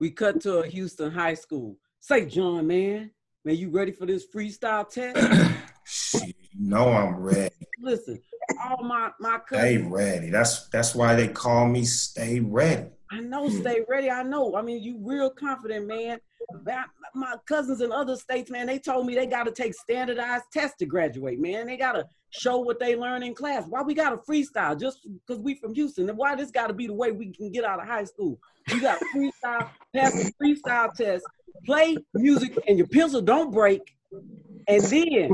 We 0.00 0.10
cut 0.10 0.40
to 0.42 0.58
a 0.58 0.66
Houston 0.66 1.12
high 1.12 1.34
school. 1.34 1.76
Say, 2.00 2.26
John, 2.26 2.66
man, 2.66 3.10
man, 3.44 3.56
you 3.56 3.70
ready 3.70 3.92
for 3.92 4.06
this 4.06 4.26
freestyle 4.26 4.88
test? 4.88 5.16
You 6.58 6.68
know 6.68 6.88
I'm 6.92 7.16
ready. 7.16 7.54
Listen, 7.80 8.20
all 8.62 8.82
my 8.84 9.10
my 9.18 9.38
cousins, 9.48 9.60
Stay 9.60 9.78
ready. 9.78 10.30
That's 10.30 10.68
that's 10.68 10.94
why 10.94 11.14
they 11.14 11.28
call 11.28 11.66
me 11.66 11.84
Stay 11.84 12.40
Ready. 12.40 12.90
I 13.14 13.20
know, 13.20 13.48
stay 13.48 13.82
ready. 13.88 14.10
I 14.10 14.22
know. 14.22 14.56
I 14.56 14.62
mean, 14.62 14.82
you 14.82 14.98
real 15.00 15.30
confident, 15.30 15.86
man. 15.86 16.18
My, 16.64 16.84
my 17.14 17.36
cousins 17.46 17.80
in 17.80 17.92
other 17.92 18.16
states, 18.16 18.50
man, 18.50 18.66
they 18.66 18.78
told 18.78 19.06
me 19.06 19.14
they 19.14 19.26
got 19.26 19.44
to 19.44 19.52
take 19.52 19.72
standardized 19.74 20.44
tests 20.52 20.76
to 20.78 20.86
graduate, 20.86 21.38
man. 21.38 21.66
They 21.66 21.76
got 21.76 21.92
to 21.92 22.06
show 22.30 22.58
what 22.58 22.80
they 22.80 22.96
learn 22.96 23.22
in 23.22 23.34
class. 23.34 23.66
Why 23.68 23.82
we 23.82 23.94
got 23.94 24.10
to 24.10 24.16
freestyle 24.16 24.78
just 24.78 25.06
because 25.26 25.40
we 25.40 25.54
from 25.54 25.74
Houston? 25.74 26.08
And 26.08 26.18
why 26.18 26.34
this 26.34 26.50
got 26.50 26.66
to 26.66 26.74
be 26.74 26.88
the 26.88 26.92
way 26.94 27.12
we 27.12 27.32
can 27.32 27.52
get 27.52 27.64
out 27.64 27.80
of 27.80 27.86
high 27.86 28.04
school? 28.04 28.38
You 28.68 28.80
got 28.80 28.98
to 28.98 29.06
freestyle, 29.14 29.68
pass 29.94 30.12
the 30.12 30.32
freestyle 30.42 30.92
test, 30.92 31.24
play 31.64 31.96
music, 32.14 32.58
and 32.66 32.78
your 32.78 32.88
pencil 32.88 33.20
don't 33.20 33.52
break. 33.52 33.94
And 34.66 34.82
then, 34.82 35.30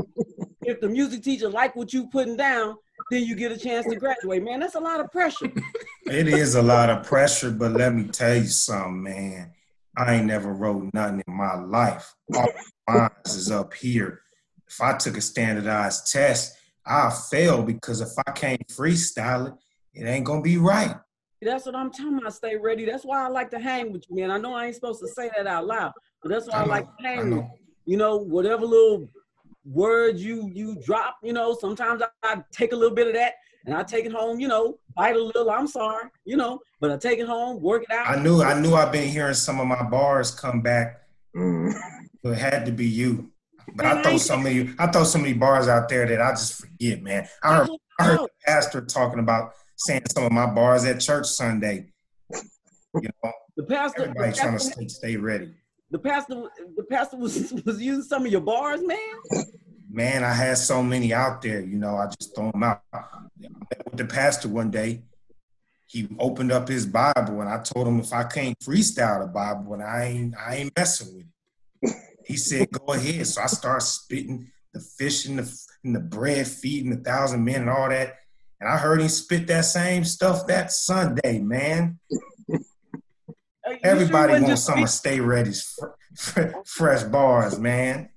if 0.63 0.79
the 0.79 0.87
music 0.87 1.23
teacher 1.23 1.49
like 1.49 1.75
what 1.75 1.93
you 1.93 2.07
putting 2.07 2.37
down, 2.37 2.75
then 3.09 3.23
you 3.23 3.35
get 3.35 3.51
a 3.51 3.57
chance 3.57 3.85
to 3.87 3.95
graduate. 3.95 4.43
Man, 4.43 4.59
that's 4.59 4.75
a 4.75 4.79
lot 4.79 4.99
of 4.99 5.11
pressure. 5.11 5.51
It 6.05 6.27
is 6.27 6.55
a 6.55 6.61
lot 6.61 6.89
of 6.89 7.05
pressure, 7.05 7.51
but 7.51 7.71
let 7.71 7.93
me 7.93 8.05
tell 8.05 8.35
you 8.35 8.47
something, 8.47 9.03
man. 9.03 9.53
I 9.95 10.15
ain't 10.15 10.25
never 10.25 10.51
wrote 10.51 10.93
nothing 10.93 11.23
in 11.25 11.33
my 11.33 11.55
life. 11.55 12.13
All 12.35 12.49
my 12.87 12.93
lines 13.03 13.35
is 13.35 13.49
up 13.49 13.73
here. 13.73 14.21
If 14.67 14.81
I 14.81 14.97
took 14.97 15.15
a 15.15 15.21
standardized 15.21 16.11
test, 16.11 16.57
I'll 16.85 17.11
fail 17.11 17.63
because 17.63 18.01
if 18.01 18.09
I 18.27 18.31
can't 18.31 18.67
freestyle 18.67 19.49
it, 19.49 19.53
it 19.93 20.05
ain't 20.05 20.25
gonna 20.25 20.41
be 20.41 20.57
right. 20.57 20.95
That's 21.41 21.65
what 21.65 21.75
I'm 21.75 21.91
talking 21.91 22.17
about. 22.17 22.33
Stay 22.33 22.57
ready. 22.57 22.83
That's 22.85 23.05
why 23.05 23.23
I 23.23 23.27
like 23.27 23.49
to 23.51 23.59
hang 23.59 23.91
with 23.91 24.03
you, 24.09 24.17
man. 24.17 24.31
I 24.31 24.37
know 24.37 24.53
I 24.53 24.65
ain't 24.65 24.75
supposed 24.75 24.99
to 25.01 25.07
say 25.07 25.29
that 25.35 25.47
out 25.47 25.65
loud, 25.65 25.91
but 26.21 26.29
that's 26.29 26.47
why 26.47 26.55
I, 26.55 26.63
I 26.63 26.65
like 26.65 26.85
to 26.85 27.07
I 27.07 27.07
hang 27.07 27.29
with 27.29 27.37
you. 27.37 27.49
You 27.85 27.97
know, 27.97 28.17
whatever 28.17 28.65
little 28.65 29.07
words 29.65 30.23
you 30.23 30.49
you 30.53 30.77
drop, 30.83 31.17
you 31.23 31.33
know, 31.33 31.55
sometimes 31.59 32.01
I, 32.01 32.07
I 32.23 32.43
take 32.51 32.71
a 32.71 32.75
little 32.75 32.95
bit 32.95 33.07
of 33.07 33.13
that 33.13 33.33
and 33.65 33.75
I 33.75 33.83
take 33.83 34.05
it 34.05 34.11
home, 34.11 34.39
you 34.39 34.47
know, 34.47 34.79
bite 34.95 35.15
a 35.15 35.21
little, 35.21 35.49
I'm 35.51 35.67
sorry, 35.67 36.09
you 36.25 36.35
know, 36.37 36.59
but 36.79 36.91
I 36.91 36.97
take 36.97 37.19
it 37.19 37.27
home, 37.27 37.61
work 37.61 37.83
it 37.83 37.91
out. 37.91 38.07
I 38.07 38.21
knew 38.21 38.41
I 38.41 38.59
knew 38.59 38.73
I've 38.73 38.91
been 38.91 39.07
hearing 39.07 39.33
some 39.33 39.59
of 39.59 39.67
my 39.67 39.83
bars 39.83 40.31
come 40.31 40.61
back, 40.61 41.01
mm. 41.35 41.73
but 42.23 42.33
it 42.33 42.37
had 42.39 42.65
to 42.65 42.71
be 42.71 42.87
you. 42.87 43.31
But 43.75 43.85
Man, 43.85 43.97
I 43.97 43.99
I 43.99 44.03
throw 44.03 44.11
ain't- 44.13 44.21
so 44.21 44.37
many 44.37 44.69
I 44.79 44.87
throw 44.87 45.03
so 45.03 45.19
many 45.19 45.33
bars 45.33 45.67
out 45.67 45.89
there 45.89 46.05
that 46.07 46.21
I 46.21 46.31
just 46.31 46.53
forget, 46.61 47.01
man. 47.01 47.27
I 47.43 47.55
heard 47.57 47.69
I 47.99 48.03
heard 48.05 48.19
the 48.19 48.29
pastor 48.45 48.81
talking 48.81 49.19
about 49.19 49.53
saying 49.77 50.03
some 50.09 50.23
of 50.23 50.31
my 50.31 50.47
bars 50.47 50.83
at 50.85 50.99
church 50.99 51.27
Sunday. 51.27 51.87
You 52.93 53.09
know, 53.23 53.31
the 53.55 53.63
pastor, 53.63 54.01
the 54.01 54.09
everybody 54.09 54.33
trying 54.33 54.53
to 54.53 54.59
stay, 54.59 54.87
stay 54.87 55.15
ready. 55.15 55.53
The 55.91 55.99
pastor, 55.99 56.49
the 56.75 56.83
pastor 56.83 57.17
was 57.17 57.53
was 57.65 57.81
using 57.81 58.03
some 58.03 58.25
of 58.25 58.31
your 58.31 58.41
bars, 58.41 58.81
man. 58.83 59.45
Man, 59.89 60.23
I 60.23 60.33
had 60.33 60.57
so 60.57 60.81
many 60.81 61.13
out 61.13 61.41
there, 61.41 61.59
you 61.59 61.77
know, 61.77 61.97
I 61.97 62.07
just 62.07 62.33
throw 62.33 62.51
them 62.51 62.63
out. 62.63 62.81
I 62.93 62.99
met 63.41 63.85
with 63.85 63.97
the 63.97 64.05
pastor 64.05 64.47
one 64.47 64.71
day. 64.71 65.03
He 65.85 66.07
opened 66.19 66.53
up 66.53 66.69
his 66.69 66.85
Bible 66.85 67.41
and 67.41 67.49
I 67.49 67.61
told 67.61 67.87
him 67.87 67.99
if 67.99 68.13
I 68.13 68.23
can't 68.23 68.57
freestyle 68.59 69.21
the 69.21 69.27
Bible 69.27 69.73
and 69.73 69.83
I 69.83 70.05
ain't 70.05 70.35
I 70.37 70.55
ain't 70.55 70.77
messing 70.77 71.13
with 71.13 71.25
it. 71.25 71.95
He 72.25 72.37
said, 72.37 72.71
go 72.71 72.93
ahead. 72.93 73.27
So 73.27 73.41
I 73.41 73.47
started 73.47 73.85
spitting 73.85 74.49
the 74.73 74.79
fish 74.79 75.25
and 75.25 75.39
the 75.39 75.65
and 75.83 75.93
the 75.93 75.99
bread 75.99 76.47
feeding 76.47 76.93
a 76.93 76.97
thousand 76.97 77.43
men 77.43 77.61
and 77.61 77.69
all 77.69 77.89
that. 77.89 78.15
And 78.61 78.69
I 78.69 78.77
heard 78.77 79.01
him 79.01 79.09
spit 79.09 79.47
that 79.47 79.65
same 79.65 80.05
stuff 80.05 80.47
that 80.47 80.71
Sunday, 80.71 81.39
man. 81.39 81.99
Uh, 83.71 83.75
you 83.75 83.79
sure 83.79 83.91
Everybody 83.91 84.33
wants 84.33 84.47
just 84.49 84.65
some 84.65 84.83
of 84.83 84.89
Stay 84.89 85.19
Ready's 85.19 85.63
fr- 85.63 85.85
fr- 86.15 86.57
fresh 86.65 87.03
bars, 87.03 87.59
man. 87.59 88.09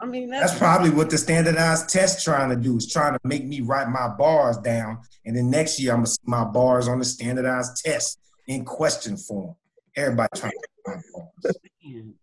I 0.00 0.06
mean, 0.06 0.28
that's, 0.28 0.50
That's 0.50 0.58
probably 0.58 0.90
what 0.90 1.08
the 1.08 1.16
standardized 1.16 1.88
test 1.88 2.24
trying 2.24 2.50
to 2.50 2.56
do 2.56 2.76
is 2.76 2.92
trying 2.92 3.14
to 3.14 3.20
make 3.24 3.44
me 3.44 3.60
write 3.60 3.88
my 3.88 4.08
bars 4.08 4.58
down, 4.58 4.98
and 5.24 5.36
then 5.36 5.50
next 5.50 5.80
year 5.80 5.92
I'm 5.92 5.98
gonna 5.98 6.08
see 6.08 6.18
my 6.24 6.44
bars 6.44 6.88
on 6.88 6.98
the 6.98 7.04
standardized 7.04 7.82
test 7.84 8.18
in 8.46 8.64
question 8.64 9.16
form. 9.16 9.54
Everybody 9.96 10.28
trying 10.34 10.52
to 10.52 10.68
write 10.86 10.96
my 10.96 11.20
bars. 11.42 11.56
Man, 11.84 12.14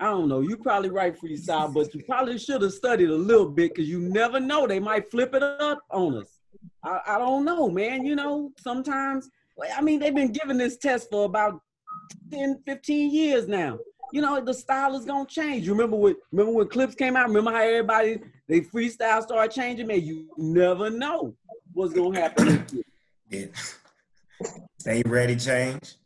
I 0.00 0.06
don't 0.06 0.28
know. 0.28 0.40
You 0.40 0.56
probably 0.56 0.90
right 0.90 1.16
freestyle, 1.16 1.72
but 1.72 1.94
you 1.94 2.02
probably 2.04 2.38
should 2.38 2.62
have 2.62 2.72
studied 2.72 3.10
a 3.10 3.14
little 3.14 3.48
bit 3.48 3.74
because 3.74 3.88
you 3.88 4.00
never 4.00 4.40
know. 4.40 4.66
They 4.66 4.80
might 4.80 5.10
flip 5.10 5.34
it 5.34 5.42
up 5.42 5.78
on 5.90 6.16
us. 6.16 6.38
I, 6.82 7.00
I 7.06 7.18
don't 7.18 7.44
know, 7.44 7.68
man. 7.70 8.04
You 8.04 8.16
know, 8.16 8.50
sometimes, 8.58 9.30
well, 9.56 9.70
I 9.76 9.80
mean, 9.82 10.00
they've 10.00 10.14
been 10.14 10.32
giving 10.32 10.58
this 10.58 10.76
test 10.76 11.10
for 11.10 11.24
about 11.24 11.60
10, 12.32 12.62
15 12.66 13.10
years 13.10 13.48
now. 13.48 13.78
You 14.12 14.22
know, 14.22 14.40
the 14.40 14.54
style 14.54 14.96
is 14.96 15.04
gonna 15.04 15.26
change. 15.26 15.66
You 15.66 15.72
remember 15.72 15.96
when 15.96 16.14
remember 16.30 16.52
when 16.52 16.68
Clipse 16.68 16.94
came 16.94 17.16
out? 17.16 17.28
Remember 17.28 17.50
how 17.50 17.62
everybody 17.62 18.20
they 18.48 18.60
freestyle 18.60 19.22
started 19.22 19.52
changing? 19.52 19.86
Man, 19.86 20.02
you 20.02 20.28
never 20.36 20.90
know 20.90 21.34
what's 21.72 21.94
gonna 21.94 22.20
happen. 22.20 22.66
It, 23.30 23.52
stay 24.78 25.02
ready, 25.06 25.34
change. 25.34 25.96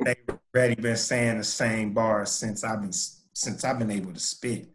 Stay 0.00 0.16
ready. 0.52 0.74
Been 0.76 0.96
saying 0.96 1.38
the 1.38 1.44
same 1.44 1.92
bars 1.92 2.30
since 2.30 2.62
I've 2.62 2.82
been 2.82 2.92
since 2.92 3.64
I've 3.64 3.78
been 3.78 3.90
able 3.90 4.12
to 4.12 4.20
spit. 4.20 4.68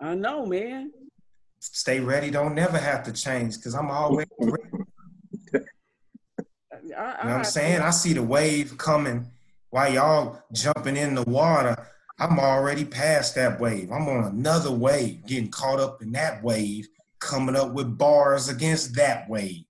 I 0.00 0.14
know, 0.14 0.46
man. 0.46 0.92
Stay 1.60 2.00
ready. 2.00 2.30
Don't 2.30 2.54
never 2.54 2.78
have 2.78 3.02
to 3.02 3.12
change 3.12 3.56
because 3.56 3.74
I'm 3.74 3.90
always 3.90 4.28
ready. 4.40 4.84
I, 6.96 7.22
You 7.22 7.28
know 7.28 7.30
what 7.30 7.38
I'm 7.38 7.44
saying? 7.44 7.80
I 7.80 7.90
see 7.90 8.12
the 8.12 8.22
wave 8.22 8.76
coming 8.78 9.30
while 9.70 9.92
y'all 9.92 10.42
jumping 10.52 10.96
in 10.96 11.14
the 11.14 11.22
water. 11.24 11.76
I'm 12.18 12.38
already 12.38 12.84
past 12.84 13.34
that 13.36 13.60
wave. 13.60 13.92
I'm 13.92 14.08
on 14.08 14.24
another 14.24 14.72
wave, 14.72 15.24
getting 15.26 15.50
caught 15.50 15.78
up 15.78 16.02
in 16.02 16.12
that 16.12 16.42
wave, 16.42 16.88
coming 17.20 17.56
up 17.56 17.72
with 17.72 17.96
bars 17.96 18.48
against 18.48 18.96
that 18.96 19.28
wave. 19.28 19.64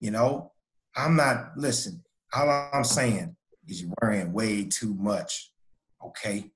You 0.00 0.10
know, 0.10 0.52
I'm 0.96 1.16
not, 1.16 1.52
listen, 1.56 2.02
all 2.34 2.48
I'm 2.72 2.84
saying 2.84 3.36
is 3.66 3.82
you're 3.82 3.92
worrying 4.02 4.32
way 4.32 4.64
too 4.64 4.94
much. 4.94 5.52
Okay? 6.04 6.50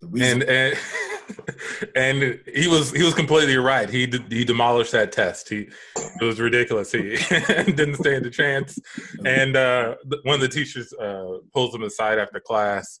The 0.00 0.08
reason 0.08 0.42
And 0.42 0.50
and 0.50 0.78
and 1.96 2.40
he 2.52 2.68
was 2.68 2.92
he 2.92 3.02
was 3.02 3.14
completely 3.14 3.56
right. 3.56 3.88
He 3.88 4.06
he 4.28 4.44
demolished 4.44 4.92
that 4.92 5.12
test. 5.12 5.48
He 5.48 5.68
it 5.96 6.24
was 6.24 6.40
ridiculous. 6.40 6.92
He 6.92 7.16
didn't 7.30 7.96
stand 7.96 8.26
a 8.26 8.30
chance. 8.30 8.78
And 9.24 9.56
uh, 9.56 9.96
one 10.22 10.36
of 10.36 10.40
the 10.40 10.48
teachers 10.48 10.92
uh, 10.94 11.38
pulls 11.52 11.74
him 11.74 11.82
aside 11.82 12.18
after 12.18 12.40
class. 12.40 13.00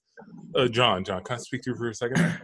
Uh, 0.54 0.68
John, 0.68 1.04
John, 1.04 1.22
can 1.24 1.36
I 1.36 1.38
speak 1.38 1.62
to 1.62 1.70
you 1.70 1.76
for 1.76 1.88
a 1.88 1.94
second? 1.94 2.40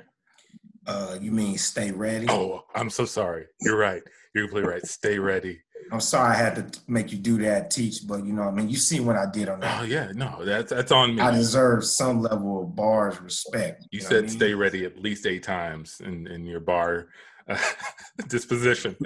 Uh, 0.87 1.18
you 1.20 1.33
mean 1.33 1.59
stay 1.59 1.90
ready? 1.90 2.27
Oh, 2.29 2.64
I'm 2.75 2.90
so 2.90 3.05
sorry. 3.05 3.46
You're 3.61 3.77
right. 3.77 4.03
You're 4.35 4.44
completely 4.44 4.70
right. 4.70 4.87
Stay 4.87 5.18
ready. 5.18 5.61
I'm 5.92 6.00
sorry 6.00 6.34
I 6.34 6.34
had 6.34 6.72
to 6.72 6.80
make 6.88 7.12
you 7.12 7.18
do 7.18 7.38
that, 7.38 7.70
teach, 7.70 8.06
but 8.06 8.24
you 8.24 8.32
know, 8.32 8.42
I 8.42 8.50
mean, 8.50 8.68
you 8.68 8.76
see 8.76 9.00
what 9.00 9.16
I 9.16 9.26
did 9.30 9.48
on 9.48 9.60
that. 9.60 9.80
Oh 9.80 9.84
yeah, 9.84 10.10
no, 10.14 10.44
that's 10.44 10.70
that's 10.70 10.90
on 10.90 11.14
me. 11.14 11.22
I 11.22 11.30
deserve 11.30 11.84
some 11.84 12.22
level 12.22 12.62
of 12.62 12.74
bars 12.74 13.20
respect. 13.20 13.86
You, 13.90 13.98
you 13.98 14.00
said 14.00 14.18
I 14.18 14.20
mean? 14.22 14.30
stay 14.30 14.54
ready 14.54 14.84
at 14.84 14.98
least 14.98 15.26
eight 15.26 15.44
times 15.44 16.00
in 16.04 16.26
in 16.26 16.44
your 16.44 16.60
bar 16.60 17.08
uh, 17.48 17.58
disposition. 18.28 18.96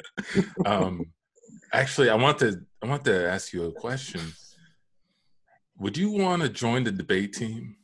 um, 0.65 1.05
actually, 1.73 2.09
I 2.09 2.15
want 2.15 2.39
to 2.39 2.61
I 2.83 2.87
want 2.87 3.05
to 3.05 3.29
ask 3.29 3.53
you 3.53 3.65
a 3.65 3.73
question. 3.73 4.21
Would 5.79 5.97
you 5.97 6.13
want 6.13 6.43
to 6.43 6.49
join 6.49 6.85
the 6.85 6.93
debate 6.93 7.35
team? 7.35 7.77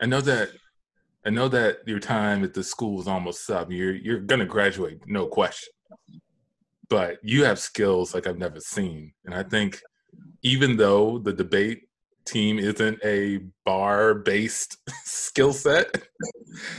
I 0.00 0.06
know 0.06 0.20
that 0.20 0.50
I 1.24 1.30
know 1.30 1.48
that 1.48 1.78
your 1.86 1.98
time 1.98 2.44
at 2.44 2.54
the 2.54 2.62
school 2.62 3.00
is 3.00 3.08
almost 3.08 3.50
up. 3.50 3.72
You're 3.72 3.96
you're 3.96 4.20
gonna 4.20 4.46
graduate, 4.46 5.00
no 5.06 5.26
question 5.26 5.72
but 6.88 7.18
you 7.22 7.44
have 7.44 7.58
skills 7.58 8.14
like 8.14 8.26
I've 8.26 8.38
never 8.38 8.60
seen. 8.60 9.12
And 9.24 9.34
I 9.34 9.42
think 9.42 9.80
even 10.42 10.76
though 10.76 11.18
the 11.18 11.32
debate 11.32 11.82
team 12.24 12.58
isn't 12.58 12.98
a 13.04 13.40
bar 13.64 14.14
based 14.14 14.78
skill 15.04 15.52
set, 15.52 15.88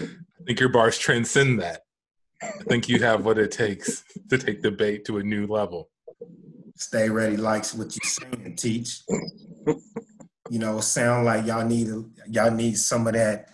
I 0.02 0.43
think 0.46 0.60
your 0.60 0.70
bars 0.70 0.98
transcend 0.98 1.62
that. 1.62 1.82
I 2.41 2.63
think 2.67 2.88
you 2.88 3.00
have 3.02 3.26
what 3.26 3.39
it 3.39 3.52
takes 3.52 4.04
to 4.30 4.38
take 4.38 4.62
debate 4.62 5.06
to 5.06 5.17
a 5.17 5.24
new 5.24 5.48
level. 5.48 5.89
Stay 6.76 7.10
ready 7.10 7.38
likes 7.38 7.74
what 7.74 7.96
you 7.96 8.02
say 8.04 8.28
and 8.32 8.58
teach. 8.58 9.02
You 10.50 10.60
know, 10.60 10.80
sound 10.80 11.26
like 11.26 11.46
y'all 11.46 11.65
need 11.65 11.89
y'all 12.30 12.52
need 12.52 12.78
some 12.78 13.08
of 13.08 13.13
that 13.13 13.50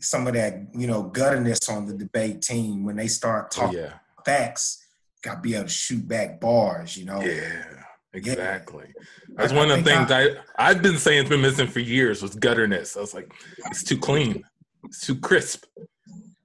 some 0.00 0.26
of 0.26 0.34
that, 0.34 0.66
you 0.72 0.86
know, 0.86 1.02
gutterness 1.02 1.68
on 1.68 1.86
the 1.86 1.94
debate 1.94 2.42
team 2.42 2.84
when 2.84 2.96
they 2.96 3.08
start 3.08 3.52
oh, 3.56 3.60
talking 3.62 3.78
oh, 3.78 3.82
yeah. 3.82 3.92
facts 4.24 4.83
got 5.24 5.36
to 5.36 5.40
be 5.40 5.54
able 5.54 5.64
to 5.64 5.70
shoot 5.70 6.06
back 6.06 6.40
bars, 6.40 6.96
you 6.96 7.06
know? 7.06 7.20
Yeah, 7.20 7.64
exactly. 8.12 8.86
Yeah. 8.96 9.04
That's 9.36 9.52
I, 9.52 9.56
one 9.56 9.70
of 9.70 9.78
the 9.78 9.90
things 9.90 10.10
I, 10.10 10.22
I, 10.22 10.70
I've 10.70 10.82
been 10.82 10.98
saying 10.98 11.22
has 11.22 11.28
been 11.28 11.40
missing 11.40 11.66
for 11.66 11.80
years 11.80 12.22
was 12.22 12.34
gutterness. 12.34 12.96
I 12.96 13.00
was 13.00 13.14
like, 13.14 13.32
it's 13.70 13.82
too 13.82 13.98
clean, 13.98 14.44
it's 14.84 15.06
too 15.06 15.16
crisp. 15.16 15.64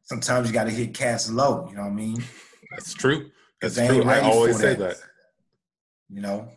Sometimes 0.03 0.47
you 0.47 0.53
got 0.53 0.63
to 0.63 0.71
hit 0.71 0.93
cast 0.93 1.31
low, 1.31 1.67
you 1.69 1.75
know 1.75 1.83
what 1.83 1.91
I 1.91 1.93
mean? 1.93 2.23
That's 2.71 2.93
true. 2.93 3.29
That's 3.61 3.75
true. 3.75 4.03
I 4.03 4.21
always 4.21 4.59
say 4.59 4.75
that. 4.75 4.97
You 6.09 6.21
know? 6.21 6.49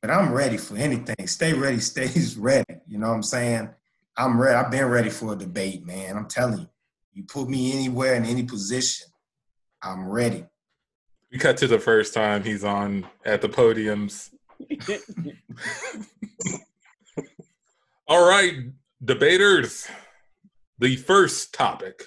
But 0.00 0.10
I'm 0.10 0.32
ready 0.32 0.56
for 0.56 0.76
anything. 0.76 1.26
Stay 1.26 1.52
ready, 1.52 1.80
stays 1.80 2.36
ready. 2.36 2.64
You 2.88 2.98
know 2.98 3.08
what 3.08 3.16
I'm 3.16 3.22
saying? 3.22 3.68
I'm 4.16 4.40
ready. 4.40 4.54
I've 4.54 4.70
been 4.70 4.86
ready 4.86 5.10
for 5.10 5.34
a 5.34 5.36
debate, 5.36 5.84
man. 5.84 6.16
I'm 6.16 6.26
telling 6.26 6.60
you. 6.60 6.68
You 7.12 7.24
put 7.24 7.48
me 7.48 7.72
anywhere 7.72 8.14
in 8.14 8.24
any 8.24 8.44
position, 8.44 9.08
I'm 9.82 10.08
ready. 10.08 10.46
We 11.32 11.38
cut 11.38 11.56
to 11.58 11.68
the 11.68 11.78
first 11.78 12.12
time 12.12 12.42
he's 12.42 12.64
on 12.64 13.06
at 13.24 13.40
the 13.40 13.48
podiums. 13.48 14.30
All 18.08 18.28
right, 18.28 18.54
debaters. 19.04 19.86
The 20.78 20.96
first 20.96 21.54
topic. 21.54 22.06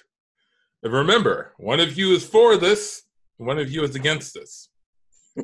And 0.84 0.92
remember, 0.92 1.54
one 1.58 1.80
of 1.80 1.98
you 1.98 2.12
is 2.14 2.26
for 2.26 2.58
this, 2.58 3.04
one 3.38 3.60
of 3.60 3.72
you 3.72 3.84
is 3.84 3.96
against 3.96 4.34
this. 4.34 4.68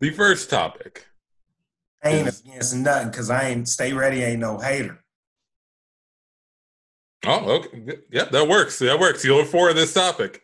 the 0.00 0.10
first 0.10 0.50
topic. 0.50 1.06
I 2.02 2.10
ain't 2.10 2.28
is, 2.28 2.40
against 2.40 2.74
nothing 2.74 3.10
because 3.10 3.30
I 3.30 3.50
ain't 3.50 3.68
stay 3.68 3.92
ready, 3.92 4.22
ain't 4.22 4.40
no 4.40 4.58
hater. 4.58 5.04
Oh, 7.24 7.58
okay. 7.58 7.98
Yeah, 8.10 8.24
that 8.24 8.48
works. 8.48 8.80
That 8.80 8.98
works. 8.98 9.24
You're 9.24 9.44
for 9.44 9.72
this 9.72 9.94
topic. 9.94 10.42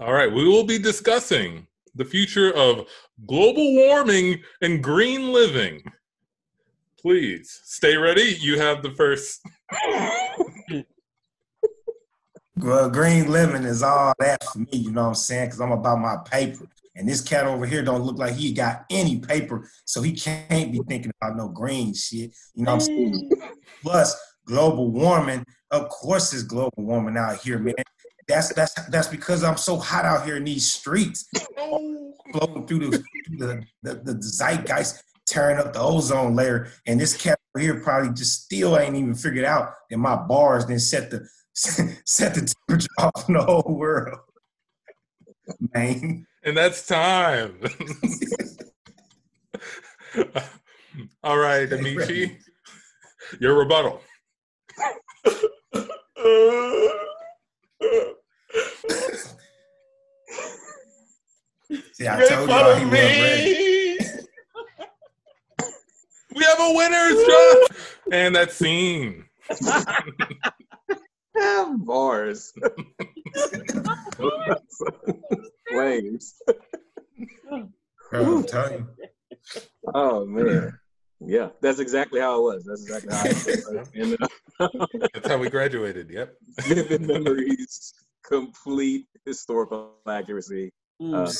All 0.00 0.12
right, 0.12 0.32
we 0.32 0.46
will 0.46 0.64
be 0.64 0.78
discussing 0.78 1.66
the 1.94 2.04
future 2.04 2.54
of 2.54 2.86
global 3.26 3.74
warming 3.74 4.42
and 4.60 4.82
green 4.82 5.32
living. 5.32 5.82
Please 7.00 7.60
stay 7.64 7.96
ready. 7.96 8.36
You 8.40 8.58
have 8.58 8.82
the 8.82 8.90
first. 8.92 9.40
well, 12.56 12.90
green 12.90 13.30
living 13.30 13.64
is 13.64 13.82
all 13.82 14.12
that 14.18 14.44
for 14.44 14.58
me, 14.58 14.68
you 14.72 14.92
know 14.92 15.02
what 15.02 15.08
I'm 15.08 15.14
saying? 15.14 15.46
Because 15.46 15.60
I'm 15.60 15.72
about 15.72 16.00
my 16.00 16.16
paper. 16.24 16.66
And 16.96 17.06
this 17.06 17.20
cat 17.20 17.46
over 17.46 17.66
here 17.66 17.82
don't 17.82 18.02
look 18.02 18.18
like 18.18 18.34
he 18.34 18.52
got 18.52 18.86
any 18.90 19.18
paper, 19.20 19.68
so 19.84 20.00
he 20.00 20.12
can't 20.12 20.72
be 20.72 20.80
thinking 20.88 21.12
about 21.20 21.36
no 21.36 21.48
green 21.48 21.92
shit. 21.94 22.34
You 22.54 22.64
know 22.64 22.74
what 22.74 22.82
I'm 22.82 22.86
saying? 22.86 23.30
Plus, 23.82 24.16
global 24.46 24.90
warming, 24.90 25.44
of 25.70 25.88
course, 25.90 26.32
it's 26.32 26.42
global 26.42 26.72
warming 26.78 27.18
out 27.18 27.36
here, 27.42 27.58
man. 27.58 27.74
That's 28.28 28.52
that's 28.54 28.74
that's 28.88 29.08
because 29.08 29.44
I'm 29.44 29.56
so 29.56 29.76
hot 29.76 30.04
out 30.04 30.24
here 30.24 30.36
in 30.36 30.44
these 30.44 30.70
streets, 30.70 31.28
flowing 31.56 32.66
through 32.66 32.90
the, 32.90 33.04
the, 33.38 33.64
the, 33.82 33.94
the 33.94 34.22
zeitgeist, 34.22 35.02
tearing 35.26 35.58
up 35.58 35.72
the 35.72 35.80
ozone 35.80 36.34
layer. 36.34 36.68
And 36.86 37.00
this 37.00 37.16
cat 37.16 37.38
over 37.54 37.62
here 37.62 37.80
probably 37.80 38.12
just 38.14 38.44
still 38.44 38.78
ain't 38.78 38.96
even 38.96 39.14
figured 39.14 39.44
out 39.44 39.74
that 39.90 39.98
my 39.98 40.16
bars 40.16 40.66
then 40.66 40.80
set 40.80 41.10
the 41.10 41.28
set 41.54 42.34
the 42.34 42.52
temperature 42.68 42.88
off 42.98 43.28
in 43.28 43.34
the 43.34 43.42
whole 43.42 43.62
world. 43.66 44.18
Man. 45.74 46.26
And 46.42 46.56
that's 46.56 46.86
time. 46.86 47.58
All 51.22 51.36
right, 51.36 51.70
Amici, 51.72 52.38
your 53.40 53.58
rebuttal. 53.58 54.00
See, 61.92 62.06
I 62.08 62.24
told 62.28 62.48
y'all 62.48 62.74
he 62.76 62.84
was 62.84 62.92
ready. 62.92 63.98
we 66.34 66.44
have 66.44 66.60
a 66.60 66.72
winner, 66.74 67.10
John. 67.26 67.56
and 68.12 68.36
that 68.36 68.52
scene. 68.52 69.24
Bars. 71.78 72.52
Flames. 75.68 76.34
Bro, 78.10 78.36
I'm 78.36 78.44
telling 78.44 78.72
you. 78.74 78.88
Oh 79.94 80.24
man. 80.26 80.78
Yeah, 81.20 81.48
that's 81.62 81.78
exactly 81.78 82.20
how 82.20 82.38
it 82.38 82.42
was. 82.42 82.64
That's 82.64 82.82
exactly 82.82 83.14
how 83.14 83.24
it 83.94 84.20
was. 84.20 84.30
that's 85.14 85.28
how 85.28 85.38
we 85.38 85.48
graduated. 85.48 86.10
Yep. 86.10 86.34
Vivid 86.62 87.02
memories, 87.02 87.94
complete 88.24 89.06
historical 89.24 89.94
accuracy. 90.06 90.72
Uh, 91.02 91.30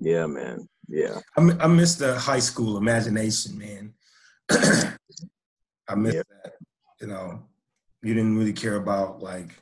yeah, 0.00 0.26
man. 0.26 0.68
Yeah. 0.88 1.20
I, 1.36 1.50
I 1.60 1.66
miss 1.66 1.94
the 1.96 2.18
high 2.18 2.38
school 2.40 2.76
imagination, 2.76 3.58
man. 3.58 3.94
I 5.88 5.94
miss 5.94 6.14
yeah. 6.14 6.22
that. 6.42 6.52
You 7.00 7.06
know, 7.06 7.42
you 8.02 8.14
didn't 8.14 8.36
really 8.36 8.52
care 8.52 8.76
about 8.76 9.22
like 9.22 9.54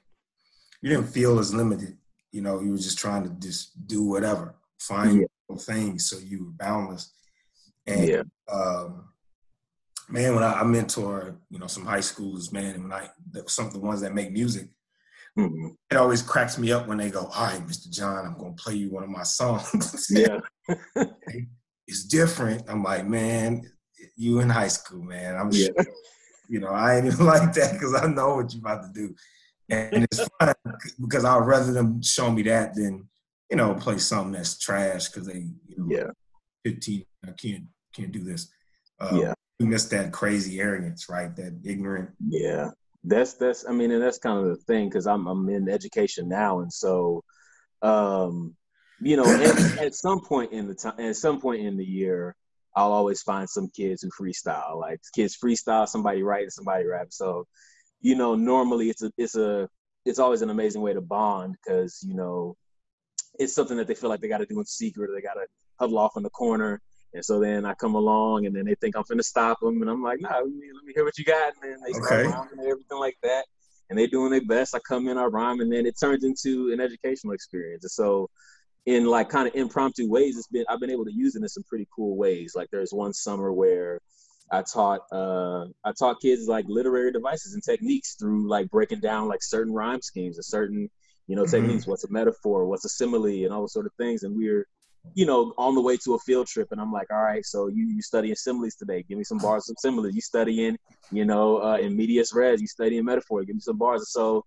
you 0.80 0.90
didn't 0.90 1.08
feel 1.08 1.38
as 1.38 1.54
limited. 1.54 1.96
You 2.32 2.42
know, 2.42 2.60
you 2.60 2.72
were 2.72 2.78
just 2.78 2.98
trying 2.98 3.24
to 3.24 3.30
just 3.46 3.86
do 3.86 4.04
whatever, 4.04 4.54
find 4.78 5.20
yeah. 5.20 5.56
things. 5.56 6.08
So 6.08 6.18
you 6.18 6.44
were 6.44 6.50
boundless. 6.52 7.12
And 7.88 8.08
yeah. 8.08 8.22
um, 8.52 9.08
man, 10.08 10.34
when 10.34 10.44
I, 10.44 10.60
I, 10.60 10.64
mentor, 10.64 11.38
you 11.50 11.58
know, 11.58 11.66
some 11.66 11.86
high 11.86 11.98
schoolers, 11.98 12.52
man, 12.52 12.74
and 12.74 12.84
when 12.84 12.92
I 12.92 13.08
some 13.46 13.66
of 13.66 13.72
the 13.72 13.80
ones 13.80 14.00
that 14.02 14.14
make 14.14 14.32
music, 14.32 14.68
Mm-hmm. 15.38 15.68
It 15.90 15.96
always 15.96 16.20
cracks 16.20 16.58
me 16.58 16.72
up 16.72 16.88
when 16.88 16.98
they 16.98 17.10
go, 17.10 17.26
"All 17.26 17.46
right, 17.46 17.64
Mr. 17.64 17.88
John, 17.90 18.26
I'm 18.26 18.36
gonna 18.36 18.54
play 18.54 18.74
you 18.74 18.90
one 18.90 19.04
of 19.04 19.08
my 19.08 19.22
songs." 19.22 20.08
yeah, 20.10 20.40
it's 21.86 22.04
different. 22.04 22.64
I'm 22.68 22.82
like, 22.82 23.06
man, 23.06 23.62
you 24.16 24.40
in 24.40 24.48
high 24.48 24.68
school, 24.68 25.02
man. 25.02 25.36
I'm 25.36 25.50
yeah. 25.52 25.66
sure, 25.66 25.94
you 26.48 26.58
know, 26.58 26.70
I 26.70 26.96
ain't 26.96 27.06
even 27.06 27.24
like 27.26 27.52
that 27.52 27.74
because 27.74 27.94
I 27.94 28.08
know 28.08 28.34
what 28.34 28.52
you're 28.52 28.60
about 28.60 28.82
to 28.82 28.90
do, 28.92 29.14
and 29.70 30.04
it's 30.10 30.26
fun 30.40 30.54
because 31.00 31.24
I'd 31.24 31.46
rather 31.46 31.72
them 31.72 32.02
show 32.02 32.32
me 32.32 32.42
that 32.42 32.74
than 32.74 33.08
you 33.48 33.56
know 33.56 33.74
play 33.74 33.98
something 33.98 34.32
that's 34.32 34.58
trash 34.58 35.08
because 35.08 35.28
they, 35.28 35.46
you 35.68 35.76
know, 35.76 35.86
yeah, 35.88 36.10
15, 36.64 37.04
I 37.26 37.30
can't 37.32 37.64
can't 37.92 38.12
do 38.12 38.20
this. 38.20 38.48
Uh, 39.00 39.18
yeah, 39.20 39.34
we 39.60 39.66
miss 39.66 39.86
that 39.86 40.12
crazy 40.12 40.60
arrogance, 40.60 41.08
right? 41.08 41.34
That 41.36 41.60
ignorant. 41.64 42.10
Yeah, 42.26 42.70
that's 43.04 43.34
that's 43.34 43.64
I 43.68 43.72
mean, 43.72 43.90
and 43.90 44.02
that's 44.02 44.18
kind 44.18 44.38
of 44.38 44.44
the 44.46 44.62
thing 44.64 44.88
because 44.88 45.06
I'm 45.06 45.26
I'm 45.26 45.48
in 45.48 45.68
education 45.68 46.28
now, 46.28 46.60
and 46.60 46.72
so, 46.72 47.24
um, 47.82 48.54
you 49.00 49.16
know, 49.16 49.24
at, 49.24 49.78
at 49.78 49.94
some 49.94 50.20
point 50.20 50.52
in 50.52 50.68
the 50.68 50.74
time, 50.74 50.98
at 50.98 51.16
some 51.16 51.40
point 51.40 51.62
in 51.62 51.76
the 51.76 51.84
year, 51.84 52.34
I'll 52.74 52.92
always 52.92 53.22
find 53.22 53.48
some 53.48 53.68
kids 53.74 54.02
who 54.02 54.10
freestyle. 54.10 54.78
Like 54.80 55.00
kids 55.14 55.36
freestyle, 55.42 55.88
somebody 55.88 56.22
writing, 56.22 56.50
somebody 56.50 56.86
rap. 56.86 57.08
So, 57.10 57.46
you 58.00 58.14
know, 58.14 58.34
normally 58.34 58.90
it's 58.90 59.02
a 59.02 59.10
it's 59.16 59.36
a 59.36 59.68
it's 60.04 60.18
always 60.18 60.42
an 60.42 60.50
amazing 60.50 60.82
way 60.82 60.92
to 60.92 61.00
bond 61.00 61.56
because 61.62 62.00
you 62.06 62.14
know 62.14 62.56
it's 63.38 63.54
something 63.54 63.76
that 63.76 63.86
they 63.86 63.94
feel 63.94 64.10
like 64.10 64.20
they 64.20 64.28
got 64.28 64.38
to 64.38 64.46
do 64.46 64.58
in 64.58 64.64
secret 64.64 65.10
or 65.10 65.14
they 65.14 65.22
got 65.22 65.34
to 65.34 65.46
huddle 65.78 65.98
off 65.98 66.16
in 66.16 66.22
the 66.22 66.30
corner. 66.30 66.80
And 67.18 67.26
so 67.26 67.40
then 67.40 67.66
I 67.66 67.74
come 67.74 67.96
along 67.96 68.46
and 68.46 68.56
then 68.56 68.66
they 68.66 68.76
think 68.76 68.96
I'm 68.96 69.04
finna 69.04 69.24
stop 69.24 69.60
them. 69.60 69.82
And 69.82 69.90
I'm 69.90 70.02
like, 70.02 70.20
nah, 70.22 70.36
let 70.38 70.46
me, 70.46 70.68
let 70.74 70.84
me 70.84 70.94
hear 70.94 71.04
what 71.04 71.18
you 71.18 71.24
got. 71.26 71.54
And 71.54 71.72
then 71.72 71.80
they 71.86 71.92
start 71.94 72.22
Okay. 72.22 72.24
rhyming 72.24 72.58
and 72.58 72.68
everything 72.68 72.98
like 73.00 73.18
that. 73.24 73.46
And 73.90 73.98
they 73.98 74.08
doing 74.08 74.30
their 74.32 74.44
best. 74.46 74.74
I 74.76 74.80
come 74.88 75.08
in, 75.08 75.18
I 75.18 75.24
rhyme, 75.26 75.60
and 75.60 75.72
then 75.72 75.86
it 75.86 75.96
turns 76.00 76.24
into 76.24 76.72
an 76.72 76.80
educational 76.80 77.34
experience. 77.34 77.84
And 77.84 77.92
so 77.92 78.30
in 78.86 79.06
like 79.06 79.30
kind 79.30 79.48
of 79.48 79.54
impromptu 79.54 80.08
ways, 80.10 80.36
it's 80.38 80.48
been 80.48 80.64
I've 80.68 80.80
been 80.80 80.90
able 80.90 81.06
to 81.06 81.12
use 81.14 81.36
it 81.36 81.42
in 81.42 81.48
some 81.48 81.64
pretty 81.68 81.88
cool 81.94 82.16
ways. 82.16 82.54
Like 82.56 82.68
there's 82.72 82.92
one 82.92 83.12
summer 83.14 83.52
where 83.52 84.00
I 84.52 84.62
taught 84.62 85.00
uh 85.12 85.66
I 85.84 85.92
taught 85.98 86.20
kids 86.22 86.48
like 86.48 86.64
literary 86.68 87.12
devices 87.12 87.54
and 87.54 87.62
techniques 87.62 88.16
through 88.16 88.48
like 88.48 88.70
breaking 88.70 89.00
down 89.00 89.28
like 89.28 89.42
certain 89.42 89.74
rhyme 89.74 90.02
schemes 90.02 90.38
and 90.38 90.44
certain 90.44 90.88
you 91.26 91.36
know 91.36 91.44
Mhm. 91.44 91.50
techniques. 91.50 91.86
What's 91.86 92.04
a 92.04 92.10
metaphor? 92.12 92.66
What's 92.66 92.84
a 92.86 92.88
simile? 92.88 93.44
And 93.44 93.52
all 93.52 93.62
those 93.62 93.72
sort 93.74 93.86
of 93.86 93.92
things. 93.98 94.22
And 94.22 94.36
we 94.36 94.50
were 94.50 94.66
you 95.14 95.26
know 95.26 95.52
on 95.58 95.74
the 95.74 95.80
way 95.80 95.96
to 96.04 96.14
a 96.14 96.18
field 96.20 96.46
trip, 96.46 96.68
and 96.70 96.80
I'm 96.80 96.92
like, 96.92 97.08
all 97.12 97.22
right, 97.22 97.44
so 97.44 97.68
you 97.68 97.86
you 97.86 98.02
studying 98.02 98.34
similes 98.34 98.74
today? 98.74 99.04
Give 99.08 99.18
me 99.18 99.24
some 99.24 99.38
bars, 99.38 99.66
some 99.66 99.76
similes. 99.78 100.14
You 100.14 100.20
studying 100.20 100.76
you 101.10 101.24
know 101.24 101.62
uh, 101.62 101.78
in 101.78 101.96
medias 101.96 102.32
res? 102.32 102.60
You 102.60 102.66
studying 102.66 103.04
metaphor? 103.04 103.44
Give 103.44 103.56
me 103.56 103.60
some 103.60 103.78
bars. 103.78 104.10
So 104.12 104.44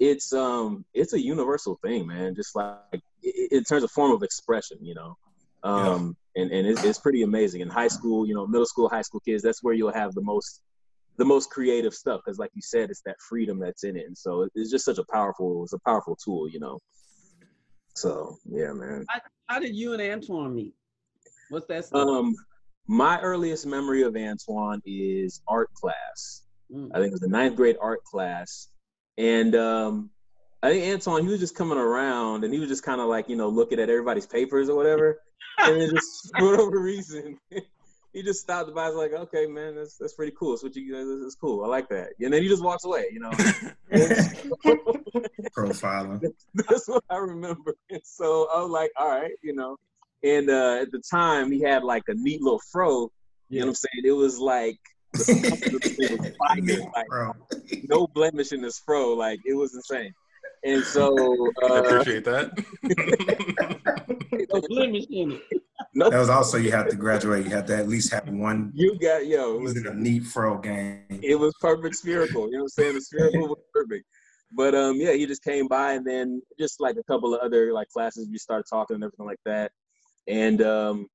it's 0.00 0.32
um 0.32 0.84
it's 0.94 1.12
a 1.12 1.20
universal 1.20 1.78
thing, 1.84 2.06
man. 2.06 2.34
Just 2.34 2.54
like 2.56 2.76
i- 2.92 2.98
i- 3.24 3.48
in 3.52 3.64
terms 3.64 3.84
of 3.84 3.90
form 3.90 4.12
of 4.12 4.22
expression, 4.22 4.78
you 4.82 4.94
know. 4.94 5.16
Um, 5.62 6.16
and 6.36 6.50
and 6.50 6.66
it's, 6.66 6.84
it's 6.84 6.98
pretty 6.98 7.22
amazing. 7.22 7.60
In 7.60 7.68
high 7.68 7.88
school, 7.88 8.26
you 8.26 8.34
know, 8.34 8.46
middle 8.46 8.66
school, 8.66 8.88
high 8.88 9.02
school 9.02 9.20
kids, 9.20 9.42
that's 9.42 9.62
where 9.62 9.74
you'll 9.74 9.92
have 9.92 10.14
the 10.14 10.22
most 10.22 10.60
the 11.16 11.24
most 11.24 11.48
creative 11.50 11.94
stuff 11.94 12.20
because, 12.24 12.38
like 12.38 12.50
you 12.54 12.62
said, 12.62 12.90
it's 12.90 13.02
that 13.06 13.16
freedom 13.28 13.58
that's 13.58 13.84
in 13.84 13.96
it, 13.96 14.06
and 14.06 14.16
so 14.18 14.48
it's 14.54 14.70
just 14.70 14.84
such 14.84 14.98
a 14.98 15.04
powerful 15.12 15.62
it's 15.62 15.72
a 15.72 15.78
powerful 15.86 16.16
tool, 16.22 16.48
you 16.48 16.58
know. 16.60 16.78
So 17.94 18.36
yeah, 18.46 18.72
man. 18.72 19.06
How 19.46 19.58
did 19.58 19.74
you 19.74 19.92
and 19.92 20.02
Antoine 20.02 20.54
meet? 20.54 20.74
What's 21.50 21.66
that? 21.66 21.84
story? 21.86 22.02
Um, 22.02 22.34
my 22.86 23.20
earliest 23.20 23.66
memory 23.66 24.02
of 24.02 24.16
Antoine 24.16 24.80
is 24.84 25.42
art 25.48 25.72
class. 25.74 26.42
Mm. 26.72 26.90
I 26.92 26.98
think 26.98 27.08
it 27.08 27.12
was 27.12 27.20
the 27.20 27.28
ninth 27.28 27.56
grade 27.56 27.76
art 27.80 28.04
class. 28.04 28.68
And 29.18 29.54
um, 29.54 30.10
I 30.62 30.70
think 30.70 30.92
Antoine, 30.92 31.24
he 31.24 31.30
was 31.30 31.40
just 31.40 31.54
coming 31.54 31.78
around 31.78 32.44
and 32.44 32.52
he 32.52 32.60
was 32.60 32.68
just 32.68 32.82
kind 32.82 33.00
of 33.00 33.08
like, 33.08 33.28
you 33.28 33.36
know, 33.36 33.48
looking 33.48 33.78
at 33.78 33.90
everybody's 33.90 34.26
papers 34.26 34.68
or 34.68 34.76
whatever. 34.76 35.20
and 35.58 35.80
then 35.80 35.90
just 35.90 36.30
for 36.38 36.50
whatever 36.50 36.80
reason, 36.80 37.38
he 38.14 38.22
just 38.22 38.40
stopped 38.40 38.72
by. 38.74 38.86
I 38.86 38.88
like, 38.90 39.12
okay, 39.12 39.46
man, 39.46 39.74
that's 39.74 39.98
that's 39.98 40.14
pretty 40.14 40.32
cool. 40.38 40.52
That's 40.52 40.62
what 40.62 40.76
you 40.76 40.92
guys, 40.92 41.04
that's 41.22 41.34
cool. 41.34 41.64
I 41.64 41.66
like 41.66 41.88
that. 41.88 42.10
And 42.20 42.32
then 42.32 42.42
he 42.42 42.48
just 42.48 42.62
walks 42.62 42.84
away, 42.84 43.06
you 43.12 43.20
know. 43.20 43.30
Profiling. 45.56 46.32
That's 46.54 46.88
what 46.88 47.04
I 47.10 47.16
remember. 47.18 47.74
And 47.90 48.00
so 48.04 48.48
I 48.54 48.60
was 48.60 48.70
like, 48.70 48.90
all 48.96 49.08
right, 49.08 49.32
you 49.42 49.54
know. 49.54 49.76
And 50.22 50.48
uh, 50.48 50.78
at 50.80 50.90
the 50.90 51.02
time, 51.10 51.52
he 51.52 51.60
had 51.60 51.84
like 51.84 52.04
a 52.08 52.14
neat 52.14 52.40
little 52.40 52.62
fro. 52.72 53.10
You 53.50 53.60
know 53.60 53.66
what 53.66 53.70
I'm 53.70 53.74
saying? 53.74 54.04
It 54.04 54.12
was 54.12 54.38
like 54.38 54.78
it 55.14 55.72
was 55.72 56.36
fire, 56.38 56.90
like 56.94 57.84
no 57.88 58.06
blemish 58.06 58.52
in 58.52 58.62
this 58.62 58.78
fro. 58.78 59.12
Like 59.12 59.40
it 59.44 59.54
was 59.54 59.74
insane. 59.74 60.12
And 60.64 60.82
so 60.82 61.14
I 61.62 61.66
uh, 61.66 61.82
appreciate 61.82 62.24
that. 62.24 62.52
No 64.50 64.60
blemish 64.62 65.04
in 65.10 65.32
it. 65.32 65.63
No, 65.94 66.10
That 66.10 66.18
was 66.18 66.30
also 66.30 66.56
you 66.58 66.70
had 66.70 66.90
to 66.90 66.96
graduate. 66.96 67.44
You 67.44 67.50
had 67.50 67.66
to 67.68 67.76
at 67.76 67.88
least 67.88 68.12
have 68.12 68.28
one. 68.28 68.70
you 68.74 68.98
got 68.98 69.26
yo. 69.26 69.54
It 69.56 69.60
Was 69.60 69.74
was, 69.74 69.84
in 69.84 69.86
a 69.86 69.94
neat 69.94 70.24
fro 70.24 70.58
game? 70.58 71.04
it 71.10 71.38
was 71.38 71.52
perfect 71.60 71.96
spherical. 71.96 72.46
You 72.46 72.58
know 72.58 72.64
what 72.64 72.64
I'm 72.64 72.68
saying? 72.68 72.94
The 72.94 73.00
spherical 73.00 73.48
was 73.48 73.58
perfect. 73.72 74.04
But 74.52 74.74
um, 74.74 74.96
yeah, 74.96 75.12
he 75.12 75.26
just 75.26 75.42
came 75.42 75.66
by, 75.68 75.94
and 75.94 76.06
then 76.06 76.40
just 76.58 76.80
like 76.80 76.96
a 76.96 77.02
couple 77.04 77.34
of 77.34 77.40
other 77.40 77.72
like 77.72 77.88
classes, 77.88 78.28
we 78.30 78.38
started 78.38 78.66
talking 78.70 78.94
and 78.94 79.04
everything 79.04 79.26
like 79.26 79.40
that. 79.46 79.72
And 80.28 80.62
um, 80.62 81.06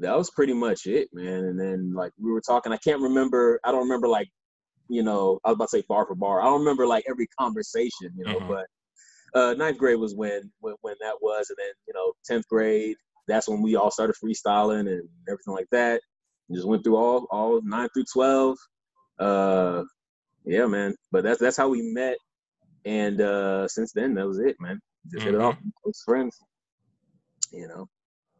that 0.00 0.16
was 0.16 0.30
pretty 0.30 0.52
much 0.54 0.86
it, 0.86 1.08
man. 1.12 1.44
And 1.44 1.58
then 1.58 1.92
like 1.94 2.12
we 2.20 2.30
were 2.32 2.40
talking, 2.40 2.72
I 2.72 2.76
can't 2.78 3.00
remember. 3.00 3.60
I 3.64 3.70
don't 3.70 3.82
remember 3.84 4.08
like, 4.08 4.28
you 4.88 5.02
know, 5.02 5.38
I 5.44 5.50
was 5.50 5.56
about 5.56 5.68
to 5.70 5.78
say 5.78 5.84
bar 5.88 6.06
for 6.06 6.14
bar. 6.14 6.40
I 6.40 6.44
don't 6.46 6.60
remember 6.60 6.86
like 6.86 7.04
every 7.08 7.28
conversation, 7.38 8.10
you 8.16 8.24
know. 8.24 8.40
Mhm. 8.40 8.48
But 8.48 8.66
uh, 9.38 9.54
ninth 9.54 9.78
grade 9.78 9.98
was 9.98 10.14
when, 10.14 10.50
when 10.60 10.74
when 10.80 10.94
that 11.00 11.14
was, 11.20 11.50
and 11.50 11.56
then 11.58 11.72
you 11.86 11.94
know, 11.94 12.12
tenth 12.24 12.48
grade. 12.48 12.96
That's 13.28 13.48
when 13.48 13.62
we 13.62 13.76
all 13.76 13.90
started 13.90 14.16
freestyling 14.22 14.90
and 14.90 15.08
everything 15.28 15.54
like 15.54 15.68
that. 15.70 16.00
Just 16.52 16.66
went 16.66 16.82
through 16.82 16.96
all 16.96 17.26
all 17.30 17.60
nine 17.62 17.88
through 17.94 18.06
twelve. 18.12 18.56
Uh, 19.18 19.84
yeah, 20.44 20.66
man. 20.66 20.94
But 21.12 21.22
that's 21.24 21.38
that's 21.40 21.56
how 21.56 21.68
we 21.68 21.82
met, 21.82 22.16
and 22.84 23.20
uh, 23.20 23.68
since 23.68 23.92
then 23.92 24.14
that 24.14 24.26
was 24.26 24.38
it, 24.38 24.56
man. 24.58 24.80
Just 25.12 25.24
hit 25.24 25.34
it 25.34 25.40
off, 25.40 25.56
close 25.82 26.02
friends. 26.04 26.38
You 27.52 27.68
know, 27.68 27.86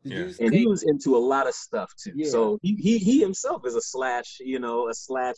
Yeah. 0.05 0.29
and 0.41 0.53
he 0.55 0.67
was 0.67 0.83
into 0.83 1.17
a 1.17 1.19
lot 1.19 1.47
of 1.49 1.55
stuff 1.55 1.91
too. 2.03 2.13
Yeah. 2.15 2.31
So 2.31 2.59
he, 2.63 2.75
he 2.77 2.99
he 2.99 3.21
himself 3.21 3.63
is 3.67 3.75
a 3.75 3.81
slash, 3.81 4.39
you 4.41 4.59
know, 4.59 4.89
a 4.89 4.95
slash 4.95 5.37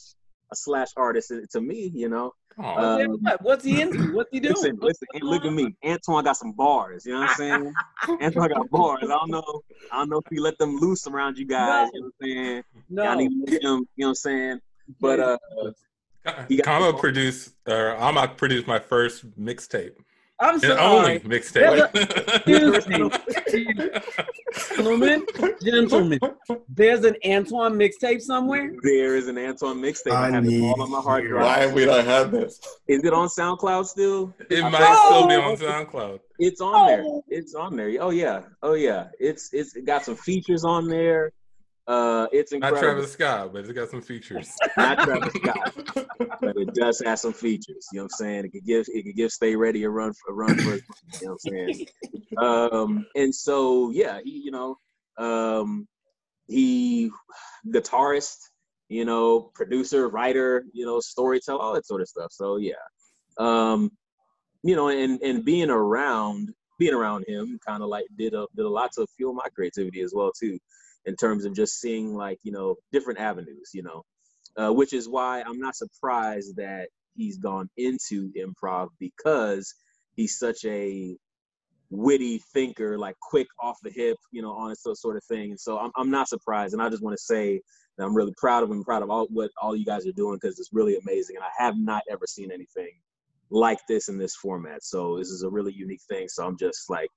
a 0.52 0.56
slash 0.56 0.88
artist 0.96 1.32
to 1.52 1.60
me, 1.60 1.90
you 1.94 2.08
know. 2.08 2.32
Aw, 2.58 2.74
Uh, 2.74 3.06
what? 3.20 3.42
What's 3.42 3.64
he 3.64 3.80
into? 3.80 4.12
What's 4.12 4.30
he 4.32 4.40
doing? 4.40 4.54
Listen, 4.56 4.78
listen, 4.80 5.08
look 5.22 5.44
at 5.44 5.52
me. 5.52 5.74
Antoine 5.84 6.24
got 6.24 6.36
some 6.36 6.52
bars. 6.52 7.06
You 7.06 7.12
know 7.14 7.20
what 7.20 7.30
I'm 7.30 7.36
saying? 7.36 7.72
Antoine 8.22 8.48
got 8.50 8.70
bars. 8.70 9.04
I 9.04 9.06
don't 9.08 9.30
know. 9.30 9.60
I 9.92 9.98
don't 9.98 10.10
know 10.10 10.18
if 10.18 10.24
he 10.30 10.38
let 10.40 10.58
them 10.58 10.76
loose 10.76 11.06
around 11.06 11.38
you 11.38 11.46
guys. 11.46 11.88
You 11.94 12.00
know 12.00 12.06
what 12.18 12.26
I'm 12.26 12.28
saying? 12.36 12.62
No. 12.88 13.04
Y'all 13.04 13.16
need 13.16 13.28
to 13.46 13.52
let 13.52 13.62
him. 13.62 13.62
You 13.62 13.70
know 13.70 13.84
what 13.96 14.08
I'm 14.08 14.14
saying? 14.14 14.60
But 15.00 15.20
uh, 15.20 15.38
he 16.48 16.56
got- 16.58 16.68
I'm 16.68 16.82
gonna 16.82 16.98
produce, 16.98 17.52
or 17.66 17.96
I'm 17.96 18.14
gonna 18.16 18.28
produce 18.28 18.66
my 18.66 18.78
first 18.78 19.24
mixtape, 19.40 19.92
I'm 20.42 20.54
and 20.54 20.62
sorry. 20.62 20.80
only 20.80 21.20
mixtape. 21.20 22.46
Gentlemen, 24.76 25.26
gentlemen, 25.62 26.18
there's 26.68 27.04
an 27.04 27.16
Antoine 27.26 27.74
mixtape 27.74 28.20
somewhere. 28.22 28.72
there 28.82 29.16
is 29.16 29.28
an 29.28 29.36
Antoine 29.38 29.78
mixtape. 29.80 30.12
I, 30.12 30.28
I 30.28 30.30
have 30.30 30.44
it 30.44 30.48
need 30.48 30.62
all 30.68 30.82
on 30.82 30.90
my 30.90 31.00
hard 31.00 31.26
drive. 31.26 31.44
Why 31.44 31.72
we 31.74 31.84
don't 31.84 32.04
have 32.06 32.30
this? 32.30 32.58
Is 32.88 33.04
it 33.04 33.12
on 33.12 33.28
SoundCloud 33.28 33.86
still? 33.86 34.34
it 34.48 34.62
I 34.64 34.68
might 34.68 34.78
think- 34.80 34.96
still 34.96 35.26
be 35.28 35.34
on 35.34 35.56
SoundCloud. 35.56 36.20
It's 36.38 36.60
on 36.62 36.86
there. 36.86 37.02
Oh. 37.04 37.22
It's 37.28 37.54
on 37.54 37.76
there. 37.76 37.92
Oh 38.00 38.10
yeah. 38.10 38.42
Oh 38.62 38.72
yeah. 38.74 39.08
It's 39.18 39.52
it's 39.52 39.76
it 39.76 39.84
got 39.84 40.04
some 40.04 40.16
features 40.16 40.64
on 40.64 40.88
there. 40.88 41.32
Uh, 41.90 42.28
it's 42.30 42.52
Not. 42.52 42.78
Travis 42.78 43.10
Scott, 43.10 43.52
but 43.52 43.64
it's 43.64 43.72
got 43.72 43.90
some 43.90 44.00
features. 44.00 44.54
Not 44.76 45.00
Travis 45.00 45.34
Scott, 45.34 45.74
but 46.40 46.56
it 46.56 46.72
does 46.72 47.02
have 47.04 47.18
some 47.18 47.32
features. 47.32 47.88
You 47.92 47.98
know 47.98 48.04
what 48.04 48.12
I'm 48.12 48.26
saying? 48.26 48.44
It 48.44 48.52
could 48.52 48.64
give 48.64 48.86
it 48.88 49.02
could 49.02 49.16
give 49.16 49.32
Stay 49.32 49.56
Ready 49.56 49.82
a 49.82 49.90
run 49.90 50.12
for 50.12 50.30
a 50.30 50.34
run 50.34 50.56
for. 50.56 50.76
You 50.76 50.82
know 51.22 51.32
what 51.32 51.52
I'm 51.52 51.74
saying? 51.74 51.86
Um, 52.38 53.06
and 53.16 53.34
so 53.34 53.90
yeah, 53.90 54.20
he 54.22 54.30
you 54.30 54.52
know 54.52 54.76
um, 55.18 55.88
he 56.46 57.10
guitarist, 57.66 58.36
you 58.88 59.04
know, 59.04 59.50
producer, 59.56 60.08
writer, 60.08 60.64
you 60.72 60.86
know, 60.86 61.00
storyteller, 61.00 61.60
all 61.60 61.74
that 61.74 61.86
sort 61.86 62.02
of 62.02 62.08
stuff. 62.08 62.30
So 62.30 62.58
yeah, 62.58 62.74
um, 63.38 63.90
you 64.62 64.76
know, 64.76 64.90
and 64.90 65.20
and 65.22 65.44
being 65.44 65.70
around 65.70 66.50
being 66.78 66.94
around 66.94 67.24
him 67.26 67.58
kind 67.66 67.82
of 67.82 67.88
like 67.88 68.06
did 68.16 68.34
a 68.34 68.46
did 68.54 68.64
a 68.64 68.68
lot 68.68 68.92
to 68.92 69.08
fuel 69.16 69.34
my 69.34 69.46
creativity 69.56 70.02
as 70.02 70.12
well 70.14 70.30
too, 70.38 70.56
in 71.06 71.16
terms 71.16 71.44
of 71.44 71.54
just 71.54 71.80
seeing 71.80 72.14
like 72.14 72.38
you 72.42 72.52
know 72.52 72.76
different 72.92 73.20
avenues, 73.20 73.70
you 73.74 73.82
know, 73.82 74.02
uh, 74.56 74.72
which 74.72 74.92
is 74.92 75.08
why 75.08 75.42
I'm 75.42 75.58
not 75.58 75.76
surprised 75.76 76.56
that 76.56 76.88
he's 77.14 77.38
gone 77.38 77.68
into 77.76 78.32
improv 78.36 78.88
because 78.98 79.74
he's 80.16 80.38
such 80.38 80.64
a 80.64 81.16
witty 81.90 82.40
thinker, 82.52 82.98
like 82.98 83.16
quick 83.20 83.48
off 83.60 83.76
the 83.82 83.90
hip, 83.90 84.16
you 84.32 84.42
know, 84.42 84.52
on 84.52 84.74
so 84.76 84.94
sort 84.94 85.16
of 85.16 85.24
thing. 85.24 85.56
So 85.56 85.78
I'm 85.78 85.90
I'm 85.96 86.10
not 86.10 86.28
surprised, 86.28 86.74
and 86.74 86.82
I 86.82 86.88
just 86.88 87.02
want 87.02 87.16
to 87.16 87.22
say 87.22 87.60
that 87.98 88.04
I'm 88.04 88.16
really 88.16 88.34
proud 88.38 88.62
of 88.62 88.70
him, 88.70 88.84
proud 88.84 89.02
of 89.02 89.10
all 89.10 89.26
what 89.30 89.50
all 89.60 89.76
you 89.76 89.84
guys 89.84 90.06
are 90.06 90.12
doing 90.12 90.38
because 90.40 90.58
it's 90.58 90.70
really 90.72 90.96
amazing, 90.96 91.36
and 91.36 91.44
I 91.44 91.62
have 91.62 91.76
not 91.76 92.02
ever 92.10 92.26
seen 92.26 92.50
anything 92.52 92.92
like 93.50 93.78
this 93.88 94.08
in 94.08 94.16
this 94.18 94.36
format. 94.36 94.84
So 94.84 95.18
this 95.18 95.28
is 95.28 95.42
a 95.42 95.50
really 95.50 95.72
unique 95.72 96.02
thing. 96.08 96.28
So 96.28 96.46
I'm 96.46 96.56
just 96.56 96.88
like 96.88 97.10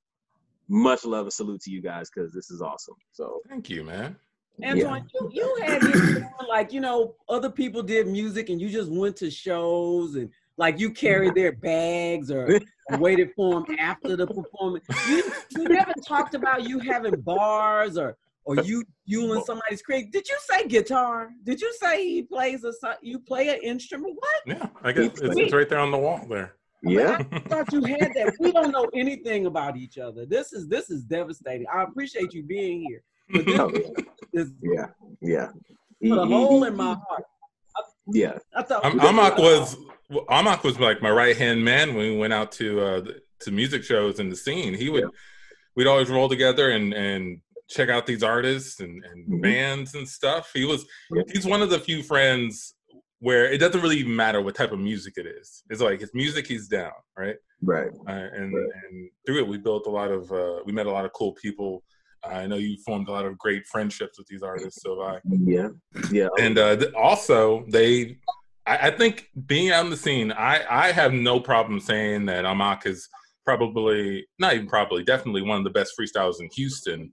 much 0.67 1.05
love 1.05 1.25
and 1.25 1.33
salute 1.33 1.61
to 1.61 1.71
you 1.71 1.81
guys 1.81 2.09
because 2.09 2.33
this 2.33 2.49
is 2.49 2.61
awesome. 2.61 2.95
So 3.11 3.41
Thank 3.49 3.69
you, 3.69 3.83
man. 3.83 4.15
Antoine, 4.63 5.09
you, 5.13 5.29
you 5.33 5.57
had 5.63 5.81
this 5.81 5.99
going, 5.99 6.25
like 6.47 6.71
you 6.71 6.79
know 6.79 7.15
other 7.27 7.49
people 7.49 7.81
did 7.81 8.07
music 8.07 8.49
and 8.49 8.61
you 8.61 8.69
just 8.69 8.91
went 8.91 9.15
to 9.17 9.31
shows 9.31 10.15
and 10.15 10.29
like 10.57 10.79
you 10.79 10.91
carried 10.91 11.33
their 11.33 11.51
bags 11.51 12.29
or 12.29 12.59
waited 12.99 13.31
for 13.35 13.53
them 13.53 13.75
after 13.79 14.15
the 14.15 14.27
performance. 14.27 14.85
You, 15.07 15.31
you 15.51 15.63
never 15.63 15.93
talked 16.05 16.35
about 16.35 16.63
you 16.63 16.79
having 16.79 17.19
bars 17.21 17.97
or 17.97 18.15
or 18.45 18.57
you 18.57 18.83
fueling 19.07 19.43
somebody's 19.45 19.81
create. 19.81 20.11
Did 20.11 20.27
you 20.27 20.37
say 20.41 20.67
guitar? 20.67 21.29
Did 21.43 21.61
you 21.61 21.73
say 21.79 22.05
he 22.05 22.23
plays 22.23 22.63
a 22.63 22.73
you 23.01 23.19
play 23.19 23.47
an 23.49 23.59
instrument? 23.63 24.15
What? 24.19 24.57
Yeah, 24.57 24.67
I 24.83 24.91
guess 24.91 25.19
it's, 25.19 25.37
it's 25.37 25.53
right 25.53 25.67
there 25.67 25.79
on 25.79 25.91
the 25.91 25.97
wall 25.97 26.25
there. 26.29 26.55
Yeah, 26.83 27.17
I 27.31 27.39
thought 27.39 27.71
you 27.73 27.83
had 27.83 28.11
that. 28.15 28.33
We 28.39 28.51
don't 28.51 28.71
know 28.71 28.89
anything 28.93 29.45
about 29.45 29.77
each 29.77 29.97
other. 29.97 30.25
This 30.25 30.53
is 30.53 30.67
this 30.67 30.89
is 30.89 31.03
devastating. 31.03 31.65
I 31.73 31.83
appreciate 31.83 32.33
you 32.33 32.43
being 32.43 32.81
here. 32.81 33.01
But 33.31 33.45
this, 33.45 33.59
Oh, 33.59 33.71
this 34.33 34.49
yeah, 34.61 34.87
yeah. 35.21 35.47
Put 36.01 36.19
a 36.19 36.25
he- 36.25 36.33
hole 36.33 36.63
in 36.65 36.75
my 36.75 36.95
heart. 37.07 37.23
Yeah. 38.11 38.37
I 38.55 38.63
thought 38.63 38.83
Am- 38.85 38.99
Amak 38.99 39.37
was 39.37 39.77
Amak 40.11 40.63
was 40.63 40.79
like 40.79 41.01
my 41.01 41.09
right 41.11 41.37
hand 41.37 41.63
man 41.63 41.95
when 41.95 42.11
we 42.11 42.17
went 42.17 42.33
out 42.33 42.51
to 42.53 42.81
uh, 42.81 43.01
to 43.41 43.51
music 43.51 43.83
shows 43.83 44.19
in 44.19 44.29
the 44.29 44.35
scene. 44.35 44.73
He 44.73 44.89
would 44.89 45.05
we'd 45.75 45.87
always 45.87 46.09
roll 46.09 46.27
together 46.27 46.71
and 46.71 46.93
and 46.93 47.39
check 47.69 47.87
out 47.89 48.05
these 48.05 48.21
artists 48.23 48.81
and, 48.81 49.03
and 49.05 49.25
Mhm. 49.27 49.41
bands 49.41 49.95
and 49.95 50.07
stuff. 50.07 50.51
He 50.53 50.65
was 50.65 50.85
Yeah. 51.11 51.23
he's 51.33 51.45
one 51.45 51.61
of 51.61 51.69
the 51.69 51.79
few 51.79 52.03
friends 52.03 52.75
where 53.23 53.45
it 53.45 53.57
doesn't 53.59 53.79
really 53.81 53.97
even 53.97 54.15
matter 54.15 54.41
what 54.41 54.53
type 54.53 54.73
of 54.73 54.79
music 54.79 55.13
it 55.17 55.25
is. 55.25 55.63
It's 55.69 55.79
like 55.81 56.01
his 56.01 56.13
music, 56.13 56.45
he's 56.45 56.67
down, 56.67 56.91
right? 57.17 57.37
Right. 57.61 57.91
Uh, 58.07 58.11
and 58.11 58.53
Right. 58.53 58.69
and 58.89 59.09
through 59.25 59.39
it, 59.39 59.47
we 59.47 59.57
built 59.57 59.87
a 59.87 59.89
lot 59.89 60.11
of 60.11 60.29
uh, 60.31 60.59
we 60.65 60.73
met 60.73 60.87
a 60.87 60.91
lot 60.91 61.05
of 61.05 61.13
cool 61.13 61.31
people. 61.45 61.83
I 62.25 62.47
know 62.47 62.57
you 62.57 62.77
formed 62.85 63.07
a 63.07 63.11
lot 63.11 63.25
of 63.25 63.37
great 63.37 63.65
friendships 63.67 64.17
with 64.17 64.27
these 64.27 64.43
artists, 64.43 64.81
so 64.83 65.01
I 65.01 65.19
Yeah. 65.55 65.69
Yeah. 66.11 66.27
and 66.39 66.57
uh, 66.57 66.75
th- 66.75 66.93
also 66.93 67.65
they 67.69 68.17
I, 68.65 68.75
I 68.87 68.91
think 68.91 69.29
being 69.45 69.71
out 69.71 69.83
in 69.85 69.91
the 69.91 69.97
scene 70.05 70.31
i 70.31 70.55
i 70.87 70.91
have 70.99 71.11
no 71.11 71.35
problem 71.51 71.79
saying 71.81 72.25
that 72.27 72.45
amak 72.45 72.85
is 72.85 73.09
probably 73.45 74.25
not 74.39 74.53
even 74.55 74.67
probably 74.67 75.03
definitely 75.03 75.41
one 75.41 75.57
of 75.57 75.65
the 75.65 75.69
best 75.79 75.91
freestyles 75.99 76.39
in 76.39 76.47
houston 76.55 77.11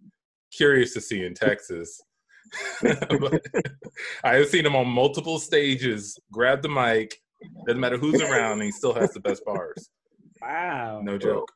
curious 0.57 0.93
to 0.95 1.01
see 1.01 1.25
in 1.25 1.35
texas 1.35 2.01
i 4.25 4.35
have 4.37 4.49
seen 4.49 4.67
him 4.67 4.77
on 4.77 4.89
multiple 4.89 5.39
stages 5.39 6.19
grab 6.33 6.63
the 6.63 6.69
mic 6.69 7.21
doesn't 7.67 7.81
matter 7.81 7.97
who's 7.97 8.21
around 8.21 8.53
and 8.53 8.65
he 8.65 8.71
still 8.71 8.93
has 8.93 9.13
the 9.13 9.21
best 9.21 9.45
bars 9.45 9.91
wow. 10.43 11.01
no 11.03 11.17
joke 11.17 11.51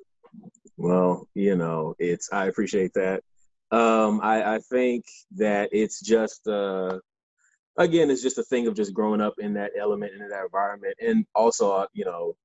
Well, 0.76 1.28
you 1.34 1.56
know, 1.56 1.94
it's 1.98 2.32
I 2.32 2.46
appreciate 2.46 2.92
that. 2.94 3.22
Um, 3.70 4.20
I, 4.22 4.56
I 4.56 4.58
think 4.70 5.04
that 5.36 5.68
it's 5.72 6.00
just 6.00 6.46
uh 6.46 6.98
again, 7.78 8.10
it's 8.10 8.22
just 8.22 8.38
a 8.38 8.44
thing 8.44 8.66
of 8.66 8.74
just 8.74 8.94
growing 8.94 9.20
up 9.20 9.34
in 9.38 9.54
that 9.54 9.72
element 9.78 10.12
and 10.12 10.22
in 10.22 10.28
that 10.28 10.44
environment. 10.44 10.94
And 11.00 11.26
also, 11.34 11.72
uh, 11.72 11.86
you 11.92 12.04
know, 12.04 12.36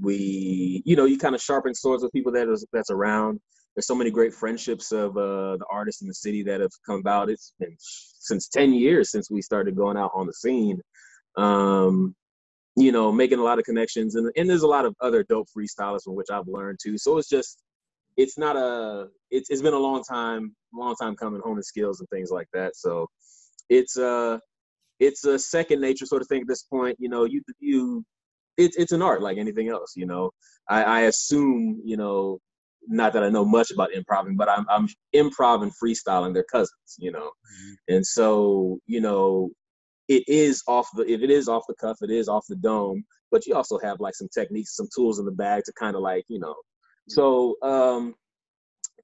we 0.00 0.82
you 0.84 0.96
know, 0.96 1.04
you 1.04 1.18
kind 1.18 1.34
of 1.34 1.42
sharpen 1.42 1.74
swords 1.74 2.02
with 2.02 2.12
people 2.12 2.32
that 2.32 2.48
is 2.48 2.66
that's 2.72 2.90
around. 2.90 3.40
There's 3.78 3.86
so 3.86 3.94
many 3.94 4.10
great 4.10 4.34
friendships 4.34 4.90
of 4.90 5.16
uh 5.16 5.56
the 5.56 5.64
artists 5.70 6.02
in 6.02 6.08
the 6.08 6.14
city 6.14 6.42
that 6.42 6.60
have 6.60 6.72
come 6.84 6.98
about. 6.98 7.30
It's 7.30 7.52
been 7.60 7.76
since 7.78 8.48
10 8.48 8.72
years 8.72 9.12
since 9.12 9.30
we 9.30 9.40
started 9.40 9.76
going 9.76 9.96
out 9.96 10.10
on 10.16 10.26
the 10.26 10.32
scene. 10.32 10.80
Um 11.36 12.16
you 12.74 12.90
know, 12.90 13.12
making 13.12 13.38
a 13.38 13.42
lot 13.44 13.60
of 13.60 13.64
connections 13.64 14.16
and, 14.16 14.32
and 14.36 14.50
there's 14.50 14.64
a 14.64 14.66
lot 14.66 14.84
of 14.84 14.96
other 15.00 15.22
dope 15.28 15.46
freestylers 15.56 16.02
from 16.02 16.16
which 16.16 16.26
I've 16.28 16.48
learned 16.48 16.80
too. 16.82 16.98
So 16.98 17.18
it's 17.18 17.28
just 17.28 17.62
it's 18.16 18.36
not 18.36 18.56
a 18.56 19.10
it's 19.30 19.48
it's 19.48 19.62
been 19.62 19.74
a 19.74 19.78
long 19.78 20.02
time, 20.02 20.56
long 20.74 20.96
time 21.00 21.14
coming, 21.14 21.40
honing 21.44 21.62
skills 21.62 22.00
and 22.00 22.08
things 22.08 22.32
like 22.32 22.48
that. 22.54 22.74
So 22.74 23.06
it's 23.68 23.96
uh 23.96 24.40
it's 24.98 25.24
a 25.24 25.38
second 25.38 25.80
nature 25.80 26.04
sort 26.04 26.22
of 26.22 26.26
thing 26.26 26.40
at 26.40 26.48
this 26.48 26.64
point. 26.64 26.96
You 26.98 27.10
know, 27.10 27.26
you 27.26 27.42
you 27.60 28.04
it's 28.56 28.76
it's 28.76 28.90
an 28.90 29.02
art 29.02 29.22
like 29.22 29.38
anything 29.38 29.68
else, 29.68 29.92
you 29.94 30.06
know. 30.06 30.32
I, 30.68 30.82
I 30.82 31.00
assume, 31.02 31.80
you 31.84 31.96
know, 31.96 32.40
not 32.88 33.12
that 33.12 33.22
I 33.22 33.28
know 33.28 33.44
much 33.44 33.70
about 33.70 33.90
improv, 33.92 34.36
but 34.36 34.48
I'm 34.48 34.66
I'm 34.68 34.88
improv 35.14 35.62
and 35.62 35.72
freestyling 35.72 36.34
their 36.34 36.46
cousins, 36.50 36.96
you 36.98 37.12
know. 37.12 37.30
And 37.88 38.04
so, 38.04 38.78
you 38.86 39.00
know, 39.00 39.50
it 40.08 40.24
is 40.26 40.62
off 40.66 40.88
the 40.94 41.10
if 41.10 41.22
it 41.22 41.30
is 41.30 41.48
off 41.48 41.64
the 41.68 41.74
cuff, 41.74 41.98
it 42.02 42.10
is 42.10 42.28
off 42.28 42.46
the 42.48 42.56
dome, 42.56 43.04
but 43.30 43.46
you 43.46 43.54
also 43.54 43.78
have 43.78 44.00
like 44.00 44.14
some 44.14 44.28
techniques, 44.32 44.74
some 44.74 44.88
tools 44.94 45.18
in 45.18 45.26
the 45.26 45.32
bag 45.32 45.64
to 45.64 45.72
kind 45.78 45.96
of 45.96 46.02
like, 46.02 46.24
you 46.28 46.38
know. 46.38 46.54
So 47.08 47.56
um 47.62 48.14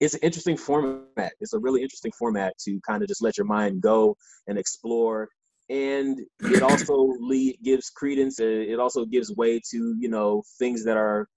it's 0.00 0.14
an 0.14 0.20
interesting 0.22 0.56
format. 0.56 1.32
It's 1.40 1.52
a 1.52 1.58
really 1.58 1.82
interesting 1.82 2.12
format 2.18 2.54
to 2.64 2.80
kind 2.86 3.02
of 3.02 3.08
just 3.08 3.22
let 3.22 3.38
your 3.38 3.46
mind 3.46 3.80
go 3.80 4.16
and 4.48 4.58
explore. 4.58 5.28
And 5.70 6.20
it 6.40 6.62
also 6.70 7.14
lead, 7.20 7.58
gives 7.62 7.90
credence. 7.90 8.40
It 8.40 8.80
also 8.80 9.04
gives 9.04 9.34
way 9.36 9.60
to 9.70 9.96
you 9.98 10.08
know 10.08 10.42
things 10.58 10.84
that 10.84 10.96
are 10.96 11.28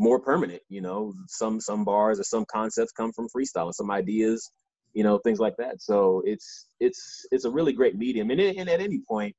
more 0.00 0.18
permanent. 0.18 0.62
You 0.68 0.80
know, 0.80 1.12
some 1.28 1.60
some 1.60 1.84
bars 1.84 2.18
or 2.18 2.24
some 2.24 2.44
concepts 2.50 2.92
come 2.92 3.12
from 3.12 3.28
freestyling. 3.28 3.74
Some 3.74 3.90
ideas, 3.90 4.50
you 4.94 5.04
know, 5.04 5.18
things 5.18 5.38
like 5.38 5.56
that. 5.58 5.82
So 5.82 6.22
it's 6.24 6.66
it's 6.80 7.26
it's 7.30 7.44
a 7.44 7.50
really 7.50 7.72
great 7.72 7.96
medium. 7.96 8.30
And, 8.30 8.40
it, 8.40 8.56
and 8.56 8.68
at 8.68 8.80
any 8.80 9.00
point, 9.06 9.36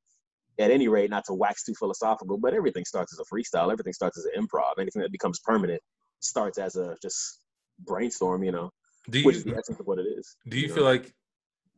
at 0.60 0.72
any 0.72 0.88
rate, 0.88 1.10
not 1.10 1.24
to 1.26 1.34
wax 1.34 1.64
too 1.64 1.74
philosophical, 1.78 2.38
but 2.38 2.54
everything 2.54 2.86
starts 2.86 3.12
as 3.14 3.20
a 3.20 3.34
freestyle. 3.34 3.72
Everything 3.72 3.94
starts 3.94 4.18
as 4.18 4.26
an 4.26 4.34
improv. 4.42 4.80
Anything 4.80 5.02
that 5.02 5.12
becomes 5.12 5.40
permanent 5.40 5.82
starts 6.20 6.60
as 6.60 6.76
a 6.76 6.96
just 7.02 7.40
brainstorm. 7.80 8.44
You 8.44 8.52
know 8.52 8.72
do 9.10 9.24
which 9.24 9.38
is 9.38 9.46
you 9.46 9.54
the 9.54 9.58
essence 9.58 9.80
of 9.80 9.88
what 9.88 9.98
it 9.98 10.06
is. 10.18 10.36
do 10.48 10.60
you 10.60 10.68
know? 10.68 10.76
feel 10.76 10.84
like 10.84 11.14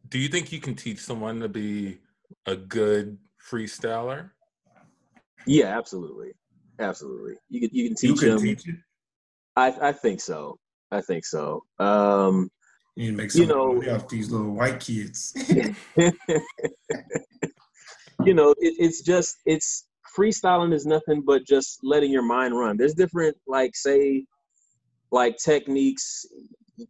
do 0.09 0.19
you 0.19 0.27
think 0.27 0.51
you 0.51 0.59
can 0.59 0.75
teach 0.75 0.99
someone 0.99 1.39
to 1.39 1.47
be 1.47 1.99
a 2.45 2.55
good 2.55 3.17
freestyler 3.49 4.31
Yeah, 5.47 5.77
absolutely, 5.77 6.33
absolutely. 6.89 7.35
You 7.49 7.61
can 7.61 7.69
you 7.75 7.83
can 7.89 7.95
You 8.01 8.11
teach 8.13 8.19
can 8.19 8.29
them. 8.29 8.39
teach. 8.39 8.63
I 9.55 9.67
I 9.89 9.91
think 9.91 10.21
so. 10.21 10.57
I 10.91 11.01
think 11.01 11.25
so. 11.25 11.63
Um, 11.79 12.49
You 12.95 13.13
make 13.13 13.33
You 13.33 13.45
some 13.45 13.47
know- 13.49 13.73
money 13.73 13.89
off 13.89 14.07
these 14.07 14.29
little 14.31 14.53
white 14.53 14.79
kids. 14.79 15.33
you 18.25 18.33
know, 18.33 18.51
it, 18.59 18.75
it's 18.79 19.01
just 19.01 19.37
it's 19.45 19.85
freestyling 20.17 20.73
is 20.73 20.85
nothing 20.85 21.23
but 21.25 21.45
just 21.45 21.79
letting 21.83 22.11
your 22.11 22.23
mind 22.23 22.57
run. 22.57 22.77
There's 22.77 22.93
different 22.93 23.35
like 23.47 23.75
say 23.75 24.25
like 25.11 25.37
techniques. 25.43 26.25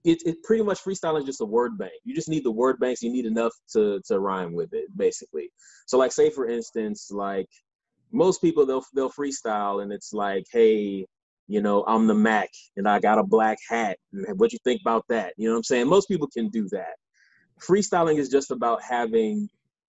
It, 0.06 0.22
it 0.26 0.38
pretty 0.44 0.64
much 0.64 0.80
freestyling 0.84 1.20
is 1.20 1.26
just 1.26 1.42
a 1.42 1.46
word 1.46 1.78
bank. 1.78 1.92
You 2.06 2.16
just 2.16 2.30
need 2.30 2.44
the 2.46 2.52
word 2.52 2.80
banks. 2.80 3.02
You 3.02 3.12
need 3.12 3.26
enough 3.26 3.54
to 3.74 4.02
to 4.08 4.20
rhyme 4.20 4.54
with 4.54 4.74
it, 4.74 4.86
basically. 4.96 5.50
So 5.88 5.98
like 5.98 6.12
say 6.12 6.30
for 6.30 6.48
instance, 6.50 7.10
like 7.12 7.50
most 8.14 8.42
people 8.42 8.66
they'll 8.66 8.86
they'll 8.94 9.10
freestyle 9.10 9.82
and 9.82 9.92
it's 9.92 10.14
like, 10.14 10.46
hey, 10.52 11.06
you 11.48 11.62
know, 11.62 11.84
I'm 11.88 12.08
the 12.08 12.14
Mac 12.14 12.50
and 12.78 12.88
I 12.88 13.00
got 13.00 13.20
a 13.20 13.24
black 13.24 13.58
hat. 13.68 13.98
And 14.14 14.40
what 14.40 14.54
you 14.54 14.60
think 14.64 14.82
about 14.82 15.04
that? 15.10 15.34
You 15.38 15.48
know 15.48 15.56
what 15.56 15.58
I'm 15.58 15.64
saying? 15.64 15.88
Most 15.88 16.08
people 16.08 16.28
can 16.28 16.50
do 16.50 16.68
that. 16.70 16.96
Freestyling 17.60 18.18
is 18.18 18.30
just 18.30 18.52
about 18.52 18.82
having, 18.82 19.50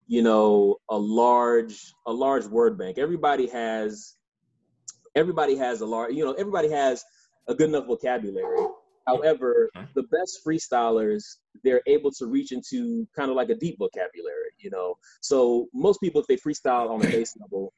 you 0.08 0.22
know, 0.22 0.78
a 0.90 0.98
large 0.98 1.94
a 2.06 2.14
large 2.14 2.46
word 2.46 2.78
bank. 2.78 2.98
Everybody 2.98 3.48
has 3.48 4.16
everybody 5.16 5.56
has 5.56 5.82
a 5.82 5.86
large, 5.86 6.14
you 6.14 6.24
know, 6.24 6.34
everybody 6.34 6.70
has 6.70 7.04
a 7.48 7.56
good 7.56 7.70
enough 7.70 7.88
vocabulary. 7.88 8.68
However, 9.08 9.70
the 9.96 10.04
best 10.04 10.40
freestylers, 10.46 11.24
they're 11.64 11.82
able 11.88 12.12
to 12.12 12.28
reach 12.28 12.52
into 12.52 13.08
kind 13.16 13.32
of 13.32 13.36
like 13.36 13.50
a 13.50 13.56
deep 13.56 13.80
vocabulary, 13.80 14.52
you 14.60 14.70
know. 14.70 14.96
So 15.22 15.68
most 15.74 16.00
people, 16.00 16.22
if 16.22 16.28
they 16.28 16.38
freestyle 16.38 16.92
on 16.92 17.04
a 17.04 17.10
base 17.10 17.36
level, 17.40 17.74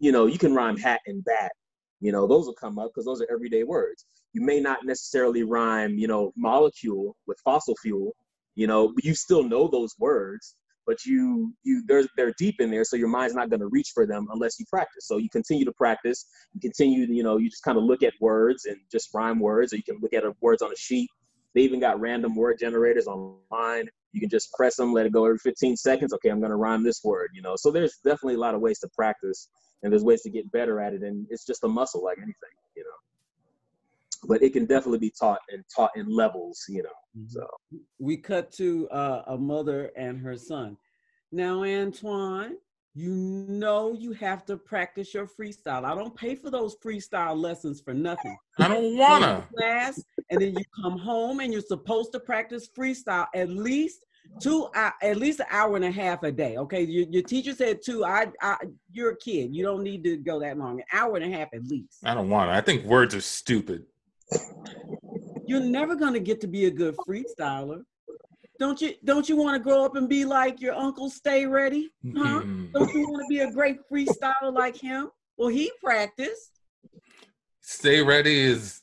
you 0.00 0.10
know, 0.12 0.26
you 0.26 0.38
can 0.38 0.54
rhyme 0.54 0.76
hat 0.76 1.00
and 1.06 1.24
bat. 1.24 1.52
You 2.00 2.12
know, 2.12 2.26
those 2.26 2.46
will 2.46 2.54
come 2.54 2.78
up 2.78 2.90
because 2.90 3.04
those 3.04 3.20
are 3.20 3.28
everyday 3.30 3.62
words. 3.62 4.06
You 4.32 4.40
may 4.40 4.58
not 4.58 4.78
necessarily 4.84 5.42
rhyme, 5.42 5.98
you 5.98 6.08
know, 6.08 6.32
molecule 6.36 7.14
with 7.26 7.38
fossil 7.44 7.76
fuel, 7.82 8.16
you 8.54 8.66
know, 8.66 8.92
but 8.94 9.04
you 9.04 9.14
still 9.14 9.42
know 9.42 9.68
those 9.68 9.94
words, 9.98 10.56
but 10.86 11.04
you 11.04 11.52
you 11.62 11.84
they're 11.86 12.04
they're 12.16 12.32
deep 12.38 12.56
in 12.60 12.70
there, 12.70 12.84
so 12.84 12.96
your 12.96 13.08
mind's 13.08 13.34
not 13.34 13.50
going 13.50 13.60
to 13.60 13.68
reach 13.68 13.90
for 13.94 14.06
them 14.06 14.26
unless 14.32 14.58
you 14.58 14.64
practice. 14.70 15.06
So 15.06 15.18
you 15.18 15.28
continue 15.28 15.66
to 15.66 15.72
practice, 15.72 16.26
you 16.54 16.60
continue, 16.60 17.06
you 17.06 17.22
know, 17.22 17.36
you 17.36 17.50
just 17.50 17.62
kind 17.62 17.76
of 17.76 17.84
look 17.84 18.02
at 18.02 18.14
words 18.20 18.64
and 18.64 18.78
just 18.90 19.10
rhyme 19.14 19.38
words, 19.38 19.72
or 19.72 19.76
you 19.76 19.82
can 19.82 19.98
look 20.00 20.14
at 20.14 20.24
words 20.40 20.62
on 20.62 20.72
a 20.72 20.76
sheet. 20.76 21.10
They 21.54 21.60
even 21.62 21.80
got 21.80 22.00
random 22.00 22.34
word 22.34 22.58
generators 22.58 23.06
online. 23.06 23.88
You 24.12 24.20
can 24.20 24.30
just 24.30 24.52
press 24.52 24.76
them, 24.76 24.92
let 24.92 25.06
it 25.06 25.12
go 25.12 25.24
every 25.24 25.38
15 25.38 25.76
seconds. 25.76 26.12
Okay, 26.14 26.28
I'm 26.28 26.40
going 26.40 26.50
to 26.50 26.56
rhyme 26.56 26.82
this 26.82 27.02
word, 27.04 27.30
you 27.34 27.42
know. 27.42 27.54
So 27.56 27.70
there's 27.70 27.98
definitely 28.04 28.34
a 28.34 28.38
lot 28.38 28.54
of 28.54 28.60
ways 28.60 28.78
to 28.80 28.88
practice 28.94 29.48
and 29.82 29.92
there's 29.92 30.04
ways 30.04 30.22
to 30.22 30.30
get 30.30 30.50
better 30.52 30.80
at 30.80 30.92
it 30.92 31.02
and 31.02 31.26
it's 31.30 31.46
just 31.46 31.64
a 31.64 31.68
muscle 31.68 32.04
like 32.04 32.18
anything 32.18 32.34
you 32.76 32.84
know 32.84 34.28
but 34.28 34.42
it 34.42 34.52
can 34.52 34.66
definitely 34.66 34.98
be 34.98 35.10
taught 35.18 35.38
and 35.50 35.64
taught 35.74 35.90
in 35.96 36.06
levels 36.06 36.62
you 36.68 36.82
know 36.82 36.90
so 37.26 37.46
we 37.98 38.16
cut 38.16 38.52
to 38.52 38.88
uh, 38.90 39.22
a 39.26 39.36
mother 39.36 39.90
and 39.96 40.18
her 40.20 40.36
son. 40.36 40.76
Now, 41.32 41.64
Antoine, 41.64 42.56
you 42.94 43.12
know 43.48 43.92
you 43.92 44.12
have 44.12 44.44
to 44.46 44.56
practice 44.56 45.14
your 45.14 45.26
freestyle. 45.26 45.84
I 45.84 45.94
don't 45.94 46.14
pay 46.16 46.34
for 46.34 46.50
those 46.50 46.76
freestyle 46.84 47.36
lessons 47.36 47.80
for 47.80 47.94
nothing. 47.94 48.36
i 48.58 48.66
don't 48.68 48.96
wanna 48.96 49.46
class, 49.56 50.02
and 50.30 50.40
then 50.40 50.54
you 50.56 50.64
come 50.82 50.98
home 50.98 51.40
and 51.40 51.52
you're 51.52 51.62
supposed 51.62 52.12
to 52.12 52.20
practice 52.20 52.68
freestyle 52.76 53.26
at 53.34 53.48
least 53.48 54.04
two, 54.40 54.68
hou- 54.74 54.90
at 55.02 55.16
least 55.16 55.40
an 55.40 55.46
hour 55.50 55.76
and 55.76 55.84
a 55.84 55.90
half 55.90 56.22
a 56.24 56.32
day. 56.32 56.56
Okay, 56.56 56.82
your, 56.82 57.06
your 57.10 57.22
teacher 57.22 57.52
said 57.54 57.80
two. 57.84 58.04
I, 58.04 58.26
I, 58.42 58.56
you're 58.92 59.10
a 59.12 59.16
kid. 59.16 59.54
You 59.54 59.62
don't 59.64 59.82
need 59.82 60.02
to 60.04 60.16
go 60.16 60.38
that 60.40 60.58
long. 60.58 60.80
An 60.80 60.86
hour 60.92 61.16
and 61.16 61.32
a 61.32 61.36
half 61.36 61.48
at 61.54 61.64
least. 61.66 61.98
i 62.04 62.12
don't 62.14 62.28
wanna 62.28 62.52
i 62.52 62.60
think 62.60 62.84
words 62.84 63.14
are 63.14 63.20
stupid 63.20 63.84
You're 65.46 65.60
never 65.60 65.96
gonna 65.96 66.20
get 66.20 66.40
to 66.42 66.46
be 66.46 66.66
a 66.66 66.70
good 66.70 66.96
freestyler. 67.08 67.82
Don't 68.60 68.80
you? 68.80 68.94
Don't 69.04 69.28
you 69.28 69.36
want 69.36 69.56
to 69.56 69.58
grow 69.58 69.84
up 69.84 69.96
and 69.96 70.08
be 70.08 70.24
like 70.24 70.60
your 70.60 70.74
uncle? 70.74 71.08
Stay 71.10 71.46
ready, 71.46 71.88
huh? 72.16 72.42
Mm. 72.42 72.72
Don't 72.72 72.92
you 72.92 73.08
want 73.08 73.22
to 73.22 73.26
be 73.28 73.40
a 73.40 73.50
great 73.50 73.78
freestyler 73.90 74.52
like 74.52 74.76
him? 74.76 75.10
Well, 75.38 75.48
he 75.48 75.72
practiced. 75.82 76.60
stay 77.62 78.02
ready 78.02 78.38
is 78.40 78.82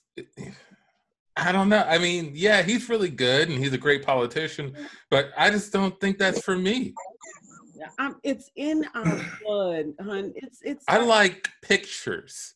i 1.36 1.52
don't 1.52 1.70
know 1.70 1.84
i 1.88 1.98
mean 2.00 2.32
yeah 2.34 2.64
he's 2.64 2.90
really 2.90 3.10
good 3.10 3.50
and 3.50 3.60
he's 3.60 3.74
a 3.74 3.78
great 3.78 4.04
politician 4.04 4.74
but 5.12 5.30
i 5.38 5.50
just 5.52 5.72
don't 5.72 6.00
think 6.00 6.18
that's 6.18 6.42
for 6.42 6.58
me 6.58 6.94
I'm, 8.00 8.16
it's 8.24 8.50
in 8.56 8.86
our 8.96 9.22
blood, 9.46 9.94
hun. 10.02 10.34
It's 10.36 10.60
it's 10.64 10.84
I 10.88 10.98
like 10.98 11.50
pictures. 11.62 12.56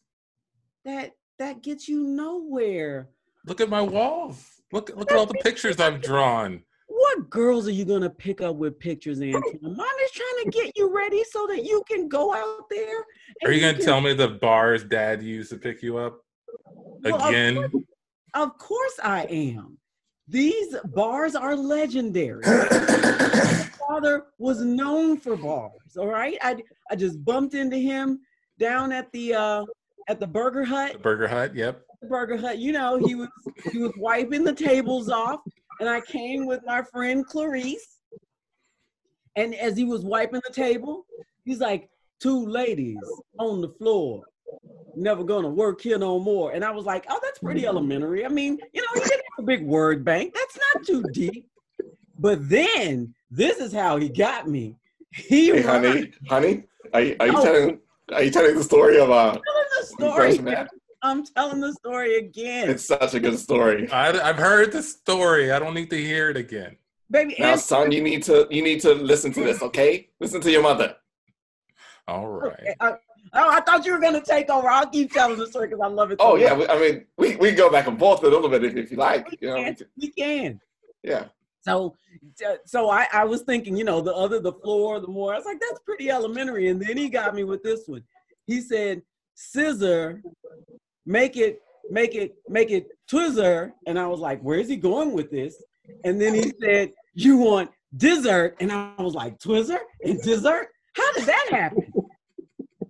that 0.83 1.11
that 1.37 1.61
gets 1.61 1.87
you 1.87 2.01
nowhere. 2.03 3.09
Look 3.45 3.61
at 3.61 3.69
my 3.69 3.81
walls. 3.81 4.43
Look 4.71 4.91
look 4.95 5.11
at 5.11 5.17
all 5.17 5.25
the 5.27 5.41
pictures 5.43 5.79
I've 5.79 6.01
drawn. 6.01 6.63
What 6.93 7.29
girls 7.29 7.67
are 7.69 7.71
you 7.71 7.85
gonna 7.85 8.09
pick 8.09 8.41
up 8.41 8.57
with 8.57 8.77
pictures, 8.77 9.21
Antoine? 9.21 9.43
Mom 9.61 9.87
is 10.03 10.11
trying 10.11 10.43
to 10.43 10.49
get 10.51 10.73
you 10.75 10.93
ready 10.93 11.23
so 11.31 11.47
that 11.47 11.63
you 11.63 11.83
can 11.89 12.09
go 12.09 12.33
out 12.33 12.69
there. 12.69 13.05
Are 13.45 13.51
you 13.51 13.61
gonna 13.61 13.75
can- 13.75 13.85
tell 13.85 14.01
me 14.01 14.13
the 14.13 14.27
bars 14.27 14.83
dad 14.83 15.23
used 15.23 15.49
to 15.51 15.57
pick 15.57 15.81
you 15.81 15.97
up 15.97 16.19
Well, 17.01 17.15
of 17.15 17.29
again? 17.29 17.71
Of 18.33 18.57
course 18.57 18.99
I 19.01 19.23
am. 19.23 19.77
These 20.27 20.75
bars 20.93 21.33
are 21.35 21.55
legendary. 21.55 22.41
My 22.45 23.69
father 23.87 24.25
was 24.37 24.61
known 24.61 25.17
for 25.17 25.37
bars. 25.37 25.95
All 25.97 26.07
right. 26.07 26.37
I 26.41 26.57
I 26.89 26.95
just 26.97 27.23
bumped 27.23 27.53
into 27.53 27.77
him 27.77 28.19
down 28.59 28.91
at 28.91 29.09
the 29.13 29.33
uh 29.33 29.65
at 30.09 30.19
the 30.19 30.27
Burger 30.27 30.65
Hut. 30.65 30.93
The 30.93 30.99
Burger 30.99 31.27
Hut. 31.27 31.55
Yep. 31.55 31.83
Burger 32.09 32.37
Hut. 32.37 32.57
You 32.57 32.71
know, 32.73 32.97
he 32.97 33.15
was 33.15 33.29
he 33.71 33.77
was 33.79 33.93
wiping 33.97 34.43
the 34.43 34.53
tables 34.53 35.09
off, 35.09 35.41
and 35.81 35.89
I 35.89 35.99
came 35.99 36.45
with 36.45 36.61
my 36.65 36.83
friend 36.83 37.25
Clarice. 37.25 37.97
And 39.35 39.55
as 39.55 39.75
he 39.75 39.83
was 39.83 40.03
wiping 40.03 40.41
the 40.47 40.53
table, 40.53 41.05
he's 41.43 41.59
like, 41.59 41.89
two 42.19 42.45
ladies 42.45 42.99
on 43.39 43.61
the 43.61 43.69
floor, 43.69 44.23
never 44.95 45.23
gonna 45.23 45.49
work 45.49 45.81
here 45.81 45.97
no 45.97 46.19
more. 46.19 46.51
And 46.51 46.63
I 46.63 46.69
was 46.69 46.85
like, 46.85 47.05
oh, 47.09 47.19
that's 47.23 47.39
pretty 47.39 47.65
elementary. 47.65 48.23
I 48.23 48.29
mean, 48.29 48.59
you 48.73 48.81
know, 48.81 48.87
he 48.93 48.99
didn't 48.99 49.25
have 49.37 49.39
a 49.39 49.43
big 49.43 49.65
word 49.65 50.05
bank. 50.05 50.35
That's 50.35 50.57
not 50.57 50.85
too 50.85 51.03
deep. 51.11 51.47
But 52.19 52.47
then 52.47 53.15
this 53.31 53.57
is 53.57 53.73
how 53.73 53.97
he 53.97 54.07
got 54.09 54.47
me. 54.47 54.75
He 55.11 55.47
Hey, 55.47 55.61
honey, 55.63 56.11
honey, 56.29 56.63
are 56.93 57.01
you, 57.01 57.15
are 57.19 57.27
you 57.27 57.33
Oh. 57.37 57.43
telling 57.43 57.79
are 58.13 58.23
you 58.23 58.31
telling 58.31 58.55
the 58.55 58.63
story 58.63 58.99
of 58.99 59.09
uh 59.09 59.39
the 59.79 59.85
story. 59.85 60.37
First 61.01 61.15
met? 61.15 61.17
I'm 61.17 61.25
telling 61.49 61.61
the 61.61 61.73
story 61.73 62.17
again. 62.17 62.69
It's 62.69 62.85
such 62.85 63.13
a 63.13 63.19
good 63.19 63.37
story. 63.39 63.89
I, 63.91 64.09
I've 64.29 64.37
heard 64.37 64.71
the 64.71 64.81
story. 64.83 65.51
I 65.51 65.59
don't 65.59 65.73
need 65.73 65.89
to 65.89 65.97
hear 65.97 66.29
it 66.29 66.37
again. 66.37 66.75
Baby, 67.09 67.35
Now, 67.39 67.45
Antoine- 67.53 67.59
son, 67.59 67.91
you 67.91 68.01
need 68.01 68.23
to 68.23 68.47
you 68.49 68.63
need 68.63 68.81
to 68.81 68.93
listen 68.93 69.31
to 69.33 69.43
this, 69.43 69.61
okay? 69.69 70.09
Listen 70.19 70.39
to 70.41 70.51
your 70.51 70.63
mother. 70.63 70.95
All 72.07 72.27
right. 72.27 72.53
Okay, 72.53 72.75
I, 72.79 72.89
oh, 72.91 73.49
I 73.49 73.61
thought 73.61 73.85
you 73.85 73.91
were 73.91 73.99
gonna 73.99 74.21
take 74.21 74.49
over. 74.49 74.67
I'll 74.69 74.87
keep 74.89 75.11
telling 75.11 75.37
the 75.37 75.47
story 75.47 75.67
because 75.67 75.81
I 75.81 75.87
love 75.87 76.11
it. 76.11 76.19
so 76.21 76.31
Oh 76.31 76.35
yeah, 76.35 76.53
we, 76.53 76.67
I 76.67 76.79
mean, 76.79 77.05
we 77.17 77.35
we 77.35 77.49
can 77.49 77.57
go 77.57 77.69
back 77.71 77.87
and 77.87 77.99
forth 77.99 78.23
a 78.23 78.27
little 78.27 78.49
bit 78.49 78.63
if, 78.63 78.75
if 78.75 78.91
you 78.91 78.97
like. 78.97 79.29
we 79.29 79.37
You 79.41 79.47
know, 79.49 79.55
can. 79.63 79.75
can- 79.75 79.87
We 79.97 80.07
can. 80.09 80.59
yeah. 81.03 81.25
So, 81.63 81.95
so 82.65 82.89
I, 82.89 83.05
I 83.13 83.23
was 83.23 83.43
thinking, 83.43 83.77
you 83.77 83.83
know, 83.83 84.01
the 84.01 84.15
other, 84.15 84.39
the 84.39 84.51
floor, 84.53 84.99
the 84.99 85.07
more. 85.07 85.31
I 85.33 85.37
was 85.37 85.45
like, 85.45 85.59
that's 85.59 85.79
pretty 85.85 86.09
elementary. 86.09 86.69
And 86.69 86.81
then 86.81 86.97
he 86.97 87.07
got 87.07 87.35
me 87.35 87.43
with 87.43 87.61
this 87.61 87.87
one. 87.87 88.03
He 88.47 88.61
said, 88.61 89.03
scissor, 89.35 90.23
make 91.11 91.35
it, 91.35 91.61
make 91.89 92.15
it, 92.15 92.35
make 92.47 92.71
it 92.71 92.87
twizzer. 93.11 93.71
And 93.85 93.99
I 93.99 94.07
was 94.07 94.19
like, 94.19 94.41
where's 94.41 94.69
he 94.69 94.77
going 94.77 95.11
with 95.11 95.29
this? 95.29 95.61
And 96.05 96.19
then 96.19 96.33
he 96.33 96.53
said, 96.61 96.93
you 97.13 97.37
want 97.37 97.69
dessert. 97.97 98.55
And 98.59 98.71
I 98.71 98.93
was 98.97 99.13
like, 99.13 99.37
twizzer 99.39 99.79
and 100.03 100.21
dessert? 100.21 100.69
How 100.93 101.13
did 101.13 101.25
that 101.25 101.47
happen? 101.51 101.91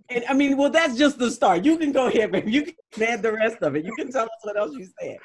And 0.09 0.25
I 0.29 0.33
mean, 0.33 0.57
well, 0.57 0.69
that's 0.69 0.97
just 0.97 1.17
the 1.17 1.31
start. 1.31 1.63
You 1.63 1.77
can 1.77 1.91
go 1.91 2.07
ahead, 2.07 2.31
baby. 2.31 2.51
You 2.51 2.63
can 2.91 3.03
add 3.03 3.21
the 3.21 3.31
rest 3.31 3.57
of 3.61 3.75
it. 3.75 3.85
You 3.85 3.93
can 3.95 4.11
tell 4.11 4.25
us 4.25 4.29
what 4.43 4.57
else 4.57 4.75
you 4.75 4.87
said. 4.99 5.17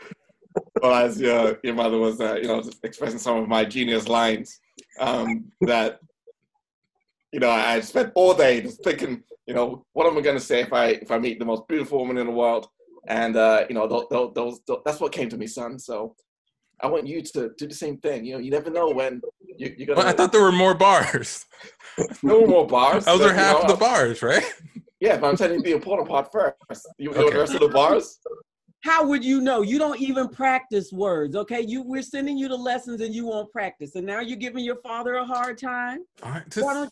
Well, 0.81 0.95
as 0.95 1.21
your 1.21 1.59
your 1.63 1.75
mother 1.75 1.99
was, 1.99 2.21
uh, 2.21 2.39
you 2.41 2.49
know, 2.49 2.63
expressing 2.83 3.19
some 3.19 3.37
of 3.39 3.49
my 3.49 3.65
genius 3.65 4.09
lines, 4.09 4.61
um, 5.01 5.51
that 5.63 5.99
you 7.33 7.41
know, 7.41 7.49
I, 7.49 7.75
I 7.75 7.81
spent 7.81 8.13
all 8.15 8.33
day 8.33 8.61
just 8.61 8.83
thinking, 8.85 9.23
you 9.47 9.55
know, 9.55 9.85
what 9.93 10.07
am 10.07 10.17
I 10.17 10.21
going 10.21 10.37
to 10.37 10.45
say 10.45 10.61
if 10.61 10.73
I 10.73 10.87
if 11.05 11.11
I 11.11 11.19
meet 11.19 11.39
the 11.39 11.45
most 11.45 11.67
beautiful 11.69 11.99
woman 11.99 12.17
in 12.17 12.27
the 12.27 12.33
world? 12.33 12.69
And 13.07 13.37
uh, 13.37 13.67
you 13.69 13.75
know, 13.75 13.87
those, 13.87 14.07
those, 14.11 14.61
those, 14.67 14.81
that's 14.85 15.01
what 15.01 15.13
came 15.13 15.29
to 15.29 15.37
me, 15.37 15.47
son. 15.47 15.79
So 15.79 16.15
I 16.81 16.87
want 16.89 17.07
you 17.07 17.23
to 17.23 17.51
do 17.57 17.67
the 17.67 17.75
same 17.75 17.99
thing. 17.99 18.25
You 18.25 18.35
know, 18.35 18.39
you 18.41 18.51
never 18.51 18.71
know 18.71 18.91
when 18.91 19.23
you, 19.57 19.75
you're 19.77 19.95
Well, 19.95 20.01
I 20.01 20.05
gonna. 20.05 20.17
thought 20.17 20.33
there 20.33 20.43
were 20.43 20.53
more 20.53 20.75
bars. 20.75 21.45
no 22.23 22.47
more 22.47 22.67
bars. 22.67 23.05
Those 23.05 23.21
but, 23.21 23.29
are 23.29 23.31
you 23.31 23.35
half 23.41 23.57
know, 23.57 23.63
of 23.63 23.69
the 23.69 23.77
bars, 23.77 24.23
right? 24.23 24.45
Yeah, 25.01 25.19
but 25.19 25.29
I'm 25.29 25.37
telling 25.37 25.57
you 25.59 25.63
the 25.63 25.73
important 25.73 26.09
part 26.09 26.33
first. 26.33 26.87
You 26.99 27.11
know 27.11 27.21
Okay. 27.21 27.35
the 27.35 27.39
rest 27.39 27.55
of 27.55 27.61
the 27.61 27.69
bars. 27.69 28.19
How 28.83 29.07
would 29.07 29.25
you 29.25 29.41
know? 29.41 29.63
You 29.63 29.79
don't 29.79 30.01
even 30.01 30.29
practice 30.29 30.93
words, 30.93 31.35
okay? 31.37 31.61
You 31.61 31.83
we're 31.83 32.03
sending 32.03 32.39
you 32.39 32.49
the 32.49 32.57
lessons 32.57 33.01
and 33.01 33.15
you 33.15 33.27
won't 33.27 33.51
practice. 33.53 33.95
And 33.95 34.07
now 34.07 34.21
you're 34.21 34.39
giving 34.39 34.65
your 34.65 34.77
father 34.77 35.15
a 35.15 35.25
hard 35.25 35.59
time. 35.59 36.01
Fine, 36.17 36.45
Why 36.57 36.75
don't 36.75 36.91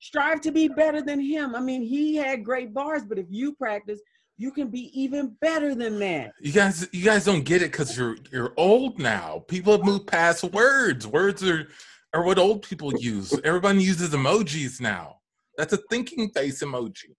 strive 0.00 0.40
to 0.42 0.50
be 0.52 0.68
better 0.68 1.02
than 1.02 1.20
him? 1.20 1.54
I 1.54 1.60
mean, 1.60 1.82
he 1.82 2.14
had 2.16 2.44
great 2.44 2.74
bars, 2.74 3.04
but 3.08 3.18
if 3.18 3.26
you 3.30 3.54
practice, 3.54 4.00
you 4.38 4.50
can 4.50 4.68
be 4.68 4.90
even 5.00 5.34
better 5.40 5.74
than 5.74 5.98
that. 6.00 6.32
you 6.40 6.52
guys, 6.52 6.86
you 6.92 7.04
guys 7.04 7.24
don't 7.24 7.44
get 7.44 7.62
it 7.62 7.72
because 7.72 7.96
you're 7.96 8.16
you're 8.32 8.52
old 8.56 8.98
now. 8.98 9.44
People 9.48 9.72
have 9.72 9.84
moved 9.84 10.06
past 10.06 10.44
words. 10.44 11.06
Words 11.06 11.42
are 11.42 11.68
are 12.14 12.22
what 12.22 12.38
old 12.38 12.62
people 12.62 12.92
use. 12.98 13.32
Everybody 13.44 13.82
uses 13.82 14.10
emojis 14.10 14.80
now. 14.80 15.16
That's 15.56 15.72
a 15.72 15.78
thinking 15.90 16.30
face 16.30 16.62
emoji. 16.62 17.14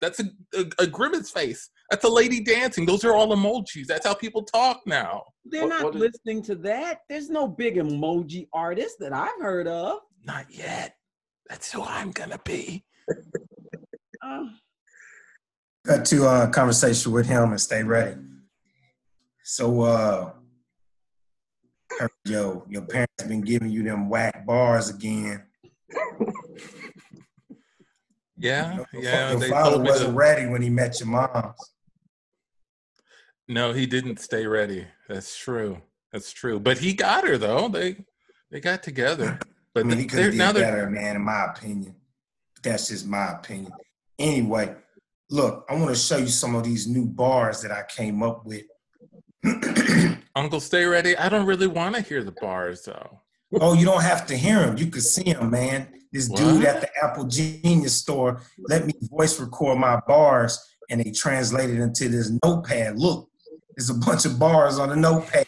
That's 0.00 0.20
a, 0.20 0.24
a, 0.54 0.64
a 0.80 0.86
grimace 0.86 1.30
face. 1.30 1.70
That's 1.90 2.04
a 2.04 2.08
lady 2.08 2.40
dancing. 2.40 2.84
Those 2.86 3.04
are 3.04 3.14
all 3.14 3.28
emojis. 3.34 3.86
That's 3.86 4.06
how 4.06 4.14
people 4.14 4.42
talk 4.42 4.80
now. 4.86 5.22
They're 5.44 5.62
What- 5.62 5.68
not 5.68 5.84
what 5.84 5.94
is- 5.96 6.00
listening 6.02 6.42
to 6.44 6.54
that. 6.56 7.00
There's 7.08 7.30
no 7.30 7.46
big 7.46 7.76
emoji 7.76 8.48
artist 8.52 8.96
that 9.00 9.12
I've 9.12 9.40
heard 9.40 9.68
of. 9.68 10.00
Not 10.24 10.46
yet. 10.50 10.96
That's 11.48 11.70
who 11.72 11.82
I'm 11.82 12.10
gonna 12.10 12.40
be. 12.44 12.84
Uh, 14.24 14.44
Got 15.84 16.04
to 16.06 16.26
a 16.26 16.48
conversation 16.48 17.10
with 17.12 17.26
him 17.26 17.50
and 17.50 17.60
stay 17.60 17.82
ready. 17.82 18.16
So, 19.42 19.80
uh, 19.82 20.30
yo, 22.24 22.64
your 22.68 22.82
parents 22.82 23.24
been 23.26 23.40
giving 23.40 23.70
you 23.70 23.82
them 23.82 24.08
whack 24.08 24.46
bars 24.46 24.88
again. 24.90 25.42
Yeah, 28.36 28.76
Your, 28.92 29.02
yeah. 29.02 29.30
your 29.30 29.40
They 29.40 29.50
father 29.50 29.70
told 29.76 29.86
wasn't 29.86 30.10
to, 30.10 30.16
ready 30.16 30.46
when 30.46 30.62
he 30.62 30.70
met 30.70 30.98
your 31.00 31.08
mom. 31.08 31.54
no, 33.48 33.72
he 33.72 33.86
didn't 33.86 34.18
stay 34.20 34.46
ready. 34.46 34.86
That's 35.08 35.36
true. 35.36 35.82
That's 36.12 36.32
true. 36.32 36.58
But 36.60 36.78
he 36.78 36.92
got 36.94 37.26
her 37.26 37.38
though. 37.38 37.68
They 37.68 37.96
they 38.50 38.60
got 38.60 38.82
together. 38.82 39.38
But 39.74 39.84
I 39.84 39.88
mean, 39.88 39.98
he 39.98 40.06
could 40.06 40.18
have 40.20 40.32
did 40.32 40.54
better, 40.62 40.90
man, 40.90 41.16
in 41.16 41.22
my 41.22 41.46
opinion. 41.46 41.94
That's 42.62 42.88
just 42.88 43.06
my 43.06 43.32
opinion. 43.32 43.72
Anyway, 44.18 44.74
look, 45.32 45.64
I 45.68 45.74
want 45.74 45.88
to 45.88 45.96
show 45.96 46.18
you 46.18 46.28
some 46.28 46.54
of 46.54 46.62
these 46.62 46.86
new 46.86 47.06
bars 47.06 47.62
that 47.62 47.72
I 47.72 47.82
came 47.88 48.22
up 48.22 48.44
with. 48.44 48.62
Uncle 50.36 50.60
Stay 50.60 50.84
Ready. 50.84 51.16
I 51.16 51.28
don't 51.28 51.46
really 51.46 51.66
want 51.66 51.96
to 51.96 52.02
hear 52.02 52.22
the 52.22 52.32
bars 52.32 52.84
though. 52.84 53.20
oh, 53.60 53.72
you 53.74 53.84
don't 53.84 54.02
have 54.02 54.26
to 54.26 54.36
hear 54.36 54.60
them. 54.60 54.76
You 54.76 54.86
can 54.86 55.00
see 55.00 55.32
them, 55.32 55.50
man. 55.50 55.88
This 56.12 56.28
dude 56.28 56.64
at 56.64 56.82
the 56.82 56.90
Apple 57.02 57.24
Genius 57.24 57.94
store 57.94 58.42
let 58.68 58.86
me 58.86 58.92
voice 59.10 59.40
record 59.40 59.78
my 59.78 59.98
bars 60.06 60.58
and 60.90 61.02
they 61.02 61.10
translated 61.10 61.78
into 61.78 62.08
this 62.08 62.30
notepad. 62.44 62.98
Look, 62.98 63.30
there's 63.74 63.88
a 63.88 63.94
bunch 63.94 64.26
of 64.26 64.38
bars 64.38 64.78
on 64.78 64.90
the 64.90 64.96
notepad 64.96 65.46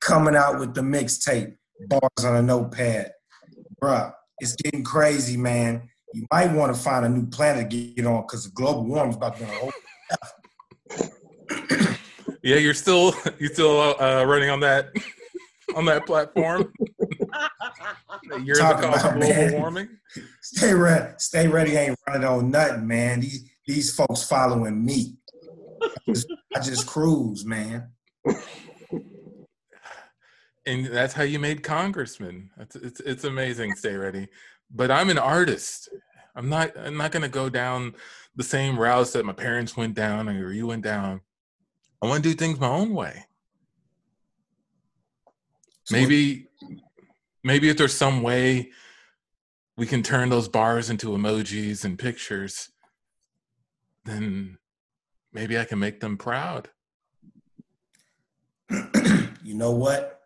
coming 0.00 0.36
out 0.36 0.60
with 0.60 0.74
the 0.74 0.82
mixtape. 0.82 1.56
Bars 1.88 2.24
on 2.24 2.36
a 2.36 2.42
notepad. 2.42 3.12
Bruh, 3.82 4.12
it's 4.38 4.54
getting 4.56 4.84
crazy, 4.84 5.38
man. 5.38 5.88
You 6.14 6.26
might 6.30 6.52
want 6.52 6.74
to 6.74 6.80
find 6.80 7.06
a 7.06 7.08
new 7.08 7.26
planet 7.26 7.70
to 7.70 7.76
get 7.76 8.06
on 8.06 8.22
because 8.22 8.44
the 8.44 8.50
global 8.50 8.84
warming 8.84 9.10
is 9.10 9.16
about 9.16 9.36
to 9.36 9.44
be 9.44 9.50
whole 9.50 9.72
Yeah, 12.42 12.56
you're 12.56 12.74
still 12.74 13.14
you 13.38 13.48
still 13.48 13.80
uh, 14.00 14.24
running 14.24 14.50
on 14.50 14.60
that 14.60 14.90
on 15.76 15.84
that 15.86 16.06
platform. 16.06 16.72
You're 18.44 18.56
Talk 18.56 18.80
the 18.80 18.88
cause 18.88 19.04
of 19.04 19.10
about, 19.10 19.20
global 19.20 19.34
man. 19.34 19.52
warming. 19.52 19.88
Stay 20.42 20.74
ready. 20.74 21.12
Stay 21.18 21.48
ready 21.48 21.76
ain't 21.76 21.98
running 22.06 22.26
on 22.26 22.50
nothing, 22.50 22.86
man. 22.86 23.20
These 23.20 23.50
these 23.66 23.94
folks 23.94 24.24
following 24.24 24.84
me. 24.84 25.16
I 25.82 25.88
just, 26.08 26.26
I 26.54 26.60
just 26.60 26.86
cruise, 26.86 27.44
man. 27.44 27.90
and 30.66 30.86
that's 30.86 31.12
how 31.14 31.22
you 31.22 31.38
made 31.38 31.62
congressman. 31.62 32.50
It's, 32.58 32.76
it's 32.76 33.00
it's 33.00 33.24
amazing. 33.24 33.74
Stay 33.76 33.96
ready, 33.96 34.28
but 34.74 34.90
I'm 34.90 35.10
an 35.10 35.18
artist. 35.18 35.88
I'm 36.34 36.48
not. 36.48 36.72
I'm 36.76 36.96
not 36.96 37.12
gonna 37.12 37.28
go 37.28 37.48
down 37.48 37.94
the 38.34 38.42
same 38.42 38.78
routes 38.78 39.12
that 39.12 39.26
my 39.26 39.32
parents 39.32 39.76
went 39.76 39.94
down 39.94 40.28
or 40.28 40.52
you 40.52 40.66
went 40.66 40.82
down. 40.82 41.20
I 42.00 42.06
want 42.06 42.22
to 42.24 42.30
do 42.30 42.34
things 42.34 42.58
my 42.58 42.68
own 42.68 42.94
way. 42.94 43.26
So 45.84 45.96
Maybe, 45.96 46.48
maybe 47.44 47.68
if 47.68 47.76
there's 47.76 47.92
some 47.94 48.22
way 48.22 48.70
we 49.76 49.86
can 49.86 50.02
turn 50.02 50.30
those 50.30 50.48
bars 50.48 50.90
into 50.90 51.08
emojis 51.08 51.84
and 51.84 51.98
pictures, 51.98 52.70
then 54.04 54.58
maybe 55.32 55.58
I 55.58 55.64
can 55.64 55.78
make 55.78 56.00
them 56.00 56.16
proud. 56.16 56.70
you 58.70 59.54
know 59.54 59.72
what? 59.72 60.20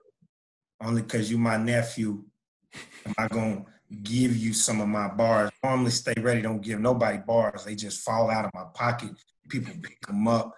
Only 0.80 1.03
because 1.03 1.30
you're 1.30 1.40
my 1.40 1.57
nephew, 1.57 2.24
am 3.07 3.14
I 3.18 3.28
gonna 3.28 3.64
give 4.03 4.37
you 4.37 4.53
some 4.53 4.80
of 4.80 4.89
my 4.89 5.09
bars. 5.09 5.51
Normally, 5.62 5.91
Stay 5.91 6.14
Ready 6.18 6.43
don't 6.43 6.61
give 6.62 6.80
nobody 6.80 7.18
bars. 7.18 7.64
They 7.64 7.74
just 7.74 8.03
fall 8.03 8.30
out 8.30 8.45
of 8.45 8.51
my 8.55 8.64
pocket. 8.74 9.11
People 9.49 9.74
pick 9.82 10.01
them 10.07 10.26
up. 10.26 10.53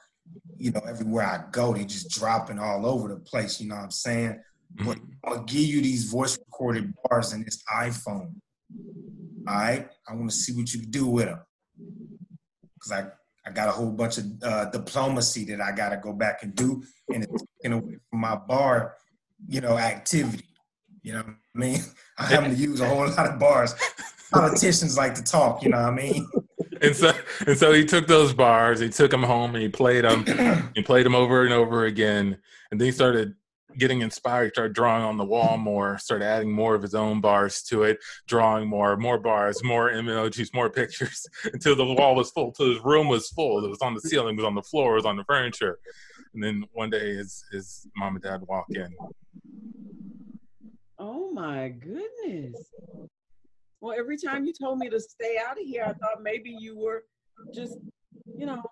You 0.56 0.72
know, 0.72 0.80
everywhere 0.86 1.24
I 1.24 1.50
go, 1.50 1.72
they 1.72 1.84
just 1.84 2.10
dropping 2.10 2.58
all 2.58 2.86
over 2.86 3.08
the 3.08 3.16
place. 3.16 3.60
You 3.60 3.68
know 3.68 3.76
what 3.76 3.84
I'm 3.84 3.90
saying? 3.90 4.40
But 4.74 4.98
Mm-hmm. 4.98 5.12
I'll 5.24 5.44
give 5.44 5.62
you 5.62 5.80
these 5.80 6.10
voice 6.10 6.38
recorded 6.38 6.92
bars 7.04 7.32
in 7.32 7.42
this 7.44 7.62
iPhone. 7.74 8.34
All 9.46 9.54
right, 9.54 9.88
I 10.06 10.14
want 10.14 10.30
to 10.30 10.36
see 10.36 10.52
what 10.52 10.72
you 10.72 10.80
can 10.80 10.90
do 10.90 11.06
with 11.06 11.26
them 11.26 11.40
because 12.74 12.92
I 12.92 13.06
I 13.46 13.50
got 13.50 13.68
a 13.68 13.72
whole 13.72 13.90
bunch 13.90 14.18
of 14.18 14.26
uh, 14.42 14.66
diplomacy 14.66 15.44
that 15.46 15.60
I 15.60 15.72
got 15.72 15.88
to 15.90 15.96
go 15.96 16.12
back 16.12 16.42
and 16.42 16.54
do, 16.54 16.82
and 17.12 17.24
it's 17.24 17.44
taken 17.62 17.78
away 17.78 17.96
from 18.10 18.20
my 18.20 18.36
bar, 18.36 18.96
you 19.46 19.62
know, 19.62 19.78
activity. 19.78 20.44
You 21.02 21.14
know 21.14 21.22
what 21.22 21.36
I 21.56 21.58
mean? 21.58 21.80
I 22.18 22.26
having 22.26 22.54
to 22.54 22.56
use 22.56 22.80
a 22.80 22.88
whole 22.88 23.08
lot 23.08 23.26
of 23.26 23.38
bars. 23.38 23.74
Politicians 24.32 24.96
like 24.96 25.14
to 25.14 25.22
talk. 25.22 25.62
You 25.62 25.70
know 25.70 25.82
what 25.82 25.92
I 25.92 25.96
mean? 25.96 26.28
and 26.82 26.94
so 26.94 27.12
and 27.46 27.56
so 27.56 27.72
he 27.72 27.84
took 27.84 28.06
those 28.06 28.34
bars, 28.34 28.80
he 28.80 28.88
took 28.88 29.10
them 29.10 29.22
home, 29.22 29.54
and 29.54 29.62
he 29.62 29.68
played 29.68 30.04
them. 30.04 30.70
he 30.74 30.82
played 30.82 31.06
them 31.06 31.14
over 31.14 31.44
and 31.44 31.52
over 31.52 31.86
again, 31.86 32.38
and 32.70 32.80
then 32.80 32.86
he 32.86 32.92
started 32.92 33.34
getting 33.78 34.00
inspired, 34.00 34.44
he 34.44 34.50
started 34.50 34.74
drawing 34.74 35.04
on 35.04 35.16
the 35.16 35.24
wall 35.24 35.56
more, 35.56 35.98
started 35.98 36.24
adding 36.24 36.50
more 36.50 36.74
of 36.74 36.82
his 36.82 36.94
own 36.94 37.20
bars 37.20 37.62
to 37.62 37.84
it, 37.84 37.98
drawing 38.26 38.68
more, 38.68 38.96
more 38.96 39.18
bars, 39.18 39.62
more 39.62 39.90
emojis, 39.90 40.52
more 40.52 40.68
pictures, 40.68 41.26
until 41.52 41.76
the 41.76 41.84
wall 41.84 42.14
was 42.14 42.30
full, 42.30 42.48
until 42.48 42.70
his 42.70 42.84
room 42.84 43.08
was 43.08 43.28
full. 43.28 43.64
It 43.64 43.70
was 43.70 43.80
on 43.80 43.94
the 43.94 44.00
ceiling, 44.00 44.34
it 44.34 44.38
was 44.38 44.46
on 44.46 44.54
the 44.54 44.62
floor, 44.62 44.92
it 44.92 44.96
was 44.96 45.06
on 45.06 45.16
the 45.16 45.24
furniture. 45.24 45.78
And 46.34 46.42
then 46.42 46.64
one 46.72 46.90
day 46.90 47.14
his 47.14 47.44
his 47.50 47.86
mom 47.96 48.16
and 48.16 48.22
dad 48.22 48.42
walk 48.46 48.66
in. 48.70 48.94
Oh 50.98 51.30
my 51.30 51.68
goodness. 51.68 52.56
Well, 53.80 53.96
every 53.96 54.16
time 54.16 54.44
you 54.44 54.52
told 54.52 54.78
me 54.78 54.88
to 54.90 54.98
stay 54.98 55.38
out 55.38 55.60
of 55.60 55.64
here, 55.64 55.84
I 55.84 55.92
thought 55.92 56.22
maybe 56.22 56.50
you 56.58 56.76
were 56.76 57.04
just, 57.54 57.78
you 58.36 58.46
know, 58.46 58.62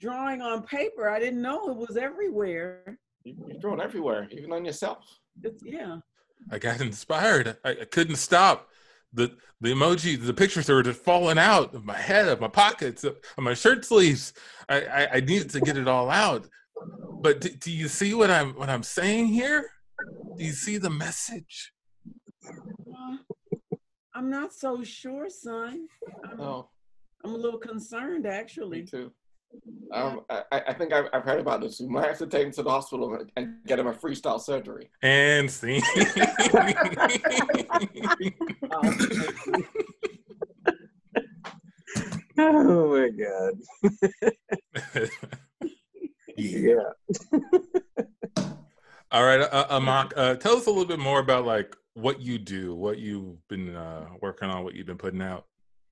drawing 0.00 0.42
on 0.42 0.64
paper. 0.64 1.08
I 1.08 1.20
didn't 1.20 1.40
know 1.40 1.70
it 1.70 1.76
was 1.76 1.96
everywhere. 1.96 2.98
You, 3.22 3.36
you're 3.46 3.60
throwing 3.60 3.80
everywhere, 3.80 4.26
even 4.32 4.52
on 4.52 4.64
yourself. 4.64 5.04
It's, 5.42 5.62
yeah. 5.64 5.98
I 6.50 6.58
got 6.58 6.80
inspired. 6.80 7.56
I, 7.64 7.70
I 7.70 7.84
couldn't 7.84 8.16
stop. 8.16 8.68
The 9.12 9.36
the 9.60 9.70
emoji, 9.70 10.20
the 10.20 10.34
pictures 10.34 10.68
were 10.68 10.82
just 10.82 11.00
falling 11.00 11.38
out 11.38 11.74
of 11.74 11.84
my 11.84 11.96
head, 11.96 12.28
of 12.28 12.40
my 12.40 12.48
pockets, 12.48 13.04
of 13.04 13.16
of 13.38 13.44
my 13.44 13.54
shirt 13.54 13.84
sleeves. 13.84 14.32
I, 14.68 14.80
I, 14.82 15.08
I 15.14 15.20
needed 15.20 15.50
to 15.50 15.60
get 15.60 15.78
it 15.78 15.88
all 15.88 16.10
out. 16.10 16.48
But 17.22 17.40
do, 17.40 17.48
do 17.50 17.70
you 17.70 17.88
see 17.88 18.12
what 18.12 18.30
I'm 18.30 18.54
what 18.54 18.68
I'm 18.68 18.82
saying 18.82 19.28
here? 19.28 19.70
Do 20.36 20.44
you 20.44 20.52
see 20.52 20.76
the 20.76 20.90
message? 20.90 21.72
Uh, 22.48 23.16
I'm 24.14 24.30
not 24.30 24.52
so 24.52 24.82
sure, 24.82 25.28
son. 25.28 25.88
I'm, 26.24 26.38
No, 26.38 26.68
I'm 27.24 27.32
a 27.34 27.36
little 27.36 27.58
concerned, 27.60 28.24
me 28.24 28.30
actually. 28.30 28.82
too. 28.84 29.12
Um, 29.92 30.20
I, 30.28 30.42
I 30.52 30.60
I 30.68 30.72
think 30.74 30.92
I've, 30.92 31.06
I've 31.12 31.22
heard 31.22 31.38
about 31.40 31.60
this. 31.60 31.80
We 31.80 31.86
might 31.88 32.06
have 32.08 32.18
to 32.18 32.26
take 32.26 32.46
him 32.46 32.52
to 32.52 32.62
the 32.62 32.70
hospital 32.70 33.14
and, 33.14 33.30
and 33.36 33.56
get 33.66 33.78
him 33.78 33.86
a 33.86 33.92
freestyle 33.92 34.40
surgery. 34.40 34.90
And 35.02 35.50
see. 35.50 35.80
Oh 42.38 42.88
my 42.90 43.08
god. 43.10 43.54
Yeah. 46.38 46.68
Yeah. 47.32 47.48
All 49.16 49.24
right, 49.24 49.40
uh, 49.40 49.66
Amak, 49.68 50.12
uh, 50.14 50.34
tell 50.34 50.56
us 50.56 50.66
a 50.66 50.70
little 50.70 50.84
bit 50.84 50.98
more 50.98 51.20
about 51.20 51.46
like 51.46 51.74
what 51.94 52.20
you 52.20 52.38
do, 52.38 52.74
what 52.74 52.98
you've 52.98 53.36
been 53.48 53.74
uh, 53.74 54.06
working 54.20 54.50
on, 54.50 54.62
what 54.62 54.74
you've 54.74 54.86
been 54.86 54.98
putting 54.98 55.22
out. 55.22 55.46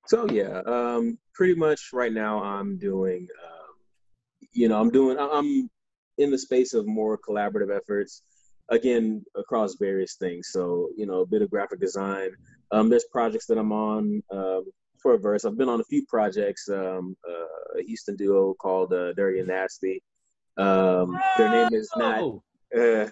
So 0.06 0.28
yeah, 0.28 0.60
um, 0.66 1.18
pretty 1.32 1.54
much 1.54 1.88
right 1.94 2.12
now 2.12 2.42
I'm 2.42 2.76
doing, 2.76 3.26
um, 3.42 4.48
you 4.52 4.68
know, 4.68 4.78
I'm 4.78 4.90
doing, 4.90 5.18
I- 5.18 5.30
I'm 5.32 5.70
in 6.18 6.30
the 6.30 6.36
space 6.36 6.74
of 6.74 6.86
more 6.86 7.18
collaborative 7.18 7.74
efforts, 7.74 8.20
again 8.68 9.24
across 9.36 9.76
various 9.80 10.16
things. 10.16 10.50
So 10.52 10.90
you 10.94 11.06
know, 11.06 11.20
a 11.22 11.26
bit 11.26 11.40
of 11.40 11.50
graphic 11.50 11.80
design. 11.80 12.30
Um, 12.72 12.90
there's 12.90 13.06
projects 13.10 13.46
that 13.46 13.56
I'm 13.56 13.72
on 13.72 14.22
um, 14.32 14.64
for 15.00 15.14
a 15.14 15.18
verse. 15.18 15.46
I've 15.46 15.56
been 15.56 15.70
on 15.70 15.80
a 15.80 15.84
few 15.84 16.04
projects. 16.06 16.68
Um, 16.68 17.16
uh, 17.26 17.78
a 17.78 17.82
Houston 17.84 18.16
duo 18.16 18.52
called 18.54 18.92
uh, 18.92 19.14
Dirty 19.14 19.38
and 19.38 19.48
Nasty. 19.48 20.02
Um, 20.58 21.18
their 21.38 21.48
name 21.48 21.72
is 21.72 21.90
not. 21.96 22.20
Uh, 22.76 23.08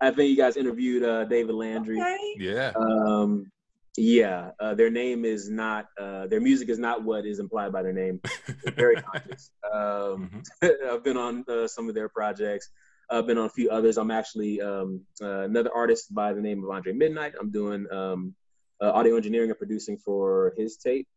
I 0.00 0.10
think 0.10 0.30
you 0.30 0.36
guys 0.36 0.56
interviewed 0.56 1.02
uh, 1.02 1.24
David 1.24 1.54
Landry. 1.54 2.00
okay. 2.00 2.34
Yeah. 2.38 2.72
Um, 2.76 3.50
yeah, 3.96 4.52
uh, 4.60 4.74
their 4.74 4.90
name 4.90 5.24
is 5.24 5.50
not. 5.50 5.86
Uh, 6.00 6.28
their 6.28 6.40
music 6.40 6.68
is 6.68 6.78
not 6.78 7.02
what 7.02 7.26
is 7.26 7.40
implied 7.40 7.72
by 7.72 7.82
their 7.82 7.92
name. 7.92 8.20
It's 8.46 8.76
very 8.76 8.94
conscious. 9.02 9.50
Um, 9.72 10.42
I've 10.62 11.02
been 11.02 11.16
on 11.16 11.44
uh, 11.48 11.66
some 11.66 11.88
of 11.88 11.96
their 11.96 12.08
projects. 12.08 12.70
I've 13.10 13.26
been 13.26 13.38
on 13.38 13.46
a 13.46 13.50
few 13.50 13.70
others. 13.70 13.96
I'm 13.96 14.12
actually 14.12 14.60
um, 14.60 15.00
uh, 15.20 15.40
another 15.40 15.70
artist 15.74 16.14
by 16.14 16.32
the 16.32 16.40
name 16.40 16.62
of 16.62 16.70
Andre 16.70 16.92
Midnight. 16.92 17.32
I'm 17.40 17.50
doing 17.50 17.86
um, 17.90 18.34
uh, 18.80 18.92
audio 18.92 19.16
engineering 19.16 19.50
and 19.50 19.58
producing 19.58 19.98
for 19.98 20.54
his 20.56 20.76
tape 20.76 21.08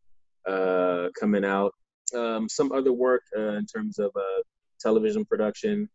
uh, 0.48 1.10
coming 1.20 1.46
out. 1.46 1.74
Um, 2.16 2.50
some 2.50 2.72
other 2.72 2.94
work 2.94 3.24
uh, 3.38 3.58
in 3.58 3.66
terms 3.66 4.00
of 4.00 4.12
uh, 4.16 4.42
television 4.80 5.24
production. 5.24 5.88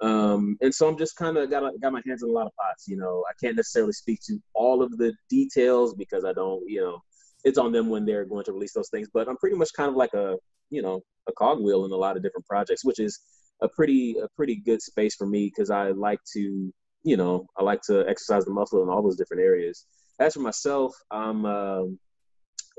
Um, 0.00 0.56
and 0.60 0.72
so 0.72 0.88
I'm 0.88 0.96
just 0.96 1.16
kind 1.16 1.36
of 1.36 1.50
got 1.50 1.72
got 1.80 1.92
my 1.92 2.02
hands 2.06 2.22
in 2.22 2.28
a 2.28 2.32
lot 2.32 2.46
of 2.46 2.52
pots. 2.56 2.86
You 2.86 2.96
know, 2.96 3.24
I 3.28 3.32
can't 3.42 3.56
necessarily 3.56 3.92
speak 3.92 4.20
to 4.26 4.40
all 4.54 4.82
of 4.82 4.96
the 4.96 5.12
details 5.28 5.94
because 5.94 6.24
I 6.24 6.32
don't. 6.32 6.62
You 6.68 6.82
know, 6.82 7.02
it's 7.44 7.58
on 7.58 7.72
them 7.72 7.88
when 7.88 8.04
they're 8.04 8.24
going 8.24 8.44
to 8.44 8.52
release 8.52 8.72
those 8.72 8.90
things. 8.90 9.08
But 9.12 9.28
I'm 9.28 9.36
pretty 9.36 9.56
much 9.56 9.72
kind 9.76 9.88
of 9.88 9.96
like 9.96 10.14
a 10.14 10.36
you 10.70 10.82
know 10.82 11.00
a 11.28 11.32
cogwheel 11.32 11.84
in 11.84 11.92
a 11.92 11.96
lot 11.96 12.16
of 12.16 12.22
different 12.22 12.46
projects, 12.46 12.84
which 12.84 13.00
is 13.00 13.20
a 13.62 13.68
pretty 13.68 14.16
a 14.22 14.28
pretty 14.36 14.56
good 14.56 14.80
space 14.80 15.14
for 15.14 15.26
me 15.26 15.46
because 15.46 15.70
I 15.70 15.90
like 15.90 16.20
to 16.34 16.72
you 17.02 17.16
know 17.16 17.46
I 17.56 17.64
like 17.64 17.82
to 17.82 18.08
exercise 18.08 18.44
the 18.44 18.52
muscle 18.52 18.82
in 18.82 18.88
all 18.88 19.02
those 19.02 19.16
different 19.16 19.42
areas. 19.42 19.86
As 20.20 20.34
for 20.34 20.40
myself, 20.40 20.94
I'm 21.10 21.44
um, 21.44 21.98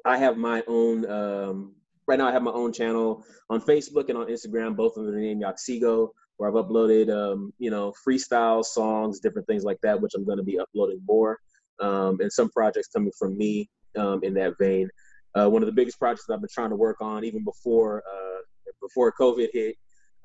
I 0.06 0.18
have 0.18 0.38
my 0.38 0.64
own 0.68 1.10
um, 1.10 1.76
right 2.08 2.18
now. 2.18 2.28
I 2.28 2.32
have 2.32 2.44
my 2.44 2.52
own 2.52 2.72
channel 2.72 3.26
on 3.50 3.62
Facebook 3.62 4.10
and 4.10 4.18
on 4.18 4.28
Instagram, 4.28 4.76
both 4.76 4.98
under 4.98 5.12
the 5.12 5.18
name 5.18 5.42
Yakseego, 5.42 6.10
where 6.40 6.50
I've 6.50 6.56
uploaded 6.56 7.10
um, 7.10 7.54
you 7.60 7.70
know 7.70 7.94
freestyle 8.08 8.64
songs, 8.64 9.20
different 9.20 9.46
things 9.46 9.64
like 9.66 9.78
that, 9.84 10.02
which 10.02 10.14
I'm 10.16 10.26
going 10.26 10.38
to 10.38 10.44
be 10.44 10.58
uploading 10.58 11.02
more, 11.06 11.38
um, 11.82 12.20
and 12.22 12.32
some 12.32 12.50
projects 12.50 12.88
coming 12.88 13.12
from 13.20 13.38
me 13.38 13.70
um, 13.98 14.24
in 14.24 14.34
that 14.36 14.54
vein. 14.58 14.90
Uh, 15.36 15.50
one 15.50 15.62
of 15.62 15.68
the 15.68 15.74
biggest 15.74 16.00
projects 16.00 16.26
that 16.28 16.34
I've 16.34 16.40
been 16.40 16.50
trying 16.52 16.70
to 16.70 16.78
work 16.78 17.02
on, 17.02 17.26
even 17.26 17.44
before 17.44 18.04
uh, 18.10 18.42
before 18.82 19.14
COVID 19.20 19.50
hit, 19.54 19.76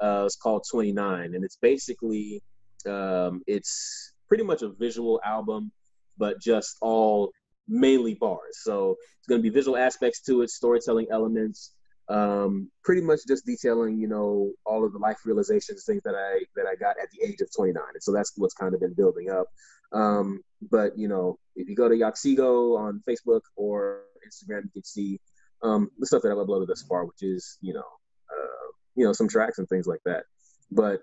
uh, 0.01 0.25
is 0.25 0.37
called 0.37 0.65
29, 0.71 1.35
and 1.35 1.45
it's 1.45 1.59
basically 1.61 2.41
um, 2.87 3.43
it's 3.49 4.13
pretty 4.29 4.45
much 4.45 4.63
a 4.63 4.69
visual 4.69 5.21
album, 5.25 5.73
but 6.17 6.41
just 6.41 6.77
all 6.81 7.33
mainly 7.67 8.15
bars. 8.15 8.61
So 8.63 8.97
it's 9.19 9.27
going 9.27 9.41
to 9.41 9.43
be 9.43 9.53
visual 9.53 9.77
aspects 9.77 10.21
to 10.27 10.43
it, 10.43 10.51
storytelling 10.51 11.09
elements, 11.11 11.73
um, 12.09 12.71
pretty 12.85 13.01
much 13.01 13.21
just 13.27 13.47
detailing, 13.47 13.99
you 13.99 14.09
know, 14.09 14.53
all 14.67 14.85
of 14.85 14.93
the 14.93 14.99
life 14.99 15.19
realizations, 15.25 15.85
things 15.85 16.03
that 16.05 16.15
I 16.15 16.45
that 16.57 16.67
I 16.67 16.77
got 16.77 16.97
at 17.03 17.11
the 17.11 17.27
age 17.27 17.41
of 17.41 17.49
29. 17.55 17.83
And 17.95 18.03
so 18.03 18.13
that's 18.13 18.33
what's 18.37 18.55
kind 18.55 18.75
of 18.75 18.81
been 18.81 18.95
building 18.95 19.31
up. 19.31 19.47
Um, 19.93 20.43
but 20.71 20.99
you 20.99 21.09
know, 21.09 21.39
if 21.57 21.69
you 21.69 21.77
go 21.77 21.89
to 21.89 21.95
Yakseego 21.95 22.79
on 22.79 23.03
Facebook 23.09 23.43
or 23.57 24.03
Instagram, 24.27 24.65
you 24.65 24.71
can 24.73 24.85
see 24.85 25.21
um, 25.63 25.91
the 25.99 26.07
stuff 26.07 26.23
that 26.23 26.33
I've 26.33 26.39
uploaded 26.39 26.67
thus 26.69 26.83
far, 26.83 27.05
which 27.05 27.23
is 27.23 27.59
you 27.61 27.75
know, 27.75 27.81
uh, 27.81 28.71
you 28.97 29.05
know, 29.05 29.13
some 29.13 29.29
tracks 29.29 29.59
and 29.59 29.69
things 29.69 29.87
like 29.87 30.01
that. 30.05 30.25
But 30.71 31.01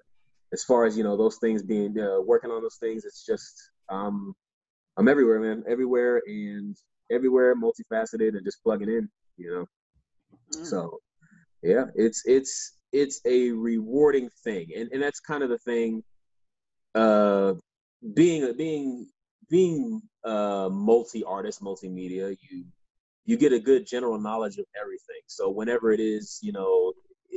as 0.53 0.63
far 0.63 0.85
as 0.85 0.97
you 0.97 1.03
know, 1.03 1.17
those 1.17 1.37
things 1.37 1.63
being 1.63 1.97
uh, 1.99 2.21
working 2.21 2.51
on 2.51 2.61
those 2.61 2.77
things, 2.79 3.05
it's 3.05 3.25
just 3.25 3.69
um, 3.89 4.35
I'm 4.97 5.07
everywhere, 5.07 5.39
man, 5.39 5.63
everywhere 5.67 6.21
and 6.27 6.75
everywhere, 7.11 7.55
multifaceted 7.55 8.35
and 8.35 8.45
just 8.45 8.61
plugging 8.63 8.89
in, 8.89 9.09
you 9.37 9.51
know. 9.51 9.65
Mm. 10.53 10.65
So 10.65 10.99
yeah, 11.63 11.85
it's 11.95 12.23
it's 12.25 12.77
it's 12.91 13.21
a 13.25 13.51
rewarding 13.51 14.29
thing, 14.43 14.67
and 14.75 14.89
and 14.91 15.01
that's 15.01 15.19
kind 15.19 15.43
of 15.43 15.49
the 15.49 15.59
thing. 15.59 16.03
Uh, 16.93 17.53
being 18.15 18.43
a 18.43 18.53
being 18.53 19.07
being 19.49 20.01
uh 20.23 20.69
multi 20.71 21.23
artist, 21.23 21.61
multimedia, 21.61 22.35
you 22.41 22.65
you 23.25 23.37
get 23.37 23.53
a 23.53 23.59
good 23.59 23.85
general 23.85 24.19
knowledge 24.19 24.57
of 24.57 24.65
everything. 24.79 25.21
So 25.27 25.49
whenever 25.49 25.91
it 25.91 25.99
is, 25.99 26.39
you 26.41 26.51
know, 26.51 26.93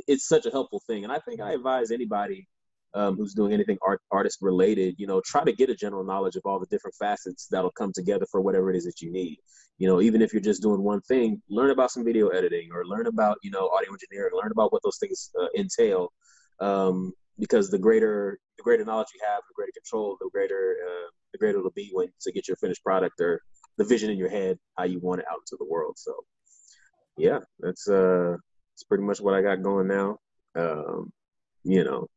it's 0.07 0.27
such 0.27 0.45
a 0.45 0.51
helpful 0.51 0.81
thing, 0.87 1.03
and 1.03 1.13
I 1.13 1.19
think 1.19 1.39
I 1.39 1.53
advise 1.53 1.91
anybody 1.91 2.47
um, 2.95 3.17
who's 3.17 3.33
doing 3.33 3.53
anything 3.53 3.77
art 3.85 4.01
artist 4.09 4.39
related, 4.41 4.95
you 4.97 5.05
know, 5.05 5.21
try 5.23 5.43
to 5.43 5.51
get 5.51 5.69
a 5.69 5.75
general 5.75 6.03
knowledge 6.03 6.35
of 6.37 6.43
all 6.45 6.59
the 6.59 6.65
different 6.67 6.95
facets 6.95 7.47
that'll 7.51 7.71
come 7.71 7.91
together 7.93 8.25
for 8.31 8.41
whatever 8.41 8.71
it 8.71 8.75
is 8.77 8.85
that 8.85 9.01
you 9.01 9.11
need. 9.11 9.37
You 9.77 9.87
know, 9.87 10.01
even 10.01 10.21
if 10.21 10.31
you're 10.31 10.41
just 10.41 10.61
doing 10.61 10.81
one 10.81 11.01
thing, 11.01 11.41
learn 11.49 11.71
about 11.71 11.91
some 11.91 12.05
video 12.05 12.29
editing 12.29 12.69
or 12.73 12.85
learn 12.85 13.07
about, 13.07 13.37
you 13.43 13.51
know, 13.51 13.69
audio 13.69 13.91
engineering, 13.91 14.31
learn 14.33 14.51
about 14.51 14.71
what 14.71 14.81
those 14.83 14.97
things 14.97 15.31
uh, 15.39 15.47
entail. 15.57 16.13
Um, 16.61 17.11
because 17.37 17.69
the 17.69 17.77
greater 17.77 18.39
the 18.57 18.63
greater 18.63 18.85
knowledge 18.85 19.07
you 19.13 19.19
have, 19.27 19.41
the 19.49 19.53
greater 19.55 19.73
control, 19.73 20.17
the 20.19 20.29
greater 20.31 20.77
uh, 20.87 21.09
the 21.33 21.37
greater 21.37 21.59
it'll 21.59 21.71
be 21.71 21.89
when 21.91 22.07
to 22.21 22.31
get 22.31 22.47
your 22.47 22.57
finished 22.57 22.83
product 22.83 23.19
or 23.19 23.41
the 23.77 23.83
vision 23.83 24.09
in 24.09 24.17
your 24.17 24.29
head, 24.29 24.57
how 24.77 24.85
you 24.85 24.99
want 24.99 25.19
it 25.19 25.25
out 25.29 25.39
into 25.39 25.57
the 25.59 25.69
world. 25.69 25.95
So, 25.97 26.13
yeah, 27.17 27.39
that's 27.59 27.89
uh, 27.89 28.37
that's 28.73 28.83
pretty 28.83 29.03
much 29.03 29.19
what 29.19 29.33
I 29.33 29.41
got 29.41 29.61
going 29.61 29.87
now. 29.87 30.17
Um, 30.55 31.11
you 31.63 31.83
know, 31.83 32.07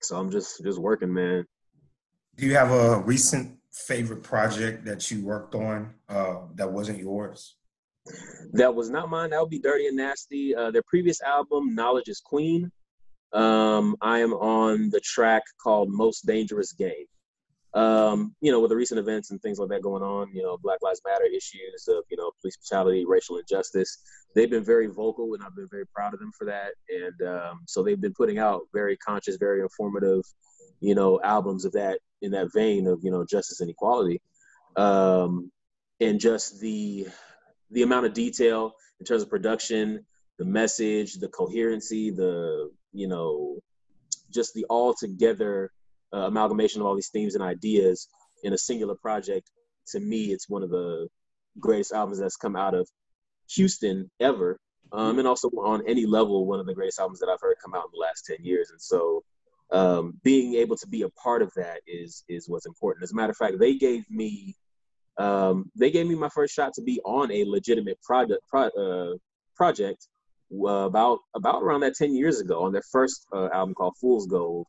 so 0.00 0.16
I'm 0.16 0.30
just 0.30 0.62
just 0.64 0.78
working, 0.78 1.12
man. 1.12 1.44
Do 2.36 2.46
you 2.46 2.54
have 2.54 2.70
a 2.70 3.00
recent 3.00 3.58
favorite 3.86 4.22
project 4.22 4.84
that 4.84 5.10
you 5.10 5.24
worked 5.24 5.54
on 5.54 5.94
uh, 6.08 6.40
that 6.54 6.70
wasn't 6.70 6.98
yours? 6.98 7.56
That 8.52 8.74
was 8.74 8.90
not 8.90 9.10
mine. 9.10 9.30
That 9.30 9.40
would 9.40 9.50
be 9.50 9.58
Dirty 9.58 9.86
and 9.86 9.96
Nasty. 9.96 10.54
Uh, 10.54 10.70
their 10.70 10.82
previous 10.86 11.20
album, 11.22 11.74
Knowledge 11.74 12.08
is 12.08 12.20
Queen. 12.20 12.70
Um, 13.32 13.96
I 14.00 14.18
am 14.18 14.32
on 14.32 14.90
the 14.90 15.00
track 15.00 15.42
called 15.62 15.90
Most 15.90 16.26
Dangerous 16.26 16.72
Game. 16.72 17.06
Um, 17.72 18.34
you 18.40 18.50
know, 18.50 18.58
with 18.58 18.70
the 18.70 18.76
recent 18.76 18.98
events 18.98 19.30
and 19.30 19.40
things 19.40 19.60
like 19.60 19.68
that 19.68 19.82
going 19.82 20.02
on, 20.02 20.34
you 20.34 20.42
know, 20.42 20.58
Black 20.60 20.78
Lives 20.82 21.00
Matter 21.06 21.26
issues 21.26 21.86
of, 21.86 22.02
you 22.10 22.16
know, 22.16 22.32
police 22.40 22.56
brutality, 22.56 23.04
racial 23.06 23.38
injustice, 23.38 23.98
they've 24.34 24.50
been 24.50 24.64
very 24.64 24.88
vocal 24.88 25.34
and 25.34 25.42
I've 25.44 25.54
been 25.54 25.68
very 25.70 25.86
proud 25.94 26.12
of 26.12 26.18
them 26.18 26.32
for 26.36 26.46
that. 26.46 26.72
And 26.88 27.28
um, 27.28 27.60
so 27.68 27.84
they've 27.84 28.00
been 28.00 28.14
putting 28.14 28.38
out 28.38 28.62
very 28.72 28.96
conscious, 28.96 29.36
very 29.36 29.60
informative, 29.60 30.22
you 30.80 30.96
know, 30.96 31.20
albums 31.22 31.64
of 31.64 31.70
that 31.72 32.00
in 32.22 32.30
that 32.32 32.52
vein 32.52 32.86
of, 32.86 33.00
you 33.02 33.10
know, 33.10 33.24
justice 33.24 33.60
and 33.60 33.70
equality. 33.70 34.20
Um, 34.76 35.50
and 36.00 36.20
just 36.20 36.60
the 36.60 37.06
the 37.70 37.82
amount 37.82 38.06
of 38.06 38.12
detail 38.12 38.72
in 38.98 39.06
terms 39.06 39.22
of 39.22 39.30
production, 39.30 40.04
the 40.38 40.44
message, 40.44 41.14
the 41.14 41.28
coherency, 41.28 42.10
the 42.10 42.70
you 42.92 43.08
know, 43.08 43.58
just 44.30 44.54
the 44.54 44.64
all 44.68 44.94
together 44.94 45.70
uh, 46.12 46.26
amalgamation 46.26 46.80
of 46.80 46.86
all 46.86 46.94
these 46.94 47.10
themes 47.10 47.34
and 47.34 47.44
ideas 47.44 48.08
in 48.42 48.52
a 48.52 48.58
singular 48.58 48.94
project. 48.94 49.50
To 49.88 50.00
me, 50.00 50.32
it's 50.32 50.48
one 50.48 50.62
of 50.62 50.70
the 50.70 51.08
greatest 51.58 51.92
albums 51.92 52.18
that's 52.18 52.36
come 52.36 52.56
out 52.56 52.74
of 52.74 52.88
Houston 53.54 54.10
ever, 54.20 54.58
um, 54.92 55.18
and 55.18 55.26
also 55.26 55.48
on 55.48 55.82
any 55.86 56.06
level, 56.06 56.46
one 56.46 56.60
of 56.60 56.66
the 56.66 56.74
greatest 56.74 57.00
albums 57.00 57.18
that 57.20 57.28
I've 57.28 57.40
heard 57.40 57.56
come 57.62 57.74
out 57.74 57.84
in 57.86 57.90
the 57.92 57.98
last 57.98 58.24
ten 58.24 58.44
years. 58.44 58.70
And 58.70 58.80
so, 58.80 59.22
um, 59.72 60.18
being 60.24 60.54
able 60.54 60.76
to 60.76 60.86
be 60.88 61.02
a 61.02 61.08
part 61.10 61.42
of 61.42 61.52
that 61.56 61.80
is 61.86 62.24
is 62.28 62.48
what's 62.48 62.66
important. 62.66 63.04
As 63.04 63.12
a 63.12 63.16
matter 63.16 63.30
of 63.30 63.36
fact, 63.36 63.58
they 63.58 63.74
gave 63.74 64.08
me 64.10 64.56
um, 65.18 65.70
they 65.76 65.90
gave 65.90 66.06
me 66.06 66.14
my 66.14 66.28
first 66.28 66.54
shot 66.54 66.72
to 66.74 66.82
be 66.82 67.00
on 67.04 67.30
a 67.30 67.44
legitimate 67.44 68.00
project 68.02 68.40
pro, 68.48 68.66
uh, 68.68 69.16
project 69.54 70.08
uh, 70.52 70.86
about 70.86 71.18
about 71.34 71.62
around 71.62 71.80
that 71.80 71.94
10 71.94 72.14
years 72.14 72.40
ago 72.40 72.64
on 72.64 72.72
their 72.72 72.82
first 72.90 73.26
uh, 73.32 73.48
album 73.52 73.74
called 73.74 73.94
Fool's 74.00 74.26
Gold. 74.26 74.66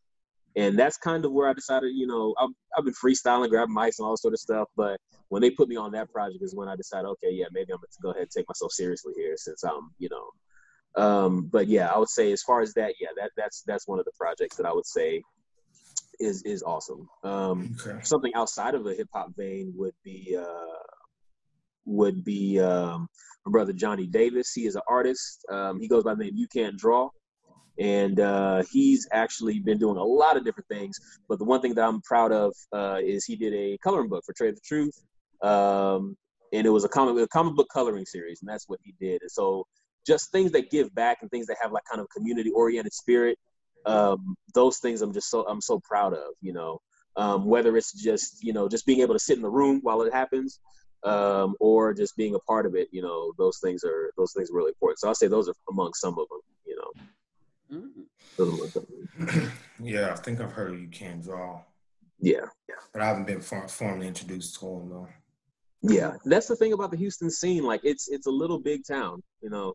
And 0.57 0.77
that's 0.77 0.97
kind 0.97 1.23
of 1.23 1.31
where 1.31 1.47
I 1.49 1.53
decided, 1.53 1.91
you 1.95 2.05
know, 2.05 2.35
I've, 2.37 2.49
I've 2.77 2.83
been 2.83 2.93
freestyling, 2.93 3.49
grabbing 3.49 3.73
mics 3.73 3.99
and 3.99 4.05
all 4.05 4.17
sort 4.17 4.33
of 4.33 4.39
stuff. 4.41 4.67
But 4.75 4.99
when 5.29 5.41
they 5.41 5.49
put 5.49 5.69
me 5.69 5.77
on 5.77 5.93
that 5.93 6.11
project 6.11 6.43
is 6.43 6.53
when 6.53 6.67
I 6.67 6.75
decided, 6.75 7.07
okay, 7.07 7.31
yeah, 7.31 7.45
maybe 7.53 7.71
I'm 7.71 7.77
going 7.77 7.87
to 7.89 8.01
go 8.01 8.09
ahead 8.09 8.23
and 8.23 8.31
take 8.31 8.49
myself 8.49 8.73
seriously 8.73 9.13
here 9.15 9.35
since 9.37 9.63
I'm, 9.63 9.91
you 9.97 10.09
know. 10.09 10.29
Um, 10.95 11.47
but 11.51 11.67
yeah, 11.67 11.87
I 11.87 11.97
would 11.97 12.09
say 12.09 12.31
as 12.31 12.43
far 12.43 12.61
as 12.61 12.73
that, 12.73 12.95
yeah, 12.99 13.09
that 13.17 13.31
that's 13.37 13.63
that's 13.65 13.87
one 13.87 13.99
of 13.99 14.05
the 14.05 14.11
projects 14.17 14.57
that 14.57 14.65
I 14.65 14.73
would 14.73 14.85
say 14.85 15.21
is 16.19 16.43
is 16.43 16.63
awesome. 16.63 17.07
Um, 17.23 17.75
okay. 17.79 17.99
Something 18.03 18.33
outside 18.35 18.75
of 18.75 18.85
a 18.85 18.93
hip 18.93 19.07
hop 19.13 19.29
vein 19.37 19.73
would 19.75 19.95
be 20.03 20.37
uh, 20.39 20.83
would 21.85 22.23
be 22.23 22.59
um, 22.59 23.07
my 23.45 23.51
brother 23.51 23.73
Johnny 23.73 24.07
Davis. 24.07 24.51
He 24.53 24.65
is 24.65 24.75
an 24.75 24.81
artist. 24.87 25.45
Um, 25.49 25.79
he 25.79 25.87
goes 25.87 26.03
by 26.03 26.15
the 26.15 26.25
name 26.25 26.33
You 26.35 26.47
Can't 26.47 26.77
Draw, 26.77 27.09
and 27.79 28.19
uh, 28.19 28.63
he's 28.71 29.07
actually 29.11 29.59
been 29.59 29.77
doing 29.77 29.97
a 29.97 30.03
lot 30.03 30.37
of 30.37 30.45
different 30.45 30.67
things. 30.67 30.97
But 31.27 31.39
the 31.39 31.45
one 31.45 31.61
thing 31.61 31.73
that 31.75 31.85
I'm 31.85 32.01
proud 32.01 32.31
of 32.31 32.53
uh, 32.73 32.99
is 33.01 33.25
he 33.25 33.35
did 33.35 33.53
a 33.53 33.77
coloring 33.83 34.09
book 34.09 34.23
for 34.25 34.33
Trade 34.33 34.55
the 34.55 34.61
Truth, 34.65 35.01
um, 35.41 36.15
and 36.53 36.67
it 36.67 36.69
was 36.69 36.83
a 36.83 36.89
comic 36.89 37.21
a 37.21 37.27
comic 37.27 37.55
book 37.55 37.67
coloring 37.73 38.05
series, 38.05 38.41
and 38.41 38.49
that's 38.49 38.67
what 38.67 38.79
he 38.83 38.93
did. 38.99 39.21
And 39.21 39.31
so 39.31 39.65
just 40.05 40.31
things 40.31 40.51
that 40.51 40.71
give 40.71 40.93
back 40.95 41.19
and 41.21 41.29
things 41.29 41.47
that 41.47 41.57
have 41.61 41.71
like 41.71 41.83
kind 41.89 42.01
of 42.01 42.07
community 42.09 42.51
oriented 42.51 42.93
spirit 42.93 43.37
um, 43.85 44.35
those 44.53 44.79
things 44.79 45.01
I'm 45.01 45.13
just 45.13 45.29
so 45.29 45.45
I'm 45.47 45.61
so 45.61 45.79
proud 45.79 46.13
of. 46.13 46.33
You 46.41 46.53
know, 46.53 46.79
um, 47.15 47.45
whether 47.45 47.75
it's 47.77 47.93
just 47.93 48.43
you 48.43 48.53
know 48.53 48.67
just 48.69 48.85
being 48.85 49.01
able 49.01 49.15
to 49.15 49.19
sit 49.19 49.37
in 49.37 49.41
the 49.41 49.49
room 49.49 49.79
while 49.81 50.01
it 50.01 50.13
happens, 50.13 50.59
um, 51.03 51.55
or 51.59 51.93
just 51.93 52.15
being 52.15 52.35
a 52.35 52.39
part 52.39 52.65
of 52.65 52.75
it. 52.75 52.89
You 52.91 53.01
know, 53.01 53.33
those 53.37 53.59
things 53.59 53.83
are 53.83 54.11
those 54.17 54.33
things 54.35 54.51
are 54.51 54.55
really 54.55 54.69
important. 54.69 54.99
So 54.99 55.07
I'll 55.07 55.15
say 55.15 55.27
those 55.27 55.49
are 55.49 55.55
among 55.69 55.93
some 55.93 56.17
of 56.17 56.27
them. 56.29 56.41
You 56.65 56.75
know. 56.75 56.91
Mm-hmm. 57.77 59.49
yeah, 59.83 60.11
I 60.11 60.15
think 60.15 60.41
I've 60.41 60.51
heard 60.51 60.73
of 60.73 60.79
you 60.79 60.87
can't 60.89 61.23
draw. 61.23 61.61
Yeah, 62.19 62.45
yeah. 62.67 62.75
But 62.93 63.01
I 63.01 63.05
haven't 63.05 63.27
been 63.27 63.41
formally 63.41 64.07
introduced 64.07 64.59
to 64.59 64.67
him 64.67 64.89
though. 64.89 65.07
Yeah, 65.83 66.17
that's 66.25 66.47
the 66.47 66.55
thing 66.55 66.73
about 66.73 66.91
the 66.91 66.97
Houston 66.97 67.31
scene. 67.31 67.63
Like 67.63 67.81
it's 67.83 68.07
it's 68.09 68.27
a 68.27 68.31
little 68.31 68.59
big 68.59 68.81
town. 68.87 69.23
You 69.41 69.49
know, 69.49 69.73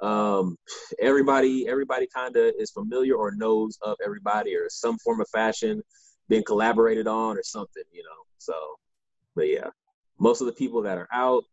um, 0.00 0.56
everybody 1.00 1.66
everybody 1.68 2.06
kind 2.14 2.36
of 2.36 2.52
is 2.58 2.70
familiar 2.70 3.16
or 3.16 3.32
knows 3.32 3.78
of 3.82 3.96
everybody 4.04 4.54
or 4.54 4.68
some 4.68 4.98
form 4.98 5.20
of 5.20 5.28
fashion 5.30 5.82
being 6.28 6.44
collaborated 6.44 7.08
on 7.08 7.36
or 7.36 7.42
something 7.42 7.82
you 7.92 8.02
know? 8.02 8.22
So 8.38 8.54
but 9.34 9.48
yeah 9.48 9.68
most 10.18 10.40
of 10.40 10.46
the 10.46 10.52
people 10.52 10.82
that 10.82 10.98
are 10.98 11.08
out 11.12 11.44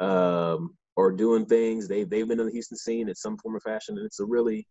um, 0.00 0.76
or 0.96 1.12
doing 1.12 1.46
things 1.46 1.86
they, 1.86 2.04
they've 2.04 2.26
been 2.26 2.40
in 2.40 2.46
the 2.46 2.52
houston 2.52 2.76
scene 2.76 3.08
in 3.08 3.14
some 3.14 3.36
form 3.38 3.54
of 3.54 3.62
fashion 3.62 3.96
and 3.96 4.06
it's 4.06 4.20
a 4.20 4.24
really 4.24 4.66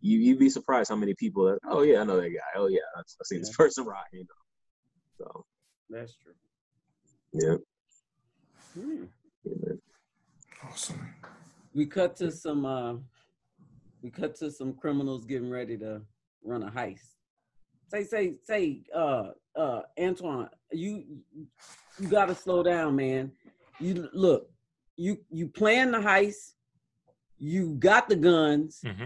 you, 0.00 0.18
you'd 0.18 0.38
be 0.38 0.50
surprised 0.50 0.90
how 0.90 0.96
many 0.96 1.14
people 1.14 1.44
that 1.44 1.58
oh 1.68 1.82
yeah 1.82 2.00
i 2.00 2.04
know 2.04 2.20
that 2.20 2.30
guy. 2.30 2.40
Oh 2.56 2.66
yeah 2.66 2.80
i 2.96 3.02
see 3.22 3.38
this 3.38 3.54
person 3.54 3.84
rock 3.84 4.06
you 4.12 4.20
know? 4.20 5.24
So. 5.26 5.44
That's 5.90 6.16
true. 6.16 6.32
Yeah, 7.32 7.56
hmm. 8.74 9.04
awesome 10.64 11.14
we 11.74 11.86
cut 11.86 12.16
to 12.16 12.30
some 12.30 12.64
uh, 12.64 12.94
we 14.02 14.10
cut 14.10 14.36
to 14.36 14.50
some 14.50 14.74
criminals 14.74 15.24
getting 15.24 15.50
ready 15.50 15.76
to 15.78 16.00
run 16.44 16.62
a 16.62 16.70
heist. 16.70 17.16
Say, 17.88 18.04
say, 18.04 18.34
say, 18.42 18.82
uh, 18.94 19.30
uh, 19.56 19.82
Antoine, 20.00 20.48
you 20.72 21.04
you 21.98 22.08
gotta 22.08 22.34
slow 22.34 22.62
down, 22.62 22.96
man. 22.96 23.32
You 23.80 24.08
look, 24.12 24.50
you 24.96 25.18
you 25.30 25.48
plan 25.48 25.90
the 25.90 25.98
heist, 25.98 26.52
you 27.38 27.74
got 27.78 28.08
the 28.08 28.16
guns, 28.16 28.80
mm-hmm. 28.84 29.04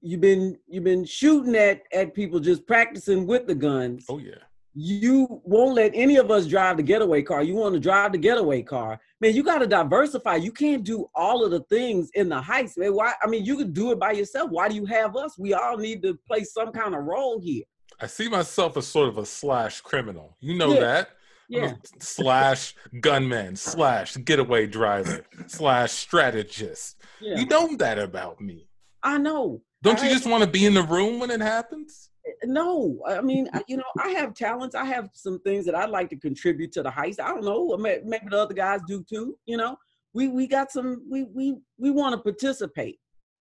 you've 0.00 0.20
been 0.20 0.58
you've 0.66 0.84
been 0.84 1.04
shooting 1.04 1.54
at 1.54 1.82
at 1.92 2.14
people 2.14 2.40
just 2.40 2.66
practicing 2.66 3.26
with 3.26 3.46
the 3.46 3.54
guns. 3.54 4.06
Oh 4.08 4.18
yeah 4.18 4.42
you 4.74 5.42
won't 5.44 5.74
let 5.74 5.92
any 5.94 6.16
of 6.16 6.30
us 6.30 6.46
drive 6.46 6.78
the 6.78 6.82
getaway 6.82 7.22
car. 7.22 7.42
You 7.42 7.54
want 7.54 7.74
to 7.74 7.80
drive 7.80 8.12
the 8.12 8.18
getaway 8.18 8.62
car. 8.62 8.98
Man, 9.20 9.34
you 9.34 9.42
got 9.42 9.58
to 9.58 9.66
diversify. 9.66 10.36
You 10.36 10.52
can't 10.52 10.82
do 10.82 11.08
all 11.14 11.44
of 11.44 11.50
the 11.50 11.60
things 11.60 12.10
in 12.14 12.28
the 12.28 12.40
heist. 12.40 12.78
Man, 12.78 12.94
why? 12.94 13.12
I 13.22 13.26
mean, 13.26 13.44
you 13.44 13.56
can 13.56 13.72
do 13.72 13.92
it 13.92 13.98
by 13.98 14.12
yourself. 14.12 14.50
Why 14.50 14.68
do 14.68 14.74
you 14.74 14.86
have 14.86 15.16
us? 15.16 15.38
We 15.38 15.52
all 15.54 15.76
need 15.76 16.02
to 16.02 16.18
play 16.26 16.44
some 16.44 16.72
kind 16.72 16.94
of 16.94 17.04
role 17.04 17.38
here. 17.40 17.64
I 18.00 18.06
see 18.06 18.28
myself 18.28 18.76
as 18.76 18.86
sort 18.86 19.08
of 19.08 19.18
a 19.18 19.26
slash 19.26 19.80
criminal. 19.80 20.36
You 20.40 20.56
know 20.56 20.74
yeah. 20.74 20.80
that. 20.80 21.08
Yeah. 21.48 21.74
slash 21.98 22.74
gunman, 23.00 23.56
slash 23.56 24.16
getaway 24.16 24.66
driver, 24.66 25.26
slash 25.48 25.92
strategist. 25.92 26.96
Yeah. 27.20 27.38
You 27.38 27.46
know 27.46 27.76
that 27.76 27.98
about 27.98 28.40
me. 28.40 28.68
I 29.02 29.18
know. 29.18 29.60
Don't 29.82 30.00
I 30.00 30.06
you 30.06 30.14
just 30.14 30.26
want 30.26 30.44
to 30.44 30.48
be 30.48 30.64
in 30.64 30.72
the 30.72 30.82
room 30.82 31.18
when 31.18 31.30
it 31.30 31.42
happens? 31.42 32.08
No 32.44 33.00
i 33.08 33.20
mean 33.20 33.48
you 33.66 33.76
know 33.76 33.82
i 33.98 34.10
have 34.10 34.34
talents. 34.34 34.74
I 34.74 34.84
have 34.84 35.10
some 35.12 35.38
things 35.40 35.64
that 35.66 35.74
i'd 35.74 35.90
like 35.90 36.08
to 36.10 36.16
contribute 36.16 36.72
to 36.72 36.82
the 36.82 36.90
heist. 36.90 37.20
I 37.20 37.28
don't 37.28 37.44
know 37.44 37.76
maybe 37.76 38.26
the 38.30 38.38
other 38.38 38.54
guys 38.54 38.80
do 38.86 39.02
too 39.02 39.36
you 39.46 39.56
know? 39.56 39.76
We 40.14 40.28
we 40.28 40.46
got 40.46 40.70
some 40.70 41.02
we 41.10 41.24
we 41.24 41.56
we 41.78 41.90
want 41.90 42.14
to 42.14 42.20
participate 42.20 42.98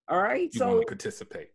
all 0.07 0.21
right? 0.21 0.49
You 0.53 0.59
so 0.59 0.83
participate. 0.87 1.49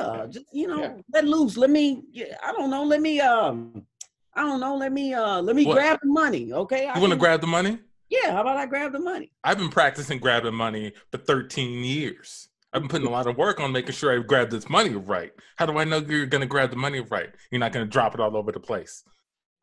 Yeah 0.00 0.26
just 0.26 0.46
you 0.52 0.66
know 0.66 0.82
yeah. 0.82 0.94
let 1.12 1.24
loose. 1.24 1.56
Let 1.56 1.70
me 1.70 2.02
yeah, 2.10 2.36
i 2.42 2.52
don't 2.52 2.70
know 2.70 2.84
let 2.84 3.00
me 3.00 3.20
um 3.20 3.86
i 4.34 4.40
don't 4.42 4.60
know 4.60 4.76
let 4.76 4.92
me 4.92 5.14
uh 5.14 5.40
let 5.40 5.56
me 5.56 5.64
what? 5.64 5.74
grab 5.74 5.98
the 6.02 6.08
money 6.08 6.52
okay? 6.52 6.90
You 6.94 7.00
want 7.00 7.12
to 7.12 7.18
grab 7.18 7.40
the 7.40 7.46
money? 7.46 7.78
Yeah 8.08 8.32
how 8.32 8.42
about 8.42 8.56
i 8.56 8.66
grab 8.66 8.92
the 8.92 8.98
money? 8.98 9.32
I've 9.44 9.58
been 9.58 9.70
practicing 9.70 10.18
grabbing 10.18 10.54
money 10.54 10.92
for 11.10 11.18
13 11.18 11.84
years 11.84 12.48
I've 12.72 12.80
been 12.80 12.88
putting 12.88 13.06
a 13.06 13.10
lot 13.10 13.26
of 13.26 13.36
work 13.36 13.60
on 13.60 13.70
making 13.70 13.92
sure 13.92 14.18
I 14.18 14.22
grab 14.22 14.50
this 14.50 14.68
money 14.70 14.90
right. 14.90 15.32
How 15.56 15.66
do 15.66 15.76
I 15.78 15.84
know 15.84 15.98
you're 15.98 16.26
going 16.26 16.40
to 16.40 16.46
grab 16.46 16.70
the 16.70 16.76
money 16.76 17.00
right? 17.00 17.30
You're 17.50 17.58
not 17.58 17.72
going 17.72 17.84
to 17.84 17.90
drop 17.90 18.14
it 18.14 18.20
all 18.20 18.36
over 18.36 18.50
the 18.50 18.60
place. 18.60 19.04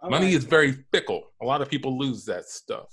All 0.01 0.09
money 0.09 0.27
right. 0.27 0.35
is 0.35 0.43
very 0.43 0.83
fickle. 0.91 1.23
A 1.41 1.45
lot 1.45 1.61
of 1.61 1.69
people 1.69 1.97
lose 1.97 2.25
that 2.25 2.45
stuff. 2.45 2.87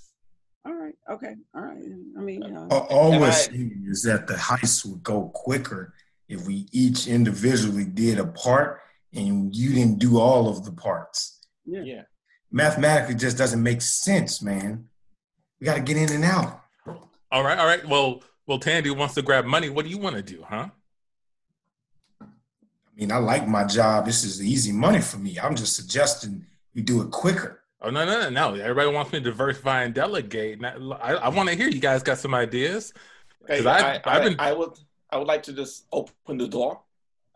All 0.64 0.74
right. 0.74 0.94
Okay. 1.10 1.34
All 1.54 1.62
right. 1.62 1.78
I 2.18 2.20
mean, 2.20 2.42
uh, 2.42 2.78
all 2.90 3.20
we're 3.20 3.30
saying 3.30 3.86
is 3.88 4.02
that 4.02 4.26
the 4.26 4.34
heist 4.34 4.86
would 4.86 5.02
go 5.02 5.30
quicker 5.34 5.94
if 6.28 6.46
we 6.46 6.66
each 6.72 7.06
individually 7.06 7.84
did 7.84 8.18
a 8.18 8.26
part 8.26 8.80
and 9.14 9.54
you 9.54 9.72
didn't 9.72 9.98
do 9.98 10.18
all 10.18 10.48
of 10.48 10.64
the 10.64 10.72
parts. 10.72 11.46
Yeah. 11.64 11.82
yeah. 11.82 12.02
Mathematically, 12.50 13.14
just 13.14 13.38
doesn't 13.38 13.62
make 13.62 13.82
sense, 13.82 14.42
man. 14.42 14.86
We 15.60 15.66
got 15.66 15.74
to 15.74 15.82
get 15.82 15.96
in 15.96 16.10
and 16.10 16.24
out. 16.24 16.62
All 17.30 17.44
right. 17.44 17.58
All 17.58 17.66
right. 17.66 17.86
Well, 17.86 18.22
well, 18.46 18.58
Tandy 18.58 18.90
wants 18.90 19.14
to 19.14 19.22
grab 19.22 19.44
money. 19.44 19.68
What 19.70 19.84
do 19.84 19.90
you 19.90 19.98
want 19.98 20.16
to 20.16 20.22
do, 20.22 20.44
huh? 20.48 20.68
I 22.20 22.24
mean, 23.00 23.12
I 23.12 23.18
like 23.18 23.46
my 23.46 23.64
job. 23.64 24.06
This 24.06 24.24
is 24.24 24.42
easy 24.42 24.72
money 24.72 25.00
for 25.00 25.18
me. 25.18 25.38
I'm 25.38 25.54
just 25.54 25.76
suggesting 25.76 26.44
we 26.74 26.82
do 26.82 27.02
it 27.02 27.10
quicker. 27.10 27.60
Oh 27.82 27.90
no 27.90 28.06
no 28.06 28.18
no 28.20 28.30
no! 28.30 28.54
Everybody 28.60 28.90
wants 28.94 29.12
me 29.12 29.18
to 29.18 29.24
diversify 29.24 29.82
and 29.82 29.94
delegate. 29.94 30.58
And 30.62 30.66
I, 30.66 30.96
I, 30.96 31.12
I 31.14 31.28
want 31.28 31.48
to 31.50 31.54
hear 31.54 31.68
you 31.68 31.78
guys 31.80 32.02
got 32.02 32.16
some 32.18 32.34
ideas. 32.34 32.92
Hey, 33.46 33.58
'Cause 33.58 33.66
I, 33.66 33.78
I- 33.78 33.94
I, 33.96 34.16
I've 34.16 34.22
been- 34.22 34.36
I 34.40 34.52
would 34.52 34.72
I 35.10 35.18
would 35.18 35.26
like 35.28 35.42
to 35.44 35.52
just 35.52 35.84
open 35.92 36.38
the 36.38 36.48
door. 36.48 36.80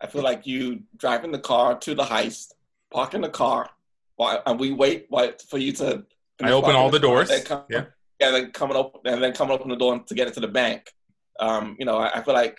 I 0.01 0.07
feel 0.07 0.23
like 0.23 0.47
you 0.47 0.83
driving 0.97 1.31
the 1.31 1.39
car 1.39 1.79
to 1.79 1.95
the 1.95 2.03
heist, 2.05 2.55
parking 2.91 3.21
the 3.21 3.29
car, 3.29 3.69
while, 4.17 4.43
and 4.47 4.59
we 4.59 4.73
wait 4.73 5.07
while, 5.11 5.31
for 5.47 5.59
you 5.59 5.73
to. 5.73 6.05
I 6.43 6.53
open 6.53 6.75
all 6.75 6.89
the 6.89 6.99
doors. 6.99 7.31
Come, 7.45 7.65
Yeah. 7.69 7.85
yeah, 8.19 8.31
then 8.31 8.51
coming 8.51 8.79
open 8.79 9.03
and 9.05 9.23
then 9.23 9.35
coming 9.35 9.53
open 9.53 9.69
the 9.69 9.77
door 9.77 9.99
to 9.99 10.15
get 10.15 10.27
into 10.27 10.41
the 10.41 10.49
bank. 10.49 10.95
Um, 11.39 11.77
you 11.79 11.87
know, 11.87 11.99
I, 11.99 12.19
I 12.19 12.23
feel 12.23 12.35
like 12.35 12.59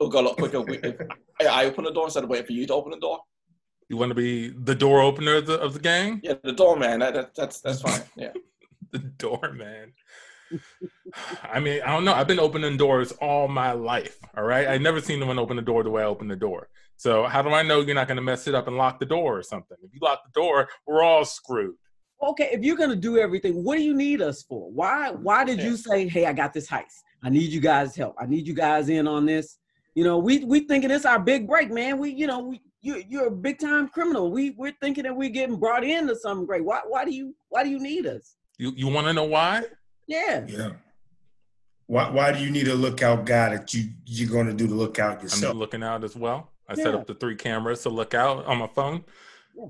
it'll 0.00 0.10
go 0.10 0.20
a 0.20 0.26
lot 0.28 0.36
quicker 0.36 0.64
if, 0.68 0.84
if 1.40 1.48
I 1.48 1.64
open 1.66 1.84
the 1.84 1.92
door 1.92 2.04
instead 2.04 2.24
of 2.24 2.30
waiting 2.30 2.46
for 2.46 2.52
you 2.52 2.66
to 2.66 2.74
open 2.74 2.90
the 2.90 3.00
door. 3.00 3.20
You 3.88 3.96
want 3.96 4.10
to 4.10 4.14
be 4.14 4.48
the 4.48 4.74
door 4.74 5.00
opener 5.00 5.36
of 5.36 5.46
the, 5.46 5.60
of 5.60 5.74
the 5.74 5.78
gang? 5.78 6.20
Yeah, 6.22 6.34
the 6.42 6.52
doorman. 6.52 7.00
That, 7.00 7.14
that, 7.14 7.34
that's 7.34 7.60
that's 7.60 7.82
fine. 7.82 8.02
Yeah. 8.16 8.32
The 8.92 9.00
doorman. 9.00 9.92
I 11.42 11.58
mean, 11.58 11.82
I 11.82 11.88
don't 11.88 12.04
know. 12.04 12.14
I've 12.14 12.28
been 12.28 12.38
opening 12.38 12.76
doors 12.76 13.10
all 13.12 13.48
my 13.48 13.72
life. 13.72 14.16
All 14.36 14.44
right. 14.44 14.68
I 14.68 14.78
never 14.78 15.00
seen 15.00 15.16
anyone 15.16 15.40
open 15.40 15.56
the 15.56 15.62
door 15.62 15.82
the 15.82 15.90
way 15.90 16.02
I 16.02 16.06
open 16.06 16.28
the 16.28 16.36
door. 16.36 16.68
So 16.96 17.24
how 17.24 17.42
do 17.42 17.50
I 17.50 17.62
know 17.62 17.80
you're 17.80 17.96
not 17.96 18.06
going 18.06 18.16
to 18.16 18.22
mess 18.22 18.46
it 18.46 18.54
up 18.54 18.68
and 18.68 18.76
lock 18.76 19.00
the 19.00 19.06
door 19.06 19.36
or 19.36 19.42
something? 19.42 19.76
If 19.82 19.92
you 19.92 19.98
lock 20.00 20.22
the 20.24 20.40
door, 20.40 20.68
we're 20.86 21.02
all 21.02 21.24
screwed. 21.24 21.74
Okay, 22.22 22.48
if 22.52 22.62
you're 22.62 22.76
gonna 22.76 22.96
do 22.96 23.18
everything, 23.18 23.62
what 23.62 23.76
do 23.76 23.82
you 23.82 23.94
need 23.94 24.22
us 24.22 24.42
for? 24.42 24.70
Why 24.70 25.10
why 25.10 25.44
did 25.44 25.60
you 25.60 25.76
say, 25.76 26.08
hey, 26.08 26.26
I 26.26 26.32
got 26.32 26.54
this 26.54 26.66
heist? 26.66 27.02
I 27.22 27.30
need 27.30 27.50
you 27.50 27.60
guys' 27.60 27.96
help. 27.96 28.14
I 28.18 28.26
need 28.26 28.46
you 28.46 28.54
guys 28.54 28.88
in 28.88 29.06
on 29.06 29.26
this. 29.26 29.58
You 29.94 30.04
know, 30.04 30.18
we 30.18 30.44
we 30.44 30.60
thinking 30.60 30.90
it's 30.90 31.06
our 31.06 31.18
big 31.18 31.48
break, 31.48 31.70
man. 31.70 31.98
We, 31.98 32.10
you 32.10 32.26
know, 32.26 32.40
we 32.40 32.60
you 32.82 33.02
you're 33.08 33.28
a 33.28 33.30
big 33.30 33.58
time 33.58 33.88
criminal. 33.88 34.30
We 34.30 34.50
we're 34.50 34.74
thinking 34.80 35.04
that 35.04 35.16
we're 35.16 35.30
getting 35.30 35.56
brought 35.56 35.84
into 35.84 36.14
something 36.16 36.46
great. 36.46 36.64
Why 36.64 36.80
why 36.86 37.04
do 37.04 37.12
you 37.12 37.34
why 37.48 37.64
do 37.64 37.70
you 37.70 37.78
need 37.78 38.06
us? 38.06 38.36
You 38.58 38.72
you 38.76 38.88
want 38.88 39.06
to 39.06 39.12
know 39.12 39.24
why? 39.24 39.64
Yeah. 40.06 40.44
Yeah. 40.46 40.70
Why, 41.88 42.10
why 42.10 42.32
do 42.32 42.40
you 42.40 42.50
need 42.50 42.66
a 42.66 42.74
lookout 42.74 43.26
guy 43.26 43.50
that 43.50 43.72
you 43.72 43.90
you're 44.04 44.30
going 44.30 44.46
to 44.46 44.54
do 44.54 44.66
the 44.66 44.74
lookout 44.74 45.18
I'm 45.18 45.22
yourself? 45.24 45.56
looking 45.56 45.82
out 45.82 46.04
as 46.04 46.16
well. 46.16 46.50
I 46.68 46.74
set 46.74 46.94
up 46.94 47.06
the 47.06 47.14
three 47.14 47.36
cameras 47.36 47.82
to 47.82 47.90
look 47.90 48.12
out 48.12 48.44
on 48.44 48.58
my 48.58 48.66
phone. 48.66 49.04
Yeah. 49.56 49.66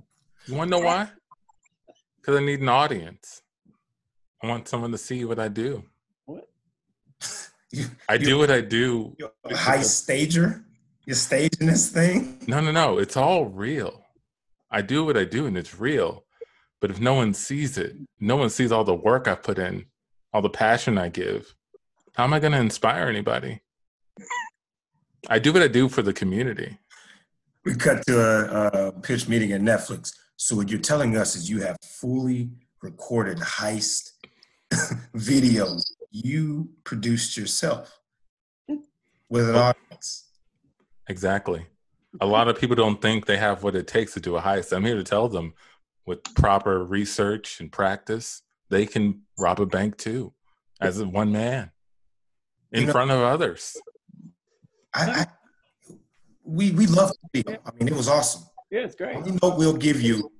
You 0.47 0.55
want 0.55 0.71
to 0.71 0.79
know 0.79 0.85
why? 0.85 1.11
Because 2.17 2.41
I 2.41 2.45
need 2.45 2.61
an 2.61 2.71
audience. 2.71 3.43
I 4.43 4.47
want 4.47 4.67
someone 4.67 4.93
to 4.93 4.99
see 4.99 5.25
what 5.25 5.39
I 5.39 5.49
do. 5.49 5.85
I 8.09 8.19
do 8.19 8.39
what 8.39 8.51
I 8.51 8.61
do. 8.61 9.15
You're 9.19 9.33
a 9.45 9.55
heist 9.55 10.03
stager. 10.03 10.65
You're 11.05 11.17
staging 11.17 11.67
this 11.67 11.91
thing. 11.91 12.39
No, 12.47 12.61
no, 12.61 12.73
no. 12.73 12.99
It's 12.99 13.17
all 13.17 13.47
real. 13.47 14.03
I 14.71 14.83
do 14.83 15.05
what 15.05 15.17
I 15.17 15.25
do 15.25 15.47
and 15.47 15.57
it's 15.57 15.79
real. 15.79 16.25
But 16.81 16.91
if 16.91 17.01
no 17.01 17.15
one 17.15 17.33
sees 17.33 17.79
it, 17.79 17.97
no 18.21 18.37
one 18.37 18.51
sees 18.51 18.73
all 18.73 18.85
the 18.85 18.95
work 18.95 19.29
I 19.29 19.35
put 19.35 19.59
in, 19.59 19.87
all 20.33 20.43
the 20.43 20.51
passion 20.51 20.99
I 20.99 21.09
give, 21.09 21.55
how 22.15 22.25
am 22.25 22.35
I 22.35 22.41
going 22.41 22.53
to 22.53 22.59
inspire 22.59 23.09
anybody? 23.09 23.61
I 25.29 25.39
do 25.39 25.53
what 25.53 25.63
I 25.63 25.69
do 25.69 25.89
for 25.89 26.03
the 26.03 26.13
community. 26.13 26.79
We 27.65 27.75
cut 27.75 28.05
to 28.07 28.21
a, 28.21 28.89
a 28.89 28.93
pitch 28.93 29.29
meeting 29.29 29.53
at 29.53 29.61
Netflix. 29.61 30.13
So 30.37 30.55
what 30.57 30.69
you're 30.69 30.81
telling 30.81 31.17
us 31.17 31.35
is 31.35 31.49
you 31.51 31.63
have 31.63 31.77
fully 31.83 32.51
recorded 32.83 33.39
heist 33.39 34.11
videos 35.17 35.83
you 36.25 36.71
produced 36.85 37.37
yourself 37.37 37.99
mm. 38.71 38.79
with 39.29 39.49
an 39.49 39.57
audience. 39.57 40.25
Exactly. 41.09 41.67
A 42.21 42.27
lot 42.27 42.49
of 42.49 42.59
people 42.59 42.77
don't 42.77 43.01
think 43.03 43.27
they 43.27 43.37
have 43.37 43.63
what 43.63 43.75
it 43.75 43.87
takes 43.87 44.15
to 44.15 44.21
do 44.21 44.37
a 44.37 44.41
heist. 44.41 44.75
I'm 44.75 44.85
here 44.85 44.97
to 44.97 45.05
tell 45.05 45.29
them 45.29 45.55
with 46.07 46.23
proper 46.35 46.83
research 46.85 47.61
and 47.61 47.71
practice, 47.71 48.43
they 48.71 48.87
can 48.87 49.23
rob 49.39 49.61
a 49.61 49.67
bank 49.67 49.97
too, 49.99 50.33
as 50.81 51.01
a 51.01 51.07
one 51.07 51.33
man 51.33 51.71
in 52.73 52.81
You 52.81 52.87
know- 52.87 52.93
front 52.93 53.11
of 53.11 53.21
others. 53.21 53.77
I, 54.95 55.11
I 55.11 55.27
we 56.43 56.71
we 56.71 56.87
love 56.87 57.11
the 57.11 57.43
video. 57.43 57.61
I 57.67 57.71
mean, 57.73 57.89
it 57.89 57.95
was 57.95 58.09
awesome. 58.09 58.45
Yeah, 58.71 58.81
it's 58.81 58.95
great. 58.95 59.17
Only 59.17 59.33
note 59.43 59.59
we'll 59.59 59.77
give 59.77 60.01
you 60.01 60.33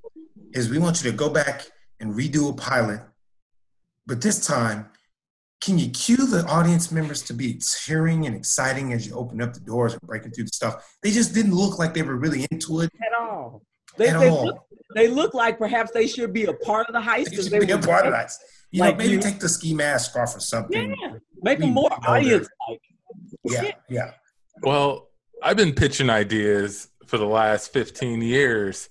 is 0.55 0.71
we 0.71 0.79
want 0.79 1.03
you 1.03 1.11
to 1.11 1.17
go 1.17 1.29
back 1.29 1.67
and 2.01 2.15
redo 2.15 2.51
a 2.51 2.55
pilot, 2.55 3.01
but 4.07 4.23
this 4.23 4.47
time, 4.47 4.89
can 5.67 5.79
you 5.79 5.91
cue 5.91 6.17
the 6.17 6.45
audience 6.47 6.93
members 6.93 7.23
to 7.23 7.35
be 7.35 7.59
cheering 7.59 8.25
and 8.27 8.37
exciting 8.37 8.93
as 8.93 9.05
you 9.05 9.17
open 9.17 9.43
up 9.43 9.53
the 9.53 9.59
doors 9.59 9.95
and 9.95 10.03
breaking 10.03 10.31
through 10.31 10.45
the 10.45 10.51
stuff? 10.51 10.97
They 11.03 11.11
just 11.11 11.35
didn't 11.35 11.57
look 11.57 11.77
like 11.77 11.93
they 11.93 12.03
were 12.03 12.15
really 12.15 12.47
into 12.53 12.83
it 12.83 12.93
At 13.05 13.21
all. 13.21 13.63
They, 13.97 14.09
at 14.09 14.21
they, 14.21 14.29
all. 14.29 14.47
look, 14.47 14.67
they 14.95 15.09
look 15.09 15.35
like 15.35 15.59
perhaps 15.59 15.91
they 15.91 16.07
should 16.07 16.33
be 16.33 16.45
a 16.45 16.53
part 16.53 16.87
of 16.87 16.93
the 16.93 17.01
heist 17.01 17.25
They 17.25 17.31
because 17.31 17.45
should 17.47 17.53
they 17.53 17.67
be 17.67 17.73
a 17.73 17.79
were 17.79 17.83
part 17.83 18.07
of 18.07 18.13
that. 18.13 18.31
You 18.71 18.81
like 18.81 18.95
know, 18.97 18.99
maybe 18.99 19.15
you. 19.15 19.21
take 19.21 19.41
the 19.41 19.49
ski 19.49 19.75
mask 19.75 20.15
off 20.15 20.37
or 20.37 20.41
something. 20.41 20.95
Yeah. 21.03 21.15
Make 21.43 21.59
them 21.59 21.71
more 21.71 21.91
audience 22.07 22.49
like. 22.69 22.81
Yeah, 23.43 23.73
yeah. 23.89 24.13
Well, 24.63 25.09
I've 25.43 25.57
been 25.57 25.75
pitching 25.75 26.11
ideas 26.11 26.91
for 27.09 27.19
the 27.19 27.27
last 27.27 27.73
15 27.73 28.23
years. 28.23 28.89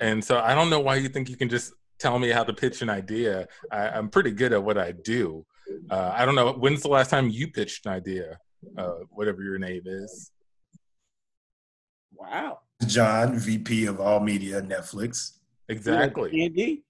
And 0.00 0.24
so 0.24 0.38
I 0.38 0.54
don't 0.54 0.70
know 0.70 0.80
why 0.80 0.96
you 0.96 1.10
think 1.10 1.28
you 1.28 1.36
can 1.36 1.50
just 1.50 1.74
tell 1.98 2.18
me 2.18 2.30
how 2.30 2.44
to 2.44 2.54
pitch 2.54 2.80
an 2.80 2.88
idea. 2.88 3.46
I, 3.70 3.88
I'm 3.88 4.08
pretty 4.08 4.30
good 4.30 4.54
at 4.54 4.64
what 4.64 4.78
I 4.78 4.92
do. 4.92 5.44
Uh, 5.90 6.12
I 6.14 6.24
don't 6.24 6.34
know. 6.34 6.52
When's 6.52 6.82
the 6.82 6.88
last 6.88 7.10
time 7.10 7.28
you 7.28 7.48
pitched 7.48 7.86
an 7.86 7.92
idea? 7.92 8.38
Uh, 8.76 9.00
whatever 9.10 9.42
your 9.42 9.58
name 9.58 9.82
is. 9.84 10.30
Wow. 12.12 12.60
John, 12.86 13.38
VP 13.38 13.86
of 13.86 14.00
All 14.00 14.20
Media, 14.20 14.62
Netflix, 14.62 15.38
Exactly. 15.68 16.42
Andy, 16.42 16.84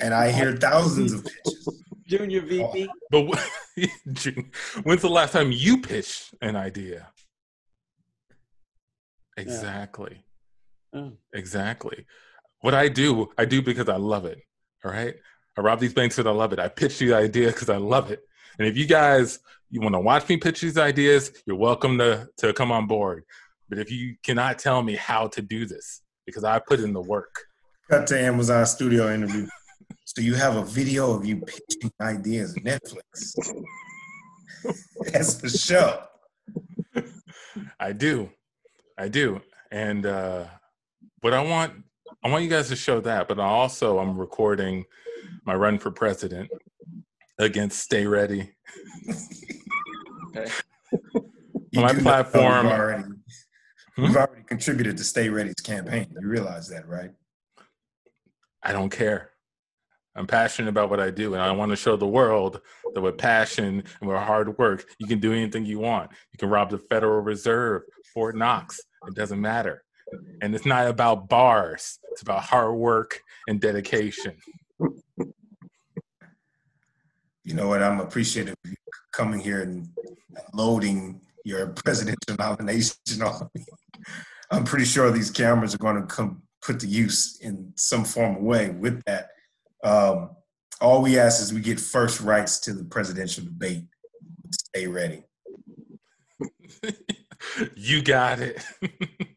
and 0.00 0.12
I 0.12 0.30
hear 0.30 0.56
thousands 0.56 1.12
of 1.12 1.24
pitches. 1.24 1.84
Junior 2.06 2.40
VP. 2.42 2.88
But 3.10 3.26
when's 4.82 5.02
the 5.02 5.08
last 5.08 5.32
time 5.32 5.52
you 5.52 5.80
pitched 5.80 6.34
an 6.42 6.56
idea? 6.56 7.08
Exactly. 9.36 10.22
Oh. 10.92 11.12
Exactly. 11.32 12.06
What 12.60 12.74
I 12.74 12.88
do, 12.88 13.30
I 13.38 13.44
do 13.44 13.62
because 13.62 13.88
I 13.88 13.96
love 13.96 14.24
it. 14.24 14.38
All 14.84 14.90
right. 14.90 15.14
I 15.56 15.60
rob 15.60 15.80
these 15.80 15.94
banks 15.94 16.16
because 16.16 16.28
I 16.28 16.34
love 16.34 16.52
it. 16.52 16.58
I 16.58 16.68
pitch 16.68 16.98
the 16.98 17.14
idea 17.14 17.48
because 17.48 17.70
I 17.70 17.76
love 17.76 18.10
it. 18.10 18.20
And 18.58 18.66
if 18.66 18.76
you 18.76 18.86
guys 18.86 19.38
you 19.70 19.80
want 19.80 19.94
to 19.94 20.00
watch 20.00 20.28
me 20.28 20.36
pitch 20.36 20.60
these 20.60 20.78
ideas, 20.78 21.32
you're 21.46 21.56
welcome 21.56 21.98
to 21.98 22.28
to 22.38 22.52
come 22.52 22.72
on 22.72 22.86
board. 22.86 23.24
But 23.68 23.78
if 23.78 23.90
you 23.90 24.16
cannot 24.22 24.58
tell 24.58 24.82
me 24.82 24.94
how 24.94 25.28
to 25.28 25.42
do 25.42 25.66
this, 25.66 26.02
because 26.26 26.44
I 26.44 26.58
put 26.58 26.80
in 26.80 26.92
the 26.92 27.00
work. 27.00 27.34
Cut 27.90 28.06
to 28.08 28.20
Amazon 28.20 28.64
Studio 28.66 29.12
interview. 29.12 29.46
So 30.06 30.20
you 30.20 30.34
have 30.34 30.56
a 30.56 30.64
video 30.64 31.12
of 31.12 31.24
you 31.24 31.40
pitching 31.40 31.90
ideas 32.00 32.54
Netflix 32.56 33.34
That's 35.12 35.42
a 35.42 35.58
show. 35.58 36.02
I 37.80 37.92
do. 37.92 38.30
I 38.98 39.08
do. 39.08 39.40
And 39.70 40.06
uh 40.06 40.44
but 41.20 41.32
I 41.32 41.42
want 41.42 41.72
I 42.24 42.28
want 42.30 42.42
you 42.42 42.48
guys 42.50 42.68
to 42.68 42.76
show 42.76 43.00
that, 43.00 43.28
but 43.28 43.38
I 43.38 43.44
also 43.44 43.98
I'm 43.98 44.16
recording 44.18 44.84
my 45.44 45.54
run 45.54 45.78
for 45.78 45.90
president 45.90 46.50
against 47.38 47.80
Stay 47.80 48.06
Ready. 48.06 48.50
Okay. 50.28 50.50
My 51.74 51.92
platform- 51.92 52.66
We've 52.66 52.72
already, 52.74 53.02
Hmm? 53.96 54.02
we've 54.02 54.16
already 54.16 54.42
contributed 54.44 54.96
to 54.96 55.04
Stay 55.04 55.28
Ready's 55.28 55.54
campaign. 55.62 56.06
You 56.20 56.26
realize 56.26 56.68
that, 56.70 56.88
right? 56.88 57.10
I 58.62 58.72
don't 58.72 58.90
care. 58.90 59.30
I'm 60.16 60.26
passionate 60.26 60.68
about 60.70 60.90
what 60.90 61.00
I 61.00 61.10
do, 61.10 61.34
and 61.34 61.42
I 61.42 61.50
want 61.52 61.70
to 61.70 61.76
show 61.76 61.96
the 61.96 62.06
world 62.06 62.60
that 62.94 63.00
with 63.00 63.18
passion 63.18 63.84
and 64.00 64.08
with 64.08 64.16
hard 64.18 64.56
work, 64.58 64.84
you 64.98 65.06
can 65.06 65.18
do 65.20 65.32
anything 65.32 65.64
you 65.66 65.78
want. 65.80 66.10
You 66.32 66.38
can 66.38 66.48
rob 66.48 66.70
the 66.70 66.78
Federal 66.78 67.20
Reserve, 67.20 67.82
Fort 68.14 68.34
Knox. 68.36 68.80
It 69.06 69.14
doesn't 69.14 69.40
matter. 69.40 69.83
And 70.40 70.54
it's 70.54 70.66
not 70.66 70.88
about 70.88 71.28
bars. 71.28 71.98
It's 72.12 72.22
about 72.22 72.42
hard 72.42 72.74
work 72.74 73.20
and 73.48 73.60
dedication. 73.60 74.36
You 77.44 77.54
know 77.54 77.68
what? 77.68 77.82
I'm 77.82 78.00
appreciative 78.00 78.54
of 78.64 78.70
you 78.70 78.76
coming 79.12 79.40
here 79.40 79.62
and 79.62 79.88
loading 80.52 81.20
your 81.44 81.68
presidential 81.68 82.36
nomination 82.38 83.22
on 83.22 83.48
me. 83.54 83.64
I'm 84.50 84.64
pretty 84.64 84.84
sure 84.84 85.10
these 85.10 85.30
cameras 85.30 85.74
are 85.74 85.78
going 85.78 85.96
to 85.96 86.06
come 86.06 86.42
put 86.62 86.80
to 86.80 86.86
use 86.86 87.38
in 87.42 87.72
some 87.76 88.04
form 88.04 88.36
of 88.36 88.42
way 88.42 88.70
with 88.70 89.02
that. 89.04 89.28
Um, 89.82 90.30
all 90.80 91.02
we 91.02 91.18
ask 91.18 91.42
is 91.42 91.52
we 91.52 91.60
get 91.60 91.78
first 91.78 92.20
rights 92.20 92.58
to 92.60 92.72
the 92.72 92.84
presidential 92.84 93.44
debate. 93.44 93.84
Stay 94.50 94.86
ready. 94.86 95.24
you 97.76 98.02
got 98.02 98.40
it. 98.40 98.64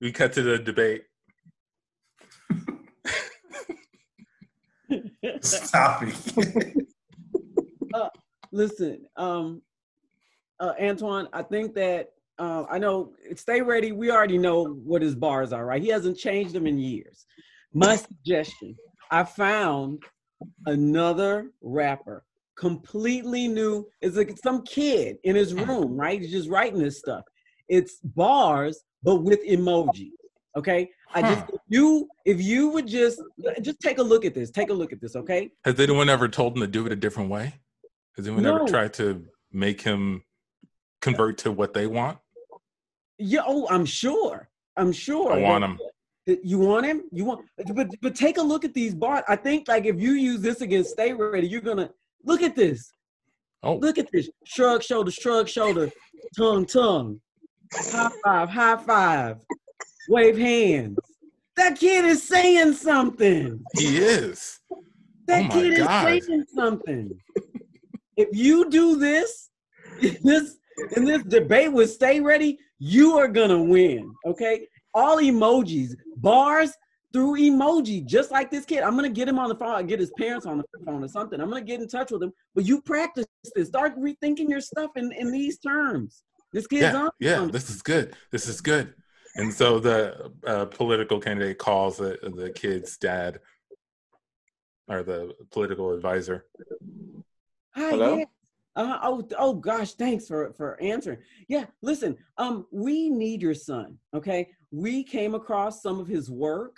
we 0.00 0.12
cut 0.12 0.32
to 0.34 0.42
the 0.42 0.58
debate. 0.58 1.04
Stop 5.40 6.02
it. 6.02 6.86
Listen, 8.52 9.06
um, 9.16 9.62
uh, 10.60 10.72
Antoine, 10.80 11.28
I 11.32 11.42
think 11.42 11.74
that 11.74 12.10
uh, 12.38 12.64
I 12.70 12.78
know. 12.78 13.12
Stay 13.34 13.62
ready. 13.62 13.92
We 13.92 14.10
already 14.10 14.38
know 14.38 14.64
what 14.64 15.02
his 15.02 15.14
bars 15.14 15.52
are, 15.52 15.64
right? 15.64 15.82
He 15.82 15.88
hasn't 15.88 16.18
changed 16.18 16.52
them 16.52 16.66
in 16.66 16.78
years. 16.78 17.26
My 17.72 17.96
suggestion 17.96 18.76
I 19.10 19.24
found 19.24 20.02
another 20.66 21.50
rapper, 21.62 22.24
completely 22.56 23.48
new. 23.48 23.86
It's 24.00 24.16
like 24.16 24.36
some 24.42 24.62
kid 24.62 25.16
in 25.24 25.36
his 25.36 25.54
room, 25.54 25.96
right? 25.96 26.20
He's 26.20 26.30
just 26.30 26.48
writing 26.48 26.78
this 26.78 26.98
stuff. 26.98 27.22
It's 27.68 27.98
bars, 28.02 28.82
but 29.06 29.22
with 29.22 29.42
emoji. 29.46 30.10
Okay. 30.56 30.90
I 31.14 31.22
just 31.22 31.48
if 31.48 31.60
you 31.68 32.08
if 32.24 32.42
you 32.42 32.68
would 32.70 32.88
just 32.88 33.22
just 33.62 33.80
take 33.80 33.98
a 33.98 34.02
look 34.02 34.24
at 34.24 34.34
this. 34.34 34.50
Take 34.50 34.68
a 34.68 34.74
look 34.74 34.92
at 34.92 35.00
this, 35.00 35.14
okay? 35.16 35.50
Has 35.64 35.78
anyone 35.78 36.10
ever 36.10 36.28
told 36.28 36.54
him 36.56 36.60
to 36.60 36.66
do 36.66 36.84
it 36.84 36.92
a 36.92 36.96
different 36.96 37.30
way? 37.30 37.54
Has 38.16 38.26
anyone 38.26 38.42
No. 38.42 38.56
ever 38.56 38.64
tried 38.66 38.92
to 38.94 39.24
make 39.52 39.80
him 39.80 40.24
convert 41.00 41.38
to 41.38 41.52
what 41.52 41.72
they 41.72 41.86
want? 41.86 42.18
Yeah, 43.18 43.42
oh, 43.46 43.66
I'm 43.70 43.86
sure. 43.86 44.48
I'm 44.76 44.92
sure. 44.92 45.32
I 45.32 45.38
want 45.38 45.64
him. 45.64 45.78
You 46.42 46.58
want 46.58 46.84
him? 46.84 47.04
You 47.12 47.24
want 47.24 47.46
but 47.72 47.88
but 48.02 48.16
take 48.16 48.36
a 48.38 48.42
look 48.42 48.64
at 48.64 48.74
these 48.74 48.94
bars. 48.94 49.22
I 49.28 49.36
think 49.36 49.68
like 49.68 49.84
if 49.86 50.00
you 50.00 50.12
use 50.12 50.40
this 50.40 50.60
against 50.60 50.90
Stay 50.90 51.12
Ready, 51.12 51.46
you're 51.46 51.60
gonna 51.60 51.90
look 52.24 52.42
at 52.42 52.56
this. 52.56 52.90
Oh, 53.62 53.76
Look 53.76 53.98
at 53.98 54.08
this. 54.12 54.28
Shrug 54.44 54.82
shoulder, 54.82 55.10
shrug 55.10 55.48
shoulder, 55.48 55.90
tongue, 56.36 56.66
tongue. 56.66 57.20
High 57.74 58.10
five, 58.24 58.48
high 58.48 58.76
five. 58.76 59.36
Wave 60.08 60.38
hands. 60.38 60.98
That 61.56 61.78
kid 61.78 62.04
is 62.04 62.22
saying 62.22 62.74
something. 62.74 63.66
he 63.72 63.98
is. 63.98 64.60
That 65.26 65.50
Oh 65.50 65.52
kid 65.54 65.78
God. 65.78 66.12
is 66.12 66.28
saying 66.28 66.44
something. 66.54 67.20
if 68.16 68.28
you 68.32 68.70
do 68.70 68.96
this, 68.96 69.50
in 70.00 70.16
this 70.22 70.58
in 70.96 71.04
this 71.04 71.22
debate 71.24 71.72
with 71.72 71.90
Stay 71.90 72.20
Ready, 72.20 72.58
you 72.78 73.16
are 73.18 73.28
gonna 73.28 73.60
win. 73.60 74.14
Okay? 74.26 74.68
All 74.94 75.16
emojis, 75.16 75.94
bars 76.16 76.72
through 77.12 77.36
emoji, 77.38 78.04
just 78.04 78.30
like 78.30 78.50
this 78.50 78.64
kid. 78.64 78.82
I'm 78.82 78.94
gonna 78.94 79.08
get 79.08 79.28
him 79.28 79.38
on 79.38 79.48
the 79.48 79.56
phone, 79.56 79.86
get 79.86 79.98
his 80.00 80.12
parents 80.12 80.46
on 80.46 80.58
the 80.58 80.64
phone 80.84 81.02
or 81.02 81.08
something. 81.08 81.40
I'm 81.40 81.48
gonna 81.48 81.62
get 81.62 81.80
in 81.80 81.88
touch 81.88 82.10
with 82.10 82.22
him. 82.22 82.32
But 82.54 82.66
you 82.66 82.80
practice 82.82 83.26
this. 83.54 83.68
Start 83.68 83.98
rethinking 83.98 84.48
your 84.48 84.60
stuff 84.60 84.90
in, 84.96 85.12
in 85.12 85.32
these 85.32 85.58
terms. 85.58 86.22
This 86.56 86.66
kid's 86.66 86.84
Yeah, 86.84 86.96
on. 86.96 87.10
yeah. 87.20 87.48
This 87.52 87.68
is 87.68 87.82
good. 87.82 88.16
This 88.32 88.48
is 88.48 88.62
good. 88.62 88.94
And 89.34 89.52
so 89.52 89.78
the 89.78 90.32
uh, 90.46 90.64
political 90.64 91.20
candidate 91.20 91.58
calls 91.58 91.98
the, 91.98 92.18
the 92.22 92.50
kid's 92.50 92.96
dad 92.96 93.40
or 94.88 95.02
the 95.02 95.34
political 95.50 95.92
advisor. 95.92 96.46
Hi, 97.74 97.90
Hello? 97.90 98.16
yeah. 98.16 98.24
Uh, 98.74 98.98
oh, 99.02 99.28
oh 99.38 99.52
gosh, 99.52 99.92
thanks 99.94 100.26
for 100.26 100.54
for 100.54 100.80
answering. 100.80 101.18
Yeah, 101.46 101.66
listen, 101.82 102.16
um, 102.38 102.66
we 102.72 103.10
need 103.10 103.42
your 103.42 103.54
son. 103.54 103.98
Okay, 104.14 104.48
we 104.70 105.04
came 105.04 105.34
across 105.34 105.82
some 105.82 106.00
of 106.00 106.06
his 106.06 106.30
work 106.30 106.76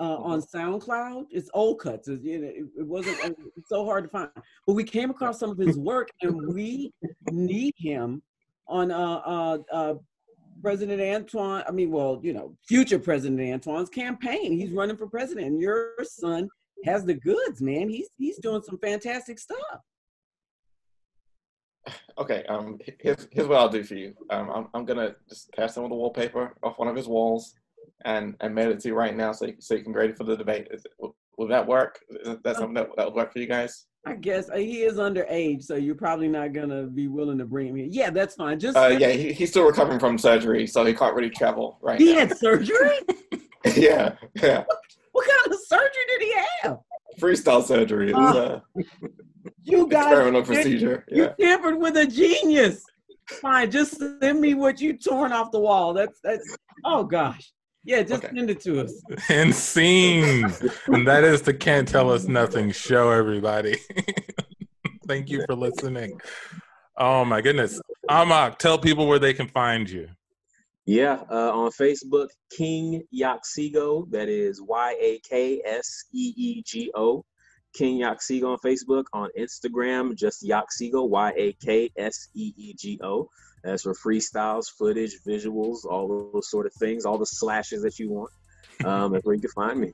uh, 0.00 0.16
on 0.18 0.40
SoundCloud. 0.40 1.26
It's 1.30 1.50
old 1.54 1.80
cuts. 1.80 2.06
It, 2.06 2.20
it, 2.24 2.66
it 2.76 2.86
wasn't 2.86 3.24
uh, 3.24 3.30
it's 3.56 3.68
so 3.68 3.84
hard 3.84 4.04
to 4.04 4.10
find, 4.10 4.30
but 4.66 4.74
we 4.74 4.84
came 4.84 5.10
across 5.10 5.40
some 5.40 5.50
of 5.50 5.58
his 5.58 5.76
work, 5.76 6.08
and 6.22 6.54
we 6.54 6.92
need 7.30 7.74
him 7.76 8.22
on 8.68 8.90
uh, 8.90 9.22
uh, 9.24 9.58
uh, 9.72 9.94
President 10.62 11.00
Antoine. 11.00 11.64
I 11.66 11.70
mean, 11.70 11.90
well, 11.90 12.20
you 12.22 12.32
know, 12.32 12.56
future 12.66 12.98
President 12.98 13.40
Antoine's 13.40 13.88
campaign. 13.88 14.52
He's 14.52 14.70
running 14.70 14.96
for 14.96 15.08
president, 15.08 15.46
and 15.46 15.60
your 15.60 15.92
son 16.02 16.48
has 16.84 17.04
the 17.04 17.14
goods, 17.14 17.60
man. 17.60 17.88
He's 17.88 18.08
he's 18.16 18.38
doing 18.38 18.62
some 18.62 18.78
fantastic 18.78 19.38
stuff. 19.38 19.80
Okay, 22.18 22.44
um, 22.48 22.78
here's 23.00 23.28
here's 23.30 23.48
what 23.48 23.58
I'll 23.58 23.68
do 23.68 23.84
for 23.84 23.94
you. 23.94 24.14
Um, 24.30 24.50
I'm 24.50 24.66
I'm 24.74 24.84
gonna 24.84 25.14
just 25.28 25.50
tear 25.52 25.68
some 25.68 25.84
of 25.84 25.90
the 25.90 25.96
wallpaper 25.96 26.54
off 26.62 26.78
one 26.78 26.88
of 26.88 26.96
his 26.96 27.08
walls, 27.08 27.54
and 28.04 28.36
and 28.40 28.54
mail 28.54 28.70
it 28.70 28.80
to 28.80 28.88
you 28.88 28.94
right 28.94 29.16
now, 29.16 29.32
so 29.32 29.46
you, 29.46 29.54
so 29.58 29.74
you 29.74 29.82
can 29.82 29.92
grade 29.92 30.10
it 30.10 30.18
for 30.18 30.24
the 30.24 30.36
debate. 30.36 30.68
Is, 30.70 30.84
will, 30.98 31.16
will 31.36 31.48
that 31.48 31.66
work? 31.66 32.00
Is 32.10 32.36
that 32.44 32.56
something 32.56 32.74
that 32.74 32.90
that 32.96 33.06
would 33.06 33.14
work 33.14 33.32
for 33.32 33.38
you 33.38 33.46
guys? 33.46 33.86
I 34.06 34.14
guess 34.14 34.48
uh, 34.48 34.56
he 34.56 34.82
is 34.82 34.94
underage, 34.94 35.64
so 35.64 35.74
you're 35.74 35.94
probably 35.94 36.28
not 36.28 36.52
gonna 36.52 36.84
be 36.84 37.08
willing 37.08 37.38
to 37.38 37.44
bring 37.44 37.68
him 37.68 37.76
here. 37.76 37.88
Yeah, 37.90 38.10
that's 38.10 38.34
fine. 38.36 38.58
Just 38.58 38.76
Uh, 38.76 38.96
yeah, 38.98 39.10
he, 39.10 39.32
he's 39.32 39.50
still 39.50 39.66
recovering 39.66 39.98
from 39.98 40.16
surgery, 40.18 40.66
so 40.66 40.84
he 40.84 40.94
can't 40.94 41.14
really 41.14 41.30
travel 41.30 41.78
right 41.82 42.00
he 42.00 42.12
now. 42.14 42.20
had 42.20 42.38
surgery. 42.38 42.98
yeah, 43.76 44.14
yeah, 44.36 44.64
what 45.12 45.28
kind 45.28 45.52
of 45.52 45.58
surgery 45.66 46.04
did 46.08 46.22
he 46.22 46.34
have? 46.62 46.78
freestyle 47.20 47.62
surgery. 47.64 48.12
Was 48.12 48.36
uh, 48.36 48.60
You 49.64 49.86
guys, 49.88 50.04
experimental 50.06 50.42
procedure. 50.44 51.04
you 51.08 51.24
Yeah. 51.24 51.32
tampered 51.40 51.76
with 51.78 51.96
a 51.96 52.06
genius. 52.06 52.84
Fine, 53.42 53.70
just 53.72 53.98
send 54.20 54.40
me 54.40 54.54
what 54.54 54.80
you 54.80 54.96
torn 54.96 55.32
off 55.32 55.50
the 55.50 55.58
wall. 55.60 55.92
That's 55.92 56.20
that's. 56.22 56.56
Oh 56.84 57.02
gosh, 57.04 57.52
yeah, 57.88 58.02
just 58.02 58.22
Okay. 58.22 58.34
send 58.36 58.50
it 58.50 58.60
to 58.60 58.82
us. 58.82 58.92
And 59.30 59.54
scene. 59.54 60.44
and 60.88 61.06
that 61.08 61.24
is 61.24 61.40
the 61.42 61.54
Can't 61.54 61.88
Tell 61.88 62.10
Us 62.10 62.24
Nothing 62.28 62.70
show, 62.70 63.10
everybody. 63.10 63.76
Thank 65.06 65.30
you 65.30 65.42
for 65.46 65.54
listening. 65.54 66.20
Oh 66.98 67.24
my 67.24 67.40
goodness. 67.40 67.80
Amak, 68.10 68.58
tell 68.58 68.78
people 68.78 69.06
where 69.06 69.18
they 69.18 69.32
can 69.32 69.48
find 69.48 69.88
you. 69.88 70.08
Yeah, 70.84 71.20
uh, 71.30 71.50
on 71.60 71.70
Facebook, 71.70 72.28
King 72.50 73.02
Yakseego. 73.14 74.10
That 74.10 74.28
is 74.28 74.60
Y 74.60 74.96
A 75.00 75.18
K 75.20 75.62
S 75.64 76.04
E 76.12 76.34
E 76.36 76.62
G 76.66 76.90
O. 76.94 77.24
King 77.74 78.00
Yakseego 78.00 78.52
on 78.52 78.58
Facebook. 78.64 79.04
On 79.14 79.28
Instagram, 79.38 80.14
just 80.14 80.42
Yakseego. 80.46 81.08
Y 81.08 81.32
A 81.36 81.52
K 81.64 81.90
S 81.96 82.28
E 82.34 82.52
E 82.56 82.74
G 82.78 82.98
O. 83.02 83.28
That's 83.64 83.82
for 83.82 83.94
freestyles, 83.94 84.66
footage, 84.70 85.16
visuals, 85.26 85.84
all 85.84 86.30
those 86.32 86.50
sort 86.50 86.66
of 86.66 86.72
things, 86.74 87.04
all 87.04 87.18
the 87.18 87.26
slashes 87.26 87.82
that 87.82 87.98
you 87.98 88.10
want. 88.10 88.30
Um, 88.84 89.12
that's 89.12 89.24
where 89.24 89.34
you 89.34 89.40
can 89.40 89.50
find 89.50 89.80
me. 89.80 89.92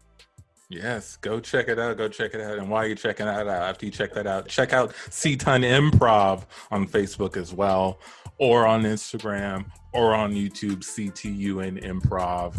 Yes, 0.71 1.17
go 1.17 1.41
check 1.41 1.69
it 1.69 1.79
out. 1.79 1.97
Go 1.97 2.09
check 2.09 2.35
it 2.35 2.41
out. 2.41 2.59
And 2.59 2.71
while 2.71 2.87
you're 2.87 2.97
checking 2.97 3.27
that 3.27 3.47
out, 3.47 3.63
after 3.63 3.87
you 3.87 3.93
check 3.93 4.13
that 4.15 4.27
out, 4.27 4.49
check 4.49 4.73
out 4.73 4.93
CTUN 5.11 5.63
Improv 5.65 6.47
on 6.71 6.89
Facebook 6.89 7.37
as 7.37 7.53
well, 7.53 8.01
or 8.39 8.67
on 8.67 8.83
Instagram, 8.83 9.67
or 9.93 10.15
on 10.15 10.33
YouTube, 10.33 10.79
CTUN 10.79 11.85
Improv, 11.85 12.57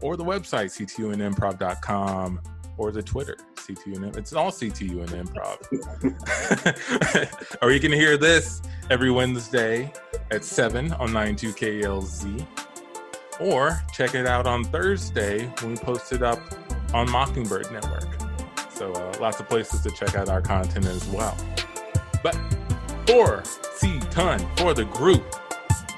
or 0.00 0.16
the 0.16 0.24
website, 0.24 0.70
CTUNimprov.com, 0.70 2.40
or 2.82 2.90
the 2.90 3.02
Twitter, 3.02 3.36
CTUN. 3.54 4.16
It's 4.16 4.32
all 4.32 4.50
CTUN 4.50 5.06
Improv. 5.10 5.56
or 7.62 7.70
you 7.70 7.78
can 7.78 7.92
hear 7.92 8.16
this 8.16 8.60
every 8.90 9.12
Wednesday 9.12 9.92
at 10.32 10.44
7 10.44 10.92
on 10.94 11.10
92KLZ. 11.10 12.44
Or 13.38 13.80
check 13.92 14.16
it 14.16 14.26
out 14.26 14.48
on 14.48 14.64
Thursday 14.64 15.46
when 15.60 15.70
we 15.70 15.76
post 15.76 16.12
it 16.12 16.24
up 16.24 16.40
on 16.92 17.08
Mockingbird 17.08 17.70
Network. 17.70 18.08
So 18.74 18.92
uh, 18.92 19.14
lots 19.20 19.38
of 19.38 19.48
places 19.48 19.82
to 19.82 19.90
check 19.92 20.16
out 20.16 20.28
our 20.28 20.42
content 20.42 20.86
as 20.86 21.06
well. 21.06 21.36
But 22.20 22.36
for 23.06 23.44
C 23.76 24.00
Ton, 24.10 24.44
for 24.56 24.74
the 24.74 24.86
group, 24.86 25.36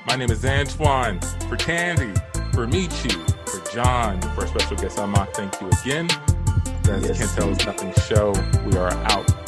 my 0.07 0.17
name 0.17 0.31
is 0.31 0.45
Antoine. 0.45 1.19
For 1.49 1.57
Candy, 1.57 2.13
for 2.53 2.67
Michu, 2.67 3.19
for 3.47 3.73
John, 3.73 4.21
for 4.21 4.43
our 4.43 4.47
special 4.47 4.77
guest 4.77 4.99
Amak, 4.99 5.33
thank 5.33 5.59
you 5.63 5.71
again. 5.81 6.09
That's 6.85 7.07
Yes. 7.09 7.19
Can't 7.19 7.31
Tell 7.31 7.51
Us 7.51 7.65
Nothing 7.65 7.93
show. 7.95 8.33
We 8.67 8.77
are 8.77 8.91
out. 8.91 9.44